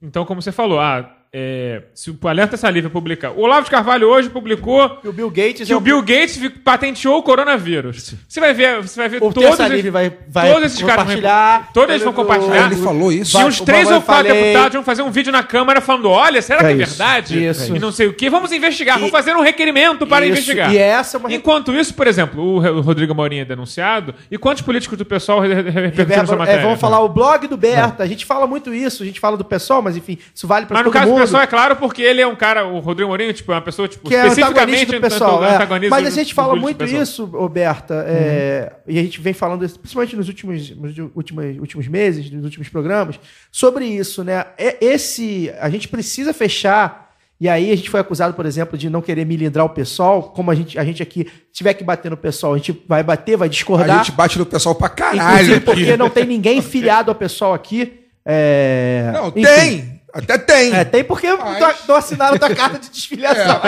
[0.00, 3.32] Então, como você falou, ah, é, se o Alerta Saliva publicar.
[3.32, 6.40] O Olavo de Carvalho hoje publicou E o Bill Gates que é o Bill Gates
[6.64, 8.14] patenteou o coronavírus.
[8.26, 10.96] Você vai ver, você vai ver O todos, esses- Livre vai, vai todos esses caras
[10.96, 11.70] vão- compartilhar.
[11.74, 12.72] todos eles vão compartilhar.
[12.72, 13.38] Ele falou isso?
[13.38, 16.40] E uns três ou quatro falei- deputados vão fazer um vídeo na Câmara falando: olha,
[16.40, 17.46] será que é, É isso, verdade?
[17.46, 17.76] isso.
[17.76, 18.30] E não sei o que.
[18.30, 20.72] Vamos investigar, E- vamos fazer um requerimento para Isso, investigar.
[20.72, 24.14] E essa é uma Enquanto isso, por exemplo, o Rodrigo Mourinho é denunciado.
[24.30, 26.60] E quantos políticos do pessoal re- re- repercutiram sua Reverba- matéria?
[26.60, 28.02] é, vamos falar o blog do Berta.
[28.02, 30.68] A gente fala muito isso, a gente fala do pessoal, mas enfim, isso vale no
[30.68, 30.76] todo
[31.08, 31.25] mundo.
[31.26, 33.86] Pessoal é claro porque ele é um cara, o Rodrigo Mourinho, tipo, é uma pessoa,
[33.86, 35.44] tipo, que é antagonista especificamente do pessoal.
[35.44, 35.54] é.
[35.56, 39.78] antagonista Mas a gente fala muito isso, Roberta, é, e a gente vem falando, isso,
[39.78, 43.18] principalmente nos últimos, nos últimos, últimos meses, nos últimos programas,
[43.52, 44.44] sobre isso, né?
[44.56, 47.06] É- Esse, a gente precisa fechar.
[47.38, 50.22] E aí a gente foi acusado, por exemplo, de não querer milindrar o pessoal.
[50.34, 53.36] Como a gente, a gente aqui tiver que bater no pessoal, a gente vai bater,
[53.36, 53.98] vai A discordar.
[53.98, 55.60] gente bate no pessoal pra Inclusive caralho.
[55.60, 58.00] porque não tem ninguém filiado ao pessoal aqui.
[58.24, 59.42] É, Não, enfim.
[59.42, 59.95] tem.
[60.16, 60.74] Até tem.
[60.74, 63.60] É, tem porque Mas- não assinaram tua carta de desfiliação.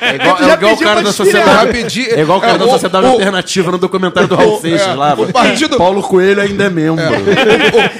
[0.00, 1.72] É igual, Tu já é igual o cara da sociedade.
[1.72, 4.60] Pedi- É igual o cara é, da o- sociedade o- alternativa no documentário do Raul
[4.60, 5.14] Seixas é, lá.
[5.14, 7.04] o partido- Paulo Coelho ainda é membro.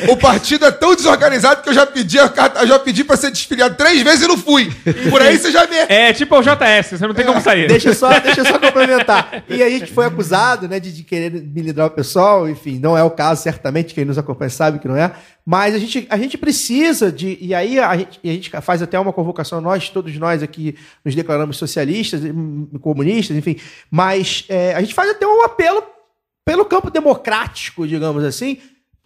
[0.08, 3.02] o, o partido é tão desorganizado que eu já pedi a carta, eu já pedi
[3.04, 4.72] pra ser desfiliado três vezes e não fui.
[5.10, 5.86] Por aí você já vê.
[5.88, 7.66] É tipo o JS, você não tem como sair.
[7.68, 9.42] Deixa eu só, deixa só complementar.
[9.48, 13.02] E a gente foi acusado, né, de, de querer milindrar o pessoal, enfim, não é
[13.02, 15.10] o caso, certamente, quem nos acompanha sabe que não é.
[15.46, 17.36] Mas a gente, a gente precisa de.
[17.40, 21.14] E aí a gente, a gente faz até uma convocação, nós, todos nós aqui nos
[21.14, 22.22] declaramos socialistas,
[22.80, 23.56] comunistas, enfim.
[23.90, 25.82] Mas é, a gente faz até um apelo
[26.44, 28.58] pelo campo democrático, digamos assim,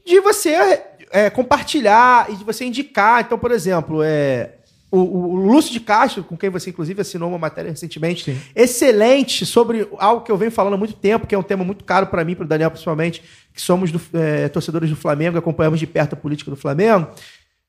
[0.06, 3.22] de você é, compartilhar e de você indicar.
[3.22, 4.58] Então, por exemplo, é,
[4.90, 9.86] o, o Lúcio de Castro, com quem você inclusive assinou uma matéria recentemente, excelente sobre
[9.98, 12.24] algo que eu venho falando há muito tempo, que é um tema muito caro para
[12.24, 16.12] mim, para o Daniel principalmente, que somos do- é, torcedores do Flamengo, acompanhamos de perto
[16.14, 17.08] a política do Flamengo.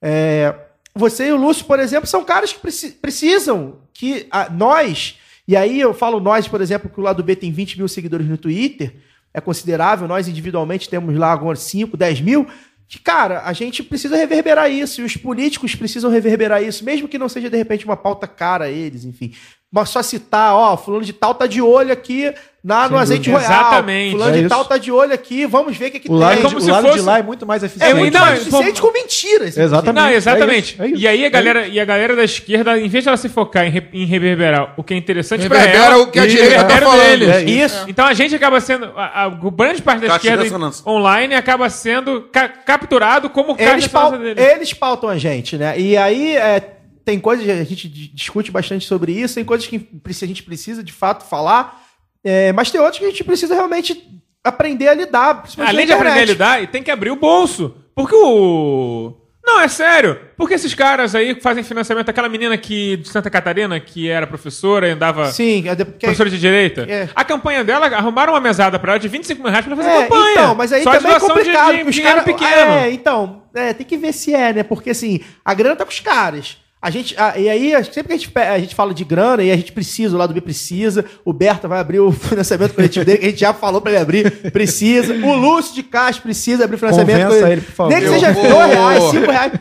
[0.01, 0.53] É,
[0.95, 5.55] você e o Lúcio, por exemplo, são caras que preci- precisam que a- nós, e
[5.55, 8.37] aí eu falo nós, por exemplo, que o lado B tem 20 mil seguidores no
[8.37, 8.95] Twitter,
[9.33, 12.47] é considerável, nós individualmente temos lá agora 5, 10 mil,
[12.87, 17.19] que, cara, a gente precisa reverberar isso, e os políticos precisam reverberar isso, mesmo que
[17.19, 19.33] não seja, de repente, uma pauta cara a eles, enfim.
[19.71, 22.33] Mas só citar, ó, fulano de tal tá de olho aqui
[22.63, 23.47] na, no azeite dúvida.
[23.47, 23.61] royal.
[23.61, 24.11] Exatamente.
[24.13, 24.49] Fulano É de isso.
[24.49, 26.41] tal tá de olho aqui, vamos ver o que, que O lado, tem.
[26.43, 27.93] como de, se o lado fosse- de lá é muito mais É eficiente.
[27.93, 29.55] muito Não, mais é, eficiente com mentiras.
[29.55, 30.03] Exatamente.
[30.03, 30.55] Não, exatamente.
[30.55, 31.01] É isso, é isso.
[31.03, 33.63] E aí a galera, e a galera da esquerda, em vez de ela se focar
[33.67, 36.51] em, re- em reverberar o que é interessante pra Reverbera ela, o que a direita
[36.55, 37.09] tá reverbera o falando.
[37.19, 37.29] deles.
[37.29, 37.85] É isso.
[37.87, 41.69] Então a gente acaba sendo, a, a grande parte da Caixa de esquerda online acaba
[41.69, 44.43] sendo ca- capturado como caixa eles, de pau- deles.
[44.43, 45.79] eles pautam a gente, né?
[45.79, 46.59] E aí é,
[47.05, 50.83] tem coisas, a gente di- discute bastante sobre isso, tem coisas que a gente precisa
[50.83, 51.81] de fato falar,
[52.23, 54.03] é, mas tem outras que a gente precisa realmente
[54.43, 55.43] aprender a lidar.
[55.57, 57.75] Além de aprender a lidar, tem que abrir o bolso.
[57.95, 59.15] Porque o.
[59.43, 60.19] Não, é sério.
[60.37, 64.87] Porque esses caras aí fazem financiamento, aquela menina que de Santa Catarina, que era professora
[64.87, 65.31] e andava.
[65.31, 66.85] Sim, é de- porque- Professora de direita.
[66.87, 67.09] É.
[67.15, 70.01] A campanha dela, arrumaram uma mesada pra ela de 25 mil reais pra fazer É,
[70.03, 70.31] campanha.
[70.33, 71.71] então, mas aí Só também é de- complicado.
[71.71, 72.71] de porque os caras- pequeno.
[72.71, 74.63] É, então, é, tem que ver se é, né?
[74.63, 76.57] Porque assim, a grana tá com os caras.
[76.81, 79.51] A gente, a- e aí, sempre que a gente, a gente fala de grana, e
[79.51, 83.17] a gente precisa, o lado B precisa, o Berta vai abrir o financiamento coletivo dele,
[83.17, 85.13] que a gente já falou pra ele abrir, precisa.
[85.13, 87.51] O Lúcio de Castro precisa abrir o financiamento Convença coletivo.
[87.51, 87.89] ele, por favor.
[87.91, 89.51] Nem que Eu seja vou- dois reais, cinco reais.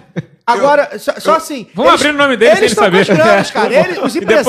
[0.47, 1.67] Agora, só, só assim.
[1.75, 3.13] Vamos abrir o nome dele sem eles ele estão com saber.
[3.13, 3.75] as granas, cara.
[3.75, 4.41] Ele- os, E pra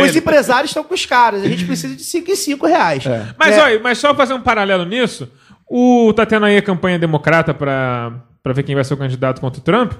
[0.00, 0.18] os ele.
[0.18, 1.42] empresários estão com os caras.
[1.44, 3.04] A gente precisa de cinco em cinco reais.
[3.38, 3.62] Mas É.
[3.62, 5.30] olha, mas só fazer um paralelo nisso,
[5.70, 9.40] o tá tendo aí a campanha democrata pra, pra ver quem vai ser o candidato
[9.40, 9.92] contra o Trump.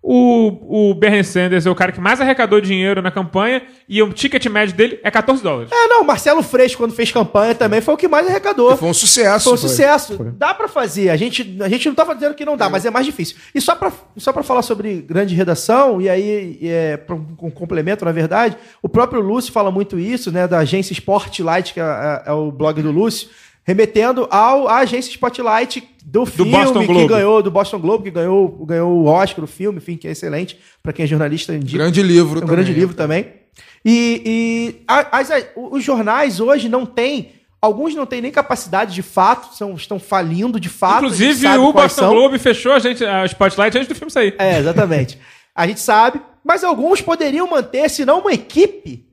[0.00, 4.12] O, o Bernie Sanders é o cara que mais arrecadou dinheiro na campanha e o
[4.12, 5.70] ticket médio dele é 14 dólares.
[5.72, 8.76] É, não, Marcelo Freixo, quando fez campanha, também foi o que mais arrecadou.
[8.76, 9.44] Foi um sucesso.
[9.44, 10.16] Foi um sucesso.
[10.38, 11.10] Dá pra fazer.
[11.10, 13.36] A gente, a gente não tava dizendo que não dá, mas é mais difícil.
[13.54, 16.98] E só pra, só pra falar sobre grande redação, e aí, é,
[17.42, 21.80] um, complemento, na verdade, o próprio Lúcio fala muito isso, né, da agência Spotlight, que
[21.80, 23.28] é, é- é o blog do Lúcio,
[23.68, 28.48] remetendo ao, à agência Spotlight do filme Boston que ganhou, do Boston Globe, que ganhou,
[28.64, 31.54] ganhou o Oscar, o filme, enfim, que é excelente, pra quem é jornalista.
[31.54, 31.76] indica.
[31.76, 32.56] Grande livro É um também.
[32.56, 33.26] grande livro também.
[33.84, 37.32] E, e as- a- os jornais hoje não têm.
[37.60, 41.04] Alguns não têm nem capacidade de fato, são, estão falindo de fato.
[41.04, 42.14] Inclusive, o Boston são.
[42.14, 44.34] Globe fechou a, gente, a Spotlight antes do filme sair.
[44.38, 45.18] É, exatamente.
[45.54, 46.20] A gente sabe.
[46.42, 49.04] Mas alguns poderiam manter, se não uma equipe,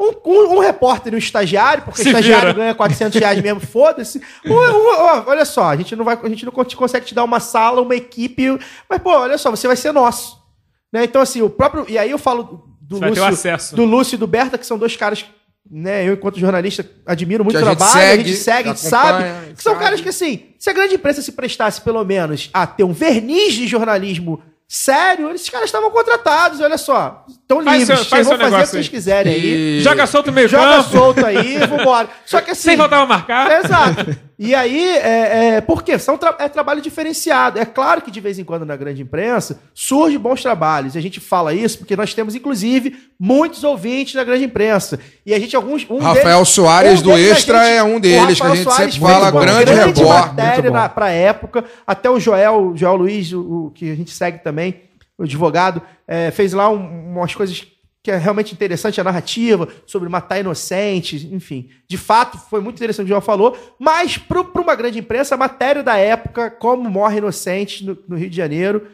[0.00, 2.54] um, um- um repórter e um estagiário, porque Se o estagiário vira.
[2.54, 4.20] ganha 400 reais mesmo, foda-se.
[4.46, 7.40] Um- olha só, a gente não vai, a gente não con- consegue te dar uma
[7.40, 8.58] sala, uma equipe,
[8.88, 10.38] mas pô, olha só, você vai ser nosso.
[10.92, 11.04] Né?
[11.04, 13.76] Então assim, o próprio, e aí eu falo do Você Lúcio, acesso.
[13.76, 15.24] do Lúcio e do Berta, que são dois caras
[15.70, 18.80] né, eu, enquanto jornalista, admiro muito o a trabalho, a segue, gente segue, a gente
[18.80, 19.24] sabe.
[19.54, 19.84] Que são sabe.
[19.84, 23.52] caras que, assim, se a grande imprensa se prestasse, pelo menos, a ter um verniz
[23.54, 27.24] de jornalismo sério, esses caras estavam contratados, olha só.
[27.28, 28.90] Estão livres, seu- faz vocês vão fazer o que vocês aí.
[28.90, 29.78] quiserem aí.
[29.78, 32.08] E- Joga solto meio Joga campo, solto aí, vambora.
[32.24, 32.62] Só que assim.
[32.62, 33.64] sem voltar a marcar.
[33.64, 34.16] Exato.
[34.42, 35.98] E aí, é, é, por quê?
[35.98, 37.58] São tra- é trabalho diferenciado.
[37.58, 40.94] É claro que de vez em quando na grande imprensa surge bons trabalhos.
[40.94, 44.98] E a gente fala isso porque nós temos, inclusive, muitos ouvintes na grande imprensa.
[45.26, 45.84] E a gente, alguns.
[45.90, 48.94] Um Rafael deles- Soares, do deles a Extra, é um deles, que a gente Soares
[48.94, 50.06] sempre fala, uma grande repórter.
[50.06, 50.72] matéria Muito bom.
[50.72, 51.64] na, pra época.
[51.86, 54.80] Até o Joel, Joel Luiz, o, o que a gente segue também,
[55.18, 57.62] o advogado, é, fez lá um- umas coisas
[58.02, 61.68] que é realmente interessante, a narrativa sobre matar inocentes, enfim.
[61.88, 65.34] De fato, foi muito interessante o que o Joel falou, mas para uma grande imprensa,
[65.34, 68.86] a matéria da época, como morre inocente no, no Rio de Janeiro,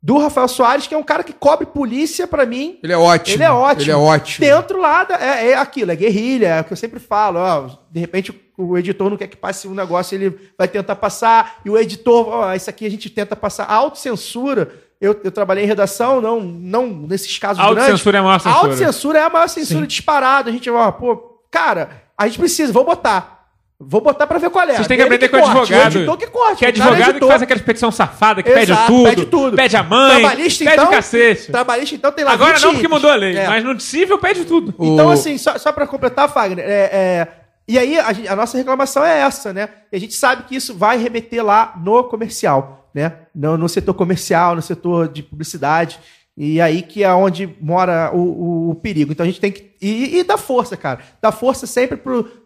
[0.00, 3.36] do Rafael Soares, que é um cara que cobre polícia, para mim, Ele é ótimo.
[3.36, 3.82] ele é ótimo.
[3.82, 4.46] Ele é ótimo.
[4.46, 7.68] Dentro lá, da- é, é aquilo, é guerrilha, é o que eu sempre falo, ó,
[7.90, 11.60] de repente o, o editor não quer que passe um negócio, ele vai tentar passar,
[11.64, 13.64] e o editor, ó, isso aqui a gente tenta passar.
[13.64, 17.78] A autocensura, eu, eu trabalhei em redação, não, não nesses casos grandes.
[17.84, 18.60] Autocensura é a maior A censura.
[18.62, 20.50] autocensura é a maior censura disparada.
[20.50, 23.34] A gente, ó, pô, cara, a gente precisa, vou botar.
[23.78, 24.72] Vou botar pra ver qual é.
[24.74, 25.94] Vocês têm que aprender com o corte, advogado.
[25.94, 26.58] O editor que corte.
[26.60, 27.28] Que é advogado que editor.
[27.28, 29.04] faz aquela petição safada, que pede Exato, tudo.
[29.10, 29.56] pede tudo.
[29.56, 30.20] Pede a mãe.
[30.20, 31.52] Trabalhista, pede então, o cacete.
[31.52, 33.36] Trabalhista, então, tem lá Agora 20 não, porque mudou a lei.
[33.36, 33.46] É.
[33.46, 34.72] Mas no cível pede tudo.
[34.80, 37.28] Então, O- assim, só, só para completar, Fagner, é, é,
[37.68, 39.68] e aí a, gente- a nossa reclamação é essa, né?
[39.92, 43.12] E a gente sabe que isso vai remeter lá no comercial, né?
[43.34, 46.00] No, no setor comercial, no setor de publicidade.
[46.34, 49.12] E aí que é onde mora o, o- o perigo.
[49.12, 49.70] Então a gente tem que.
[49.80, 51.00] E, e dar força, cara.
[51.20, 51.98] Dar força sempre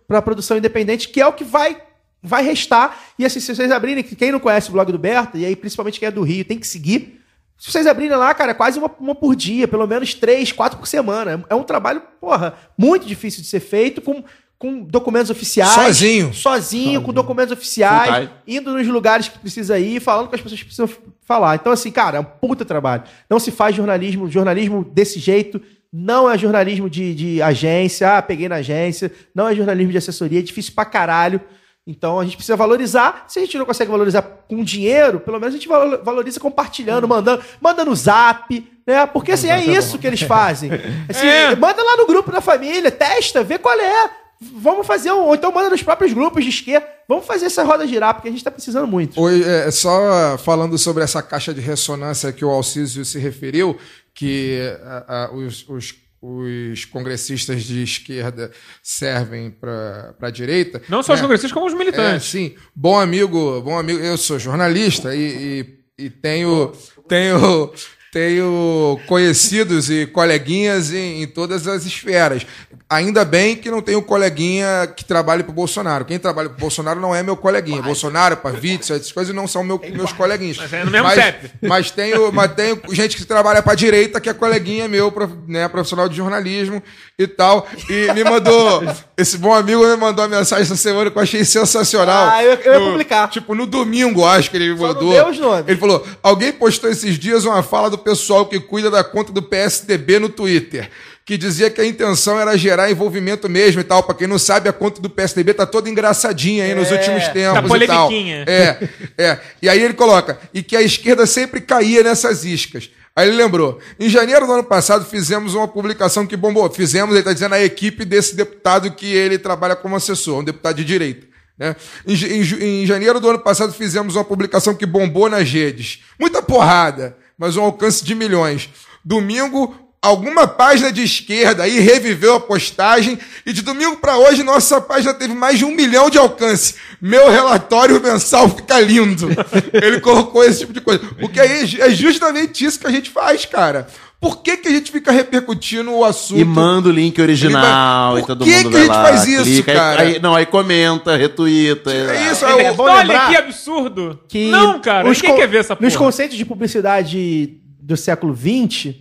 [0.07, 1.81] para a produção independente, que é o que vai,
[2.21, 2.99] vai restar.
[3.19, 5.99] E assim, se vocês abrirem, quem não conhece o blog do Berta, e aí principalmente
[6.01, 7.21] quem é do Rio, tem que seguir.
[7.57, 10.79] Se vocês abrirem lá, cara, é quase uma, uma por dia, pelo menos três, quatro
[10.79, 11.45] por semana.
[11.49, 14.25] É um trabalho, porra, muito difícil de ser feito, com,
[14.61, 15.71] com documentos oficiais.
[15.71, 16.35] Sozinho.
[16.35, 20.67] Sozinho, com documentos oficiais, indo nos lugares que precisa ir, falando com as pessoas que
[20.67, 20.89] precisam
[21.27, 21.55] falar.
[21.55, 23.03] Então, assim, cara, é um puta trabalho.
[23.29, 25.61] Não se faz jornalismo, jornalismo desse jeito.
[25.91, 29.11] Não é jornalismo de, de agência, ah, peguei na agência.
[29.35, 31.41] Não é jornalismo de assessoria, é difícil pra caralho.
[31.87, 33.25] Então a gente precisa valorizar.
[33.29, 37.09] Se a gente não consegue valorizar com dinheiro, pelo menos a gente valo- valoriza compartilhando,
[37.09, 39.07] mandando, manda no zap, né?
[39.07, 40.71] Porque assim, é isso que eles fazem.
[41.09, 41.57] Assim, É.
[41.57, 44.11] Manda lá no grupo da família, testa, vê qual é.
[44.43, 45.25] Vamos fazer um.
[45.27, 46.87] Ou então manda nos próprios grupos de esquerda.
[47.07, 49.21] Vamos fazer essa roda girar, porque a gente tá precisando muito.
[49.21, 53.77] Oi, é, só falando sobre essa caixa de ressonância que o Alcísio se referiu,
[54.15, 58.51] que a- a- os, os- os congressistas de esquerda
[58.83, 60.81] servem para a direita.
[60.89, 61.23] Não só os né?
[61.25, 62.27] congressistas, como os É, militantes.
[62.29, 62.55] sim.
[62.75, 63.99] Bom amigo, bom amigo.
[63.99, 65.65] Eu sou jornalista e,
[65.99, 66.73] e, e tenho,
[67.09, 67.73] tenho,
[68.13, 72.45] tenho conhecidos e coleguinhas em, em todas as esferas.
[72.89, 76.05] Ainda bem que não tenho coleguinha que trabalhe para Bolsonaro.
[76.05, 77.81] Quem trabalha para Bolsonaro não é meu coleguinha.
[77.81, 80.57] Bolsonaro, Pavitz, essas coisas não são meu- meus coleguinhas.
[80.57, 84.29] Mas é no mesmo mas, mas tenho, mas tenho gente que trabalha para direita que
[84.29, 85.13] é coleguinha meu,
[85.47, 86.83] né, profissional de jornalismo
[87.17, 87.65] e tal.
[87.89, 88.83] E me mandou,
[89.17, 92.29] esse bom amigo me mandou uma mensagem essa semana que eu achei sensacional.
[92.29, 93.29] Ah, eu- eu ia No- publicar.
[93.31, 95.13] Tipo, no domingo, acho que ele não mandou.
[95.13, 95.69] deu os nomes.
[95.69, 99.43] Ele falou: alguém postou esses dias uma fala do pessoal que cuida da conta do
[99.43, 100.91] PSDB no Twitter.
[101.25, 104.03] Que dizia que a intenção era gerar envolvimento mesmo e tal.
[104.03, 107.71] Pra quem não sabe, a conta do PSDB tá toda engraçadinha aí nos últimos tempos
[107.71, 108.11] Tá e tal.
[108.13, 109.39] É, é.
[109.63, 112.91] E aí ele coloca, e que a esquerda sempre caía nessas iscas.
[113.15, 116.71] Aí ele lembrou, em janeiro do ano passado fizemos uma publicação que bombou.
[116.71, 120.77] Fizemos, ele está dizendo, a equipe desse deputado que ele trabalha como assessor, um deputado
[120.77, 121.27] de direita.
[121.61, 121.77] Né?
[122.07, 126.03] Em, em em janeiro do ano passado fizemos uma publicação que bombou nas redes.
[126.19, 128.69] Muita porrada, mas um alcance de milhões.
[129.03, 134.79] Domingo, alguma página de esquerda aí reviveu a postagem e de domingo para hoje nossa
[134.79, 136.75] página teve mais de um milhão de alcance.
[137.01, 139.29] Meu relatório mensal fica lindo.
[139.73, 141.01] Ele colocou esse tipo de coisa.
[141.19, 143.87] Porque aí é justamente isso que a gente faz, cara.
[144.21, 146.39] Por que, que a gente fica repercutindo o assunto?
[146.39, 149.05] E manda o link original Por e todo que mundo que a vai gente lá,
[149.07, 150.03] faz isso, clica, aí- cara?
[150.03, 151.91] aí- não, aí comenta, retuita.
[151.91, 154.21] É isso, É é bom Olha lembrar que absurdo.
[154.29, 155.09] que não, cara.
[155.09, 155.87] os Quem quer ver essa porra?
[155.87, 158.95] Nos conceitos de publicidade do século XX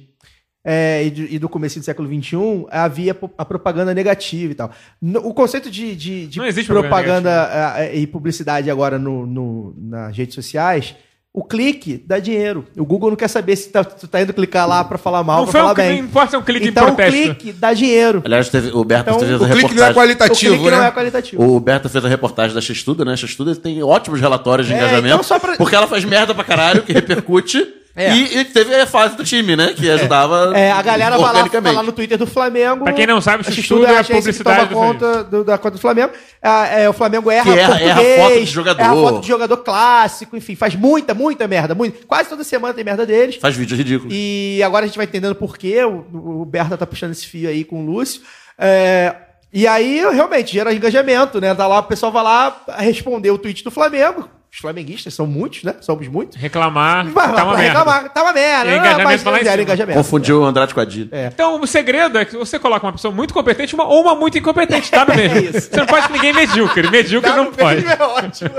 [0.65, 2.37] é, e, do, e do começo do século XXI,
[2.71, 4.71] havia a propaganda negativa e tal.
[5.01, 9.25] No- o conceito de, de- de Não existe propaganda é, é, e publicidade agora no,
[9.25, 10.95] no- nas redes sociais,
[11.31, 12.65] o clique dá dinheiro.
[12.75, 15.45] O Google não quer saber se tá- tu tá indo clicar lá pra falar mal
[15.45, 16.01] Não pra um falar clique, bem.
[16.01, 17.21] não importa é um clique então em o protesto.
[17.35, 18.21] clique dá dinheiro.
[18.25, 19.91] Aliás, teve, o Berto Então, fez a o clique não é reportagem.
[19.91, 20.77] O qualitativo, clique né?
[20.77, 21.43] não é qualitativo.
[21.55, 23.13] O Berta fez a reportagem da X-Tudo, né?
[23.13, 25.07] A X-Tudo tem ótimos relatórios de É, engajamento.
[25.07, 27.75] então só pra- Porque ela faz merda pra caralho, que repercute.
[27.95, 28.13] É.
[28.15, 29.73] E, e teve a fase do time, né?
[29.75, 31.63] Que ajudava É, a galera vai lá, organicamente.
[31.63, 32.83] vai lá no Twitter do Flamengo.
[32.85, 35.43] Pra quem não sabe, a isso X-Tudo tudo é a publicidade toma do conta do-
[35.43, 36.13] da conta do Flamengo.
[36.41, 38.81] Ah, é, o Flamengo erra, Que erra- erra foto de jogador.
[38.81, 41.75] erra foto de jogador clássico, enfim, faz muita, muita merda.
[41.75, 43.35] Muito, quase toda semana tem merda deles.
[43.35, 44.13] Faz vídeos ridículos.
[44.15, 45.83] E agora a gente vai entendendo por quê.
[45.83, 48.21] O, o Berta tá puxando esse fio aí com o Lúcio.
[48.57, 49.13] É,
[49.51, 51.53] e aí, realmente, gera engajamento, né?
[51.55, 54.29] Tá lá, o pessoal vai lá responder o tweet do Flamengo.
[54.51, 55.75] Os flamenguistas são muitos, né?
[55.79, 56.35] Somos muitos.
[56.35, 57.79] Reclamar, lá tá uma merda.
[57.79, 58.65] reclamar, tá uma merda.
[58.65, 59.97] E Ah, engajamento mas engajamento.
[59.99, 61.15] Confundiu o Andrade com a Dida.
[61.15, 61.27] É.
[61.27, 64.37] Então, o segredo é que você coloca uma pessoa muito competente uma, ou uma muito
[64.39, 65.29] incompetente, tá no mesmo.
[65.39, 65.69] É isso.
[65.69, 66.89] Você não pode ninguém medíocre.
[66.89, 67.85] Medíocre Tá não pode.
[67.85, 68.49] É ótimo.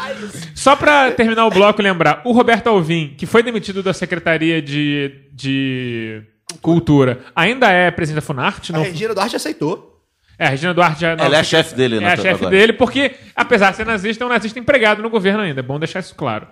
[0.54, 5.12] Só pra terminar o bloco, lembrar, o Roberto Alvim, que foi demitido da Secretaria de,
[5.30, 6.22] de
[6.62, 8.72] Cultura, ainda é presidente da Funarte?
[8.72, 9.93] A Não, Regina Duarte aceitou.
[10.38, 12.12] É, a Regina Duarte já não- Ela é a chefe dele, É né?
[12.12, 15.60] a chefe dele, porque, apesar de ser nazista, é um nazista empregado no governo ainda.
[15.60, 16.46] É bom deixar isso claro.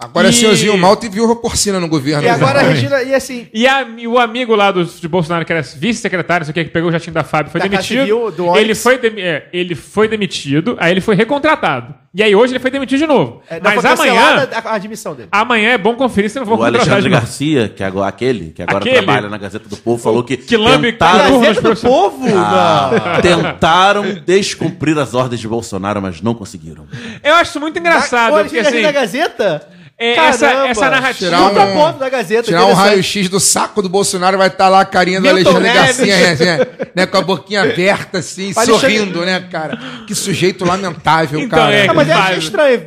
[0.00, 2.22] Agora é E- senhorzinho Malta e viúva porcina no governo.
[2.24, 2.62] E agora a.
[2.62, 6.40] Regina, e assim, E, a- e o amigo lá do, de Bolsonaro, que era vice-secretário,
[6.46, 8.00] não sei o que, que pegou o jatinho da Fábio, foi Da demitido.
[8.00, 11.94] Civil, do ele, foi demi- é, ele foi demitido, aí ele foi recontratado.
[12.14, 13.40] E aí hoje ele foi demitido de novo.
[13.48, 15.28] é, Mas amanhã, a, a admissão dele.
[15.30, 17.10] amanhã é bom conferir se não vou O contratar de Alexandre.
[17.12, 18.96] Garcia, que agora, aquele, que agora Aquele?
[18.96, 22.24] trabalha na Gazeta do Povo, falou que, que lambe tentaram, Gazeta do Povo?
[22.36, 26.86] Ah, tentaram descumprir as ordens de Bolsonaro, mas não conseguiram.
[27.22, 28.82] Eu acho isso muito engraçado, Olha, porque assim...
[28.82, 29.68] na Gazeta?
[30.00, 32.42] É, essa- essa narrativa- Tirar Puta um- ponto da Gazeta.
[32.44, 35.68] Tirar um raio-x do saco do Bolsonaro vai estar lá a carinha do Milton Alexandre
[35.78, 35.96] Neves.
[35.98, 39.78] Garcia, né, né, com a boquinha aberta, assim, Alexandre- sorrindo, né, cara?
[40.06, 41.74] Que sujeito lamentável, Então, cara.
[41.74, 42.38] é, Ah, mas é Faz.
[42.44, 42.80] estranho.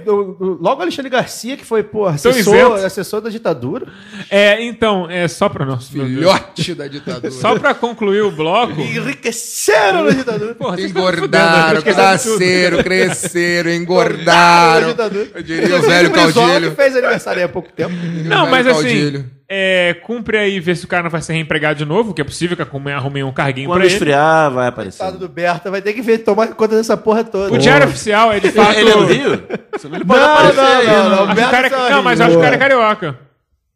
[0.60, 3.86] Logo o Alexandre Garcia, que foi, pô, assessor, assessor da ditadura.
[4.30, 5.88] É, então, é só meu Deus.
[5.90, 7.32] Filhote da ditadura.
[7.32, 8.82] Só pra concluir o bloco...
[8.82, 10.56] Enriqueceram na ditadura.
[10.56, 14.96] Porra, Engordaram, cresceram, cresceram, engordaram.
[15.36, 16.76] Eu diria o velho caudilho.
[17.06, 17.94] Aniversário há pouco tempo.
[18.26, 21.86] Não, mas assim, é, cumpre aí ver se o cara não vai ser reempregado de
[21.86, 23.94] novo, que é possível que arrumem, um carguinho Quando pra ele.
[23.94, 24.98] esfriar, vai aparecer.
[25.00, 27.54] Coitado do Berta, vai ter que ver, tomar conta dessa porra toda.
[27.54, 28.78] O diário oficial é de fato.
[28.78, 29.34] Ele é do Rio?
[29.34, 31.16] Ele Não, pode não, aparecer não, aí, não, né?
[31.16, 31.48] não.
[31.48, 33.20] O cara, é não, mas eu acho que o cara é carioca.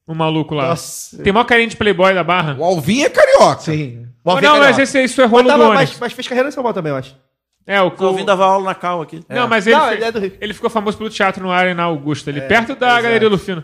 [0.08, 0.70] O maluco lá.
[0.70, 1.22] Nossa.
[1.22, 2.56] Tem maior carinha de playboy da barra.
[2.58, 3.62] O Alvin é carioca.
[3.62, 4.06] Sim.
[4.24, 5.90] Vamos não, mas esse, isso é Mas, rolo do tava- ônibus.
[5.92, 7.16] mas, mas fez carreira em São Paulo também, eu acho.
[7.68, 9.22] É, o, Tô ouvindo dava aula na cal aqui.
[9.28, 12.40] Não, mas ele, Não, ele é ele ficou famoso pelo teatro no Arena Augusta, ali
[12.40, 13.62] perto da Galeria Lufino.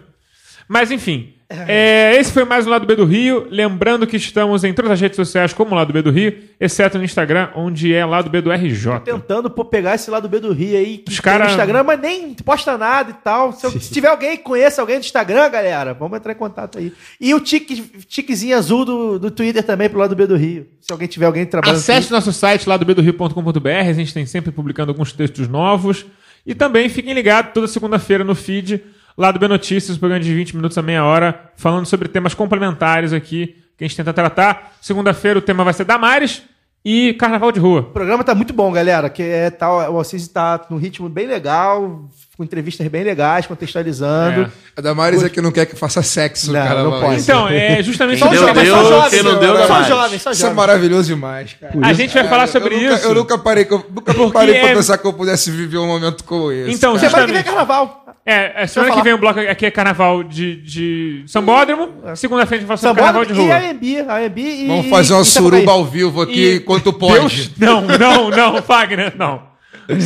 [0.67, 1.33] Mas enfim,
[1.67, 3.47] é, esse foi mais o Lado B do Rio.
[3.49, 7.03] Lembrando que estamos em todas as redes sociais como Lado B do Rio, exceto no
[7.03, 8.99] Instagram, onde é Lado B do RJ.
[9.05, 11.83] Tentando pô, pegar esse lado B do Rio aí, que Os tem cara- no Instagram,
[11.83, 13.51] mas nem posta nada e tal.
[13.53, 16.77] Se, eu- se tiver alguém que conheça alguém do Instagram, galera, vamos entrar em contato
[16.77, 16.91] aí.
[17.19, 20.67] E o tique, tiquezinho azul do, do Twitter também pro lado B do Rio.
[20.81, 21.77] Se alguém tiver alguém trabalhando.
[21.77, 26.05] Acesse nosso site lá do bedorio.com.br, a gente tem sempre publicando alguns textos novos.
[26.45, 28.83] E também fiquem ligados toda segunda-feira no feed,
[29.17, 32.33] lá do B Notícias, um programa de 20 minutos a meia hora, falando sobre temas
[32.33, 34.73] complementares aqui que a gente tenta tratar.
[34.81, 36.43] Segunda-feira o tema vai ser Damares
[36.85, 37.79] e Carnaval de Rua.
[37.81, 39.09] O programa tá muito bom, galera.
[39.09, 44.41] Que é tal, o Assis tá num ritmo bem legal, com entrevistas bem legais, contextualizando.
[44.41, 44.49] É.
[44.75, 46.91] A Damares é que não quer que faça sexo no Não, carnaval.
[46.91, 47.21] não pode.
[47.21, 50.21] Então, é justamente Quem Só deu, jovens, deu, só jovens, quem não deu, só jovens,
[50.21, 50.55] só Isso é jovens.
[50.57, 51.73] maravilhoso demais, cara.
[51.83, 53.07] A gente vai falar Eu sobre nunca- isso.
[53.07, 55.87] Eu nunca parei, eu nunca Porque parei é- pra pensar que eu pudesse viver um
[55.87, 56.71] momento como esse.
[56.75, 57.09] Então, cara.
[57.09, 58.02] Semana que vem carnaval.
[58.25, 61.89] É, a semana que vem o bloco aqui é carnaval de, de Sambódromo.
[62.15, 63.53] Segunda-feira a gente fala sobre carnaval de e rua.
[63.53, 64.09] a AMB.
[64.09, 64.67] A AMB e.
[64.67, 67.49] Vamos fazer uma e suruba ao vivo aqui E- enquanto pode.
[67.49, 69.51] Deus, não, não, não, Fagner, não.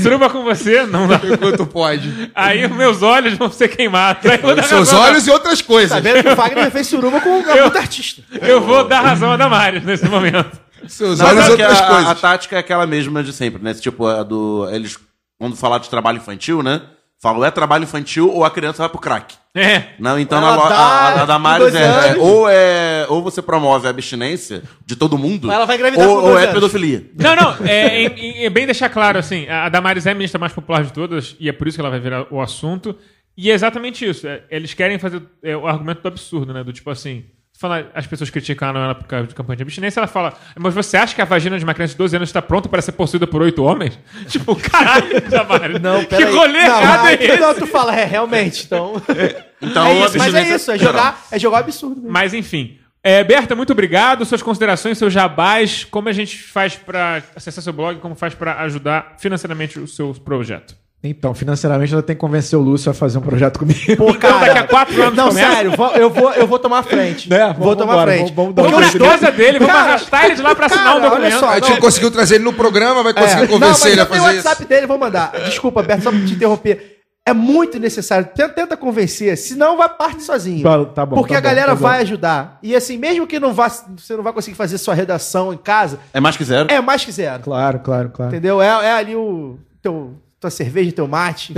[0.02, 1.22] Suruba com você, não dá.
[1.24, 2.32] Enquanto pode.
[2.34, 4.24] Aí os meus olhos vão ser queimados.
[4.68, 6.02] Seus olhos e outras coisas.
[6.02, 8.24] Vendo que o Fagner fez suruba com Eu- muito artista.
[8.42, 10.58] Eu vou dar razão a Damares nesse momento.
[10.88, 12.08] Seus Não, olhos e que outras a, a- coisas.
[12.10, 13.76] a tática é aquela mesma de sempre, né?
[13.76, 14.68] Tipo, a do.
[14.72, 14.98] Eles,
[15.38, 16.82] quando falar de trabalho infantil, né?
[17.20, 19.34] Falam, é trabalho infantil ou a criança vai pro crack.
[19.56, 19.86] É.
[19.98, 23.08] Não, então Ela lo- dá a, a Damares é, é, ou é.
[23.10, 25.52] Ou você promove a abstinência de todo mundo.
[25.52, 26.54] Ela vai engravidar ou, ou é anos.
[26.54, 27.10] pedofilia.
[27.18, 30.54] Não, não, é, é- é bem deixar claro assim, a Damares é a ministra mais
[30.54, 32.96] popular de todas e é por isso que ela vai virar o assunto.
[33.36, 34.28] E é exatamente isso.
[34.28, 36.64] é, eles querem fazer é, o argumento do absurdo, né?
[36.64, 37.26] Do tipo assim,
[37.58, 40.96] fala, as pessoas criticaram ela por causa de campanha de abstinência, ela fala, mas você
[40.96, 43.26] acha que a vagina de uma criança de 12 anos está pronta para ser possuída
[43.26, 44.00] por oito homens?
[44.30, 45.80] tipo, caralho, Damares.
[45.82, 46.34] Não, que peraí.
[46.34, 47.38] rolê não, errado é esse?
[47.38, 48.66] Não, tu fala, é, realmente.
[48.66, 49.02] Então.
[49.60, 51.96] Então, é isso, mas é isso, é jogar, é jogar absurdo.
[51.96, 52.12] mesmo.
[52.12, 52.78] Mas enfim.
[53.02, 54.24] É, Berta, muito obrigado.
[54.24, 58.62] Suas considerações, seus jabás, como a gente faz para acessar seu blog, como faz para
[58.62, 60.76] ajudar financeiramente o seu projeto.
[61.04, 63.96] Então, financeiramente, ela tem que convencer o Lúcio a fazer um projeto comigo.
[63.98, 65.52] Pô, Então, daqui a quatro anos Não, começa.
[65.54, 67.30] sério, vou- eu vou, eu vou tomar a frente.
[67.30, 67.46] Né?
[67.54, 68.34] Vou Vamos tomar embora, a frente.
[68.34, 70.96] vamos- vamos dar Porque casa dele, vamos Cara, arrastar ele de lá pra assinar cara,
[70.96, 71.40] um olha documento.
[71.40, 71.78] só, A gente não.
[71.78, 74.24] conseguiu trazer ele no programa, vai conseguir É, convencer não, ele a mas eu tenho
[74.24, 74.48] fazer o isso.
[74.48, 75.32] WhatsApp dele, vou mandar.
[75.46, 76.98] Desculpa, Beto, só pra te interromper.
[77.28, 78.28] É muito necessário.
[78.34, 80.64] Tenta, tenta convencer, senão vai parte sozinho.
[80.64, 81.82] Tá- tá bom, Porque tá a bom, galera tá bom.
[81.82, 82.58] vai ajudar.
[82.64, 86.00] E assim, mesmo que não vá, você não vai conseguir fazer sua redação em casa,
[86.14, 86.72] É mais que zero.
[86.72, 87.44] é mais que zero.
[87.44, 88.32] Claro, claro, claro.
[88.32, 88.62] Entendeu?
[88.62, 91.54] É, é ali o teu, tua cerveja, teu mate.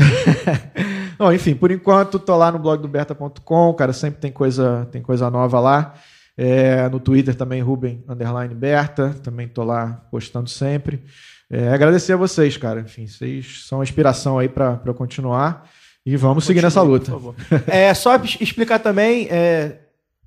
[1.20, 5.02] Não, enfim, por enquanto tô lá no blog do Berta.com, cara, sempre tem coisa, tem
[5.02, 5.94] coisa nova lá.
[6.38, 11.04] É, no Twitter também, Ruben Underline Berta, também tô lá postando sempre.
[11.50, 12.80] É, agradecer a vocês, cara.
[12.80, 15.70] Enfim, vocês são a inspiração aí pra pra eu continuar.
[16.06, 17.12] E vamos seguir nessa luta.
[17.12, 17.36] Por favor.
[17.68, 19.80] É, só explicar também, é,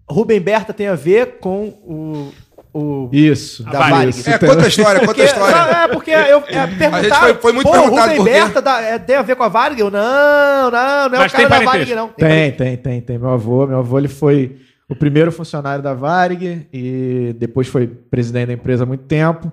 [0.09, 2.33] Rubem Berta tem a ver com o...
[2.75, 3.63] o Isso.
[3.65, 4.11] Da Varig.
[4.11, 4.29] isso.
[4.31, 5.57] É, conta a história, conta a história.
[5.57, 8.41] não, é, porque eu é, perguntar, gente foi- foi muito pô, perguntado Rubem quê.
[8.41, 9.81] Berta dá- é, tem a ver com a Varig?
[9.81, 11.71] Eu, não, não, não é Mas o tem cara da.
[11.71, 12.09] Varig, não.
[12.09, 13.19] Tem, tem, tem, tem.
[13.19, 14.57] Meu avô, meu avô ele foi
[14.89, 19.53] o primeiro funcionário da Varig e depois foi presidente da empresa há muito tempo.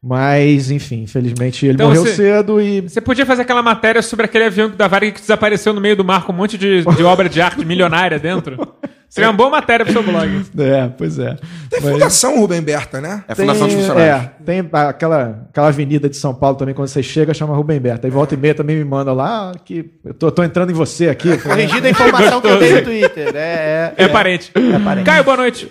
[0.00, 4.26] Mas, enfim, infelizmente ele Então morreu você- cedo e Você podia fazer aquela matéria sobre
[4.26, 7.02] aquele avião da Varig que desapareceu no meio do mar com um monte de, de
[7.02, 8.56] obra de arte milionária dentro?
[9.08, 10.28] Seria uma boa matéria pro seu blog.
[10.58, 11.36] É, pois é.
[11.70, 13.24] Tem Mas Fundação Rubem Berta, né?
[13.26, 14.26] É a Fundação tem, de Funcionários.
[14.26, 18.06] É, tem aquela, aquela avenida de São Paulo também, quando você chega, chama Rubem Berta.
[18.06, 20.74] Aí volta e meia também me manda lá, ah, que eu tô, tô entrando em
[20.74, 21.38] você aqui.
[21.38, 23.34] Corrigida a informação que eu dei no Twitter.
[23.34, 24.52] É, É, parente.
[24.54, 25.06] É parente.
[25.06, 25.70] Caio, boa noite.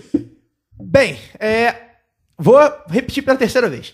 [0.79, 1.75] Bem, é,
[2.37, 2.59] vou
[2.89, 3.93] repetir pela terceira vez.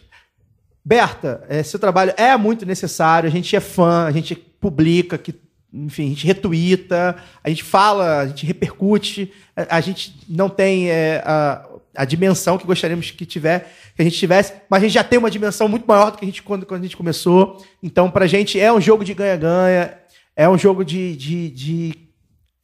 [0.85, 5.33] Berta, é, seu trabalho é muito necessário, a gente é fã, a gente publica, que,
[5.73, 10.89] enfim, a gente retuita, a gente fala, a gente repercute, a, a gente não tem
[10.89, 14.93] é, a, a dimensão que gostaríamos que, tiver, que a gente tivesse, mas a gente
[14.93, 17.65] já tem uma dimensão muito maior do que a gente quando, quando a gente começou.
[17.81, 19.97] Então, pra gente é um jogo de ganha-ganha,
[20.35, 22.03] é um jogo de, de, de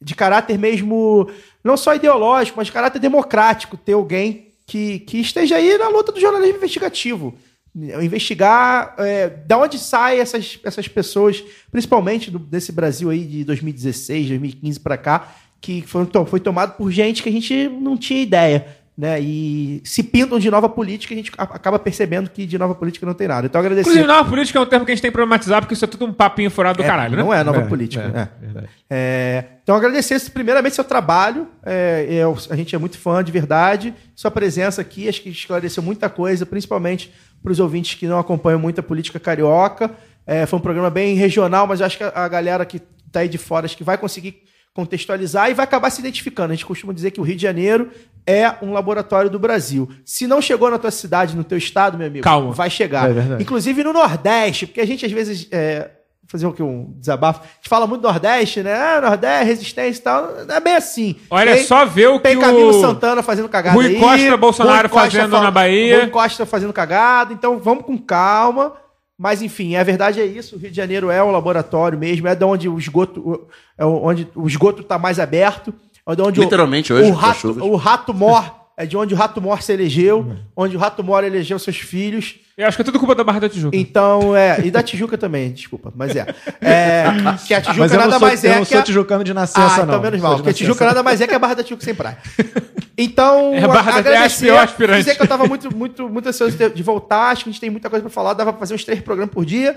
[0.00, 1.28] de caráter mesmo,
[1.62, 6.10] não só ideológico, mas de caráter democrático, ter alguém que, que esteja aí na luta
[6.10, 7.34] do jornalismo investigativo.
[7.74, 14.28] Investigar é, da onde saem essas, essas pessoas, principalmente do- desse Brasil aí de 2016,
[14.28, 15.28] 2015 para cá,
[15.60, 18.66] que foi, foi tomado por gente que a gente não tinha ideia.
[18.98, 19.18] Né?
[19.18, 23.14] E se pintam de nova política, a gente acaba percebendo que de nova política não
[23.14, 23.46] tem nada.
[23.46, 23.88] Então agradecer.
[23.88, 25.88] Inclusive, nova política é um termo que a gente tem que problematizar, porque isso é
[25.88, 27.22] tudo um papinho furado do É, caralho, né?
[27.22, 28.02] Não é nova É, política.
[28.02, 28.28] é, né?
[28.38, 28.68] verdade.
[28.90, 31.48] É, então, agradecer primeiramente seu trabalho.
[31.64, 33.94] É, eu- a gente é muito fã de verdade.
[34.14, 37.10] Sua presença aqui, acho que esclareceu muita coisa, principalmente
[37.42, 39.90] para os ouvintes que não acompanham muito a política carioca.
[40.26, 43.20] É, foi um programa bem regional, mas eu acho que a, a galera que está
[43.20, 44.42] aí de fora acho que vai conseguir
[44.72, 46.52] contextualizar e vai acabar se identificando.
[46.52, 47.90] A gente costuma dizer que o Rio de Janeiro
[48.26, 49.88] é um laboratório do Brasil.
[50.04, 52.52] Se não chegou na tua cidade, no teu estado, meu amigo, Calma.
[52.52, 53.10] vai chegar.
[53.10, 53.42] É.
[53.42, 55.48] Inclusive no Nordeste, porque a gente às vezes.
[55.50, 55.90] É,
[56.30, 56.62] fazer o que?
[56.62, 57.40] Um desabafo.
[57.40, 58.72] A gente fala muito do Nordeste, né?
[58.74, 60.28] Ah, Nordeste, resistência e tal.
[60.46, 61.16] Não é bem assim.
[61.28, 62.80] Olha, Tem- só ver o Tem que Camilo o...
[62.80, 66.00] Santana fazendo cagada Rui aí, Costa, Bolsonaro fazendo na Bahia.
[66.02, 67.32] Rui Costa fazendo cagada.
[67.32, 68.74] Então vamos com calma.
[69.18, 70.56] Mas enfim, a verdade é isso.
[70.56, 72.26] O Rio de Janeiro é um laboratório mesmo.
[72.28, 73.46] É de onde o esgoto, o-
[73.76, 75.74] é onde o esgoto está mais aberto.
[76.08, 78.96] É de onde o- Literalmente hoje, o com as rato, o rato mor é de
[78.96, 82.36] onde o rato mor se elegeu, onde o rato mor elegeu seus filhos.
[82.56, 83.76] Eu acho que é tudo culpa da Barra da Tijuca.
[83.76, 84.60] Então, é.
[84.64, 86.26] E da Tijuca também, desculpa, mas é.
[86.60, 87.04] é
[87.46, 88.68] que a Tijuca Mas eu nada não sou, mais eu é não que.
[88.70, 90.00] sou a- tijucano de Ah, nascença, então não.
[90.00, 90.36] menos Sou mal.
[90.38, 92.18] Porque a Tijuca nada mais é que a Barra da Tijuca sem praia.
[92.98, 94.98] Então, É a Barra da- é agradecer, pior aspirante.
[94.98, 97.30] dizer que eu tava muito, muito, muito ansioso de de voltar.
[97.30, 98.34] Acho que a gente tem muita coisa pra falar.
[98.34, 99.74] Dava pra fazer uns três programas por dia.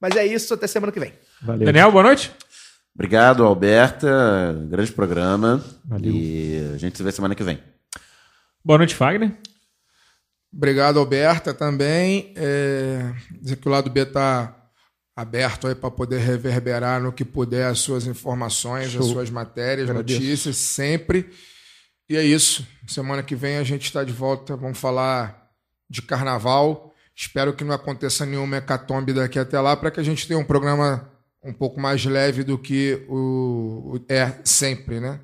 [0.00, 1.12] Mas é isso, até semana que vem.
[1.42, 1.66] Valeu.
[1.66, 2.30] Daniel, boa noite.
[2.94, 4.56] Obrigado, Alberta.
[4.70, 5.62] Grande programa.
[5.84, 6.12] Valeu.
[6.12, 7.58] E a gente se vê semana que vem.
[8.64, 9.32] Boa noite, Fagner.
[10.54, 12.32] Obrigado, Alberta, também.
[12.36, 14.56] É, dizer que o lado B está
[15.16, 20.56] aberto aí para poder reverberar no que puder as suas informações, as suas matérias, notícias,
[20.56, 21.28] sempre.
[22.08, 22.64] E é isso.
[22.86, 24.54] Semana que vem a gente está de volta.
[24.54, 25.50] Vamos falar
[25.90, 26.94] de carnaval.
[27.16, 30.44] Espero que não aconteça nenhuma hecatombe daqui até lá, para que a gente tenha um
[30.44, 31.10] programa
[31.42, 35.18] um pouco mais leve do que o, o é sempre, né?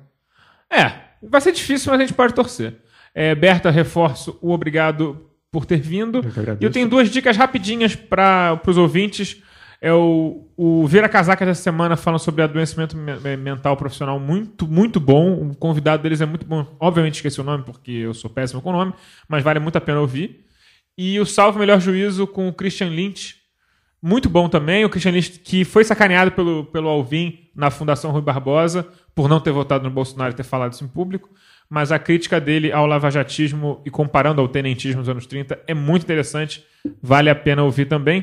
[0.69, 2.88] É, vai ser difícil, mas a gente pode torcer.
[3.19, 6.21] É, Berta, reforço o obrigado por ter vindo.
[6.21, 6.57] Eu.
[6.61, 9.41] E eu tenho duas dicas rapidinhas para os ouvintes.
[9.81, 14.99] É o, o Vira Casaca dessa semana falando sobre adoecimento me- mental profissional muito, muito
[14.99, 15.33] bom.
[15.49, 16.65] O convidado deles é muito bom.
[16.79, 18.93] Obviamente esqueci o nome porque eu sou péssimo com o nome,
[19.27, 20.45] mas vale muito a pena ouvir.
[20.97, 23.35] E o Salve Melhor Juízo com o Christian Lynch.
[24.01, 24.83] Muito bom também.
[24.85, 28.85] O Christian Lynch, que foi sacaneado pelo, pelo Alvin na Fundação Rui Barbosa
[29.15, 31.29] por não ter votado no Bolsonaro e ter falado isso em público.
[31.69, 36.03] Mas a crítica dele ao lavajatismo e comparando ao tenentismo dos anos 30 é muito
[36.03, 36.65] interessante.
[37.01, 38.21] Vale a pena ouvir também.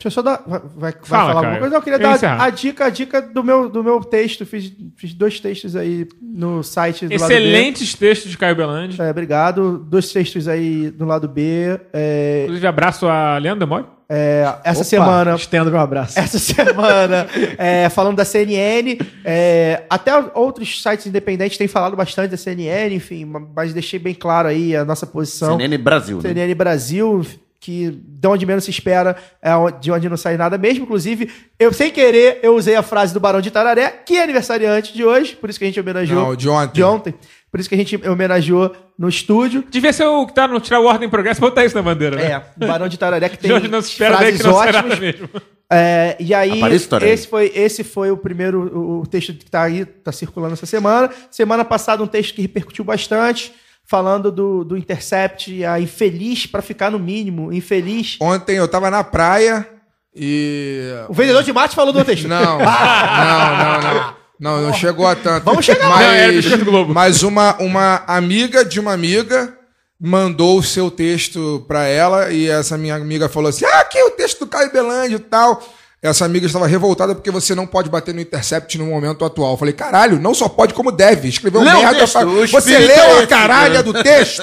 [0.00, 0.42] Deixa eu só dar.
[0.46, 1.68] Vai, vai, Fala, falar alguma coisa?
[1.68, 4.46] Não, eu queria Eu dar a, a dica, a dica do meu, do meu texto.
[4.46, 7.12] Fiz, fiz dois textos aí no site do.
[7.12, 9.00] Excelentes textos de Caio Belandi.
[9.00, 9.78] É, obrigado.
[9.78, 11.78] Dois textos aí do lado B.
[11.92, 13.84] É, Inclusive, abraço a Leandro Demore.
[14.12, 15.34] É, essa Opa, semana.
[15.36, 16.18] Estendo meu abraço.
[16.18, 22.36] Essa semana, é, falando da CNN, é, até outros sites independentes têm falado bastante da
[22.36, 23.24] CNN, enfim,
[23.54, 25.56] mas deixei bem claro aí a nossa posição.
[25.56, 26.16] CNN Brasil.
[26.16, 26.22] né?
[26.28, 27.24] CNN Brasil,
[27.60, 30.84] que de onde menos se espera, é de onde não sai nada mesmo.
[30.84, 34.94] Inclusive, eu sem querer, eu usei a frase do Barão de Tararé, que é aniversariante
[34.94, 36.28] de hoje, por isso que a gente homenageou.
[36.28, 36.72] Não, de ontem.
[36.72, 37.14] De ontem.
[37.50, 39.62] Por isso que a gente homenageou no estúdio.
[39.70, 42.16] Devia ser o que tá no Tirar o Ordem em Progresso, botar isso na bandeira,
[42.16, 42.30] né?
[42.30, 44.54] É, o Barão de Tararé que tem De onde não se espera frases que não
[44.54, 44.98] ótimas.
[44.98, 45.28] mesmo.
[45.72, 49.62] É, e aí, Aparece esse foi, esse foi o primeiro o, o texto que está
[49.62, 51.10] aí, está circulando essa semana.
[51.30, 53.52] Semana passada, um texto que repercutiu bastante,
[53.86, 58.16] falando do, do Intercept, a infeliz, para ficar no mínimo, infeliz.
[58.20, 59.66] Ontem eu tava na praia
[60.14, 60.82] e.
[61.08, 62.28] O vendedor de mate falou do texto.
[62.28, 64.20] Não, não, não, não.
[64.40, 65.44] Não, não chegou a tanto.
[65.44, 65.96] Vamos chegar lá.
[65.96, 66.94] mas, Não, era Biscoito Globo.
[66.94, 69.54] Mas uma, uma amiga de uma amiga
[70.00, 74.04] mandou o seu texto pra ela e essa minha amiga falou assim: Ah, aqui é
[74.04, 75.62] o texto do Caio Belândio e tal.
[76.02, 79.50] Essa amiga estava revoltada porque você não pode bater no Intercept no momento atual.
[79.52, 81.28] Eu falei, caralho, não só pode como deve.
[81.28, 81.98] Escreveu Lê o merda.
[81.98, 83.82] texto, pra- o Você leu é a esse, caralha né?
[83.82, 84.42] do texto?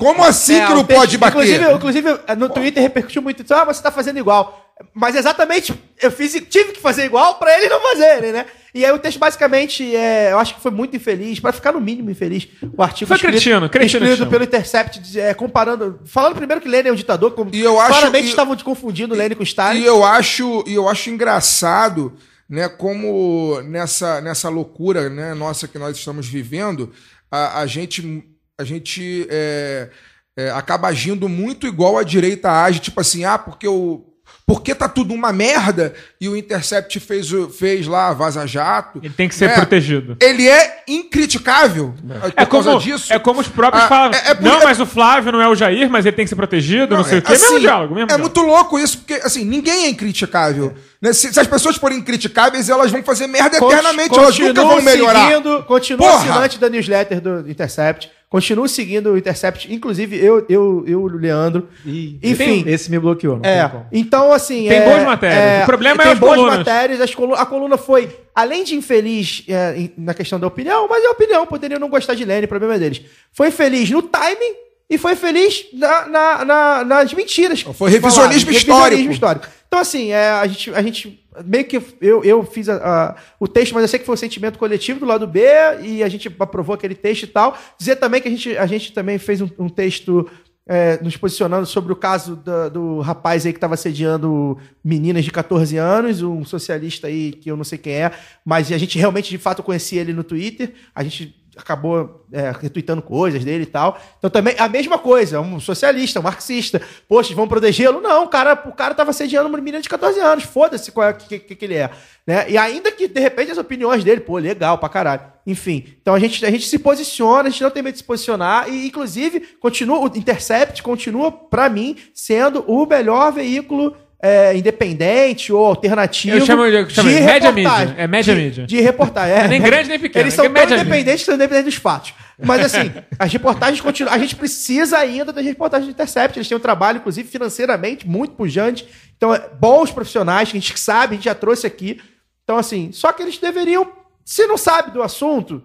[0.00, 1.38] Como assim É, que não texto- pode bater?
[1.38, 3.54] Inclusive, inclusive, no Twitter repercutiu muito isso.
[3.54, 4.65] Ah, você tá fazendo igual.
[4.92, 5.72] Mas exatamente,
[6.02, 8.44] eu fiz, tive que fazer igual pra eles não fazerem, né?
[8.74, 11.80] E aí o texto basicamente, é, eu acho que foi muito infeliz, pra ficar no
[11.80, 12.46] mínimo infeliz.
[12.76, 16.90] O artigo Foi cretino, cretino que escrito pelo Intercept, é, comparando, falando primeiro que Lenin
[16.90, 19.80] é um ditador, como E eu acho- claramente e- estavam confundindo Lenin com Stalin.
[19.80, 22.12] E eu acho, e eu acho engraçado,
[22.48, 26.92] né, como nessa, nessa loucura, né, nossa que nós estamos vivendo,
[27.30, 28.22] a, a gente,
[28.60, 29.88] a gente é,
[30.36, 34.04] é, acaba agindo muito igual a direita age, tipo assim, ah, porque o
[34.46, 39.00] porque tá tudo uma merda e o Intercept fez, o- fez lá a Vaza Jato.
[39.02, 39.54] Ele tem que ser né?
[39.54, 40.16] protegido.
[40.20, 43.12] Ele é incriticável por É como, causa disso.
[43.12, 44.12] é como os próprios Ah, falam.
[44.14, 46.24] é- é por- não, é- mas o Flávio não é o Jair, mas ele tem
[46.24, 47.32] que ser protegido, não, sei o quê.
[47.32, 48.28] assim, mesmo diálogo, mesmo É diálogo.
[48.28, 50.74] muito louco isso, porque assim, ninguém é incriticável.
[51.02, 51.12] Né?
[51.12, 54.80] Se, se as pessoas forem criticáveis, elas vão fazer merda Con- eternamente, elas nunca vão
[54.80, 55.28] melhorar.
[55.28, 56.22] Seguindo, continua Porra!
[56.30, 58.10] assinante da newsletter do Intercept.
[58.28, 59.72] Continuo seguindo o Intercept.
[59.72, 61.68] Inclusive, eu, eu, eu o Leandro.
[61.84, 62.64] Enfim.
[62.66, 64.68] Esse me bloqueou, É, então assim.
[64.68, 65.62] Tem é, boas matérias.
[65.62, 66.58] O problema é tem as boas colunas.
[66.58, 67.00] matérias.
[67.36, 71.78] a coluna foi, além de infeliz é, na questão da opinião, mas é opinião, poderiam
[71.78, 73.00] não gostar de Lene, problema é deles.
[73.32, 77.60] Foi feliz no timing e foi feliz na, na- na- nas mentiras.
[77.62, 79.12] Foi revisionismo histórico.
[79.12, 79.46] histórico.
[79.66, 81.22] Então, assim, é, a, gente, a gente.
[81.44, 84.18] Meio que eu, eu fiz a- a- o texto, mas eu sei que foi um
[84.18, 85.40] sentimento coletivo do lado B
[85.82, 87.58] e a gente aprovou aquele texto e tal.
[87.78, 90.26] Dizer também que a gente, a gente também fez um, um texto
[90.68, 95.30] é, nos posicionando sobre o caso da- do rapaz aí que estava assediando meninas de
[95.30, 98.10] 14 anos, um socialista aí que eu não sei quem é,
[98.44, 100.72] mas a gente realmente, de fato, conhecia ele no Twitter.
[100.94, 103.98] A gente acabou é, retweetando coisas dele e tal.
[104.18, 106.80] Então também a mesma coisa, um socialista, um marxista.
[107.08, 108.00] Poxa, vão protegê-lo?
[108.00, 110.44] Não, o cara, o cara tava assediando uma menina de 14 anos.
[110.44, 111.90] Foda-se qual é que, que, que ele é.
[112.26, 112.50] Né?
[112.50, 115.22] E ainda que, de repente, as opiniões dele, pô, legal pra caralho.
[115.46, 118.04] Enfim, então a gente, a gente se posiciona, a gente não tem medo de se
[118.04, 125.52] posicionar, e inclusive continua, o Intercept continua, pra mim, sendo o melhor veículo é, independente
[125.52, 126.36] ou alternativo.
[126.36, 127.94] Eu chamo- eu chamo de média mídia.
[127.98, 128.66] É média de, mídia.
[128.66, 129.34] De reportagem.
[129.36, 131.82] É, é nem grande nem pequeno, Eles são é tão independentes que são independentes dos
[131.82, 132.14] fatos.
[132.38, 134.12] Mas assim, as reportagens continuam.
[134.14, 136.38] A gente precisa ainda das reportagens do Intercept.
[136.38, 138.86] Eles têm um trabalho, inclusive, financeiramente, muito pujante.
[139.16, 142.00] Então, é, bons profissionais que a gente sabe, a gente já trouxe aqui.
[142.44, 143.90] Então, assim, só que eles deveriam,
[144.24, 145.62] se não sabe do assunto,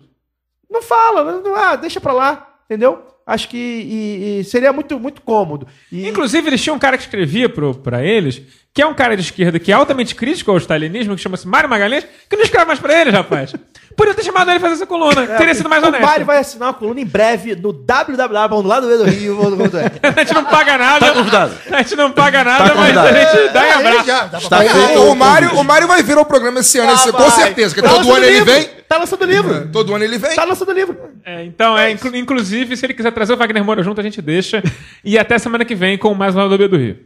[0.69, 3.05] não fala, não- ah, deixa pra lá, entendeu?
[3.25, 5.67] Acho que e- e seria muito, muito cômodo.
[5.91, 8.41] E, Inclusive, eles tinham um cara que escrevia pro, pra eles,
[8.73, 11.69] que é um cara de esquerda que é altamente crítico ao stalinismo, que chama-se Mário
[11.69, 13.53] Magalhães, que não escreve mais pra eles, rapaz.
[13.95, 15.27] Podia ter chamado ele pra fazer essa coluna.
[15.37, 16.03] Teria sido mais o honesto.
[16.03, 19.99] Mário vai assinar uma coluna em breve no www.ladoedorio.com.br.
[20.15, 21.05] A gente não paga nada.
[21.07, 21.53] Tá convidado.
[21.71, 24.05] A gente não paga nada, Tá mas a gente dá É, abraço.
[24.07, 24.73] já, dá pra Está pagar.
[24.73, 27.29] feito O, o Mário, o Mário vai vir ao programa esse ano, Ah, esse- com
[27.31, 28.69] certeza, que Tá todo ano ele vem.
[28.91, 29.67] Tá lançando livro.
[29.71, 30.35] Todo ano ele vem.
[30.35, 30.97] Tá lançando livro.
[31.23, 34.21] É, então, é, inclu- inclusive, se ele quiser trazer o Wagner Moura junto, a gente
[34.21, 34.61] deixa.
[35.03, 36.97] E até semana que vem com mais uma do B do Rio.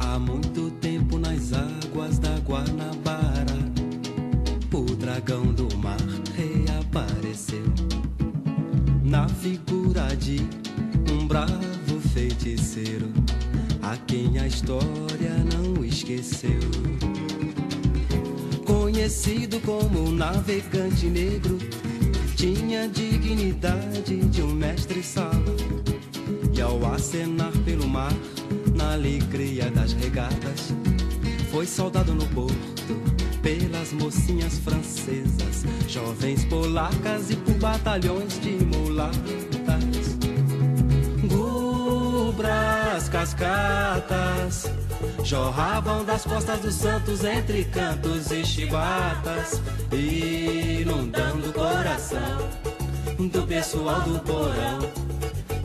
[0.00, 3.56] Há muito tempo nas águas da Guanabara,
[4.72, 5.96] o dragão do mar
[6.36, 7.64] reapareceu
[9.02, 10.40] na figura de
[11.12, 13.08] um bravo feiticeiro,
[13.90, 16.58] a quem a história não esqueceu.
[18.64, 21.56] Conhecido como navegante negro,
[22.34, 25.54] tinha dignidade de um mestre-sala.
[26.52, 28.12] E ao acenar pelo mar,
[28.74, 30.72] na alegria das regatas,
[31.52, 32.56] foi soldado no porto
[33.40, 39.95] pelas mocinhas francesas, jovens polacas e por batalhões de mulatas.
[42.36, 44.70] Gubras, cascatas,
[45.24, 52.50] jorravam das costas dos santos entre cantos e chibatas, inundando o coração
[53.32, 54.80] do pessoal do porão.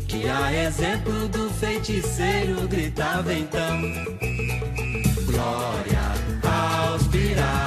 [0.08, 3.82] Que a exemplo do feiticeiro gritava então
[5.26, 6.00] Glória
[6.42, 7.61] aos piratas,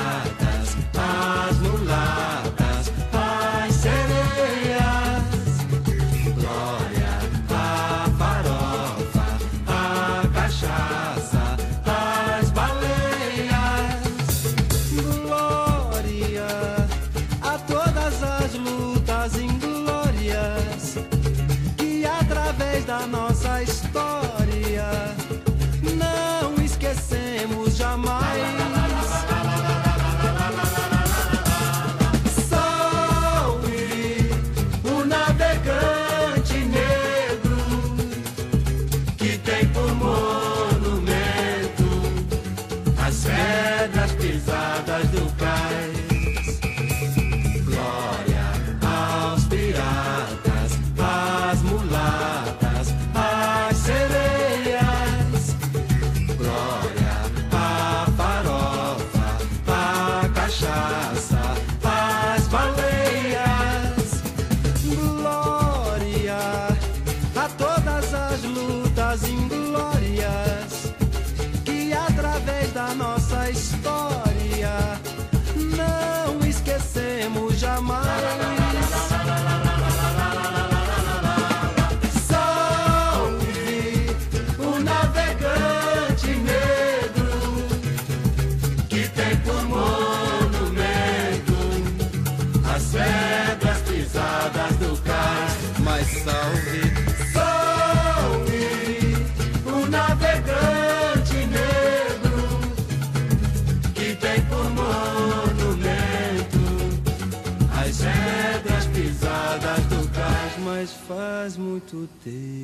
[112.25, 112.64] faz muito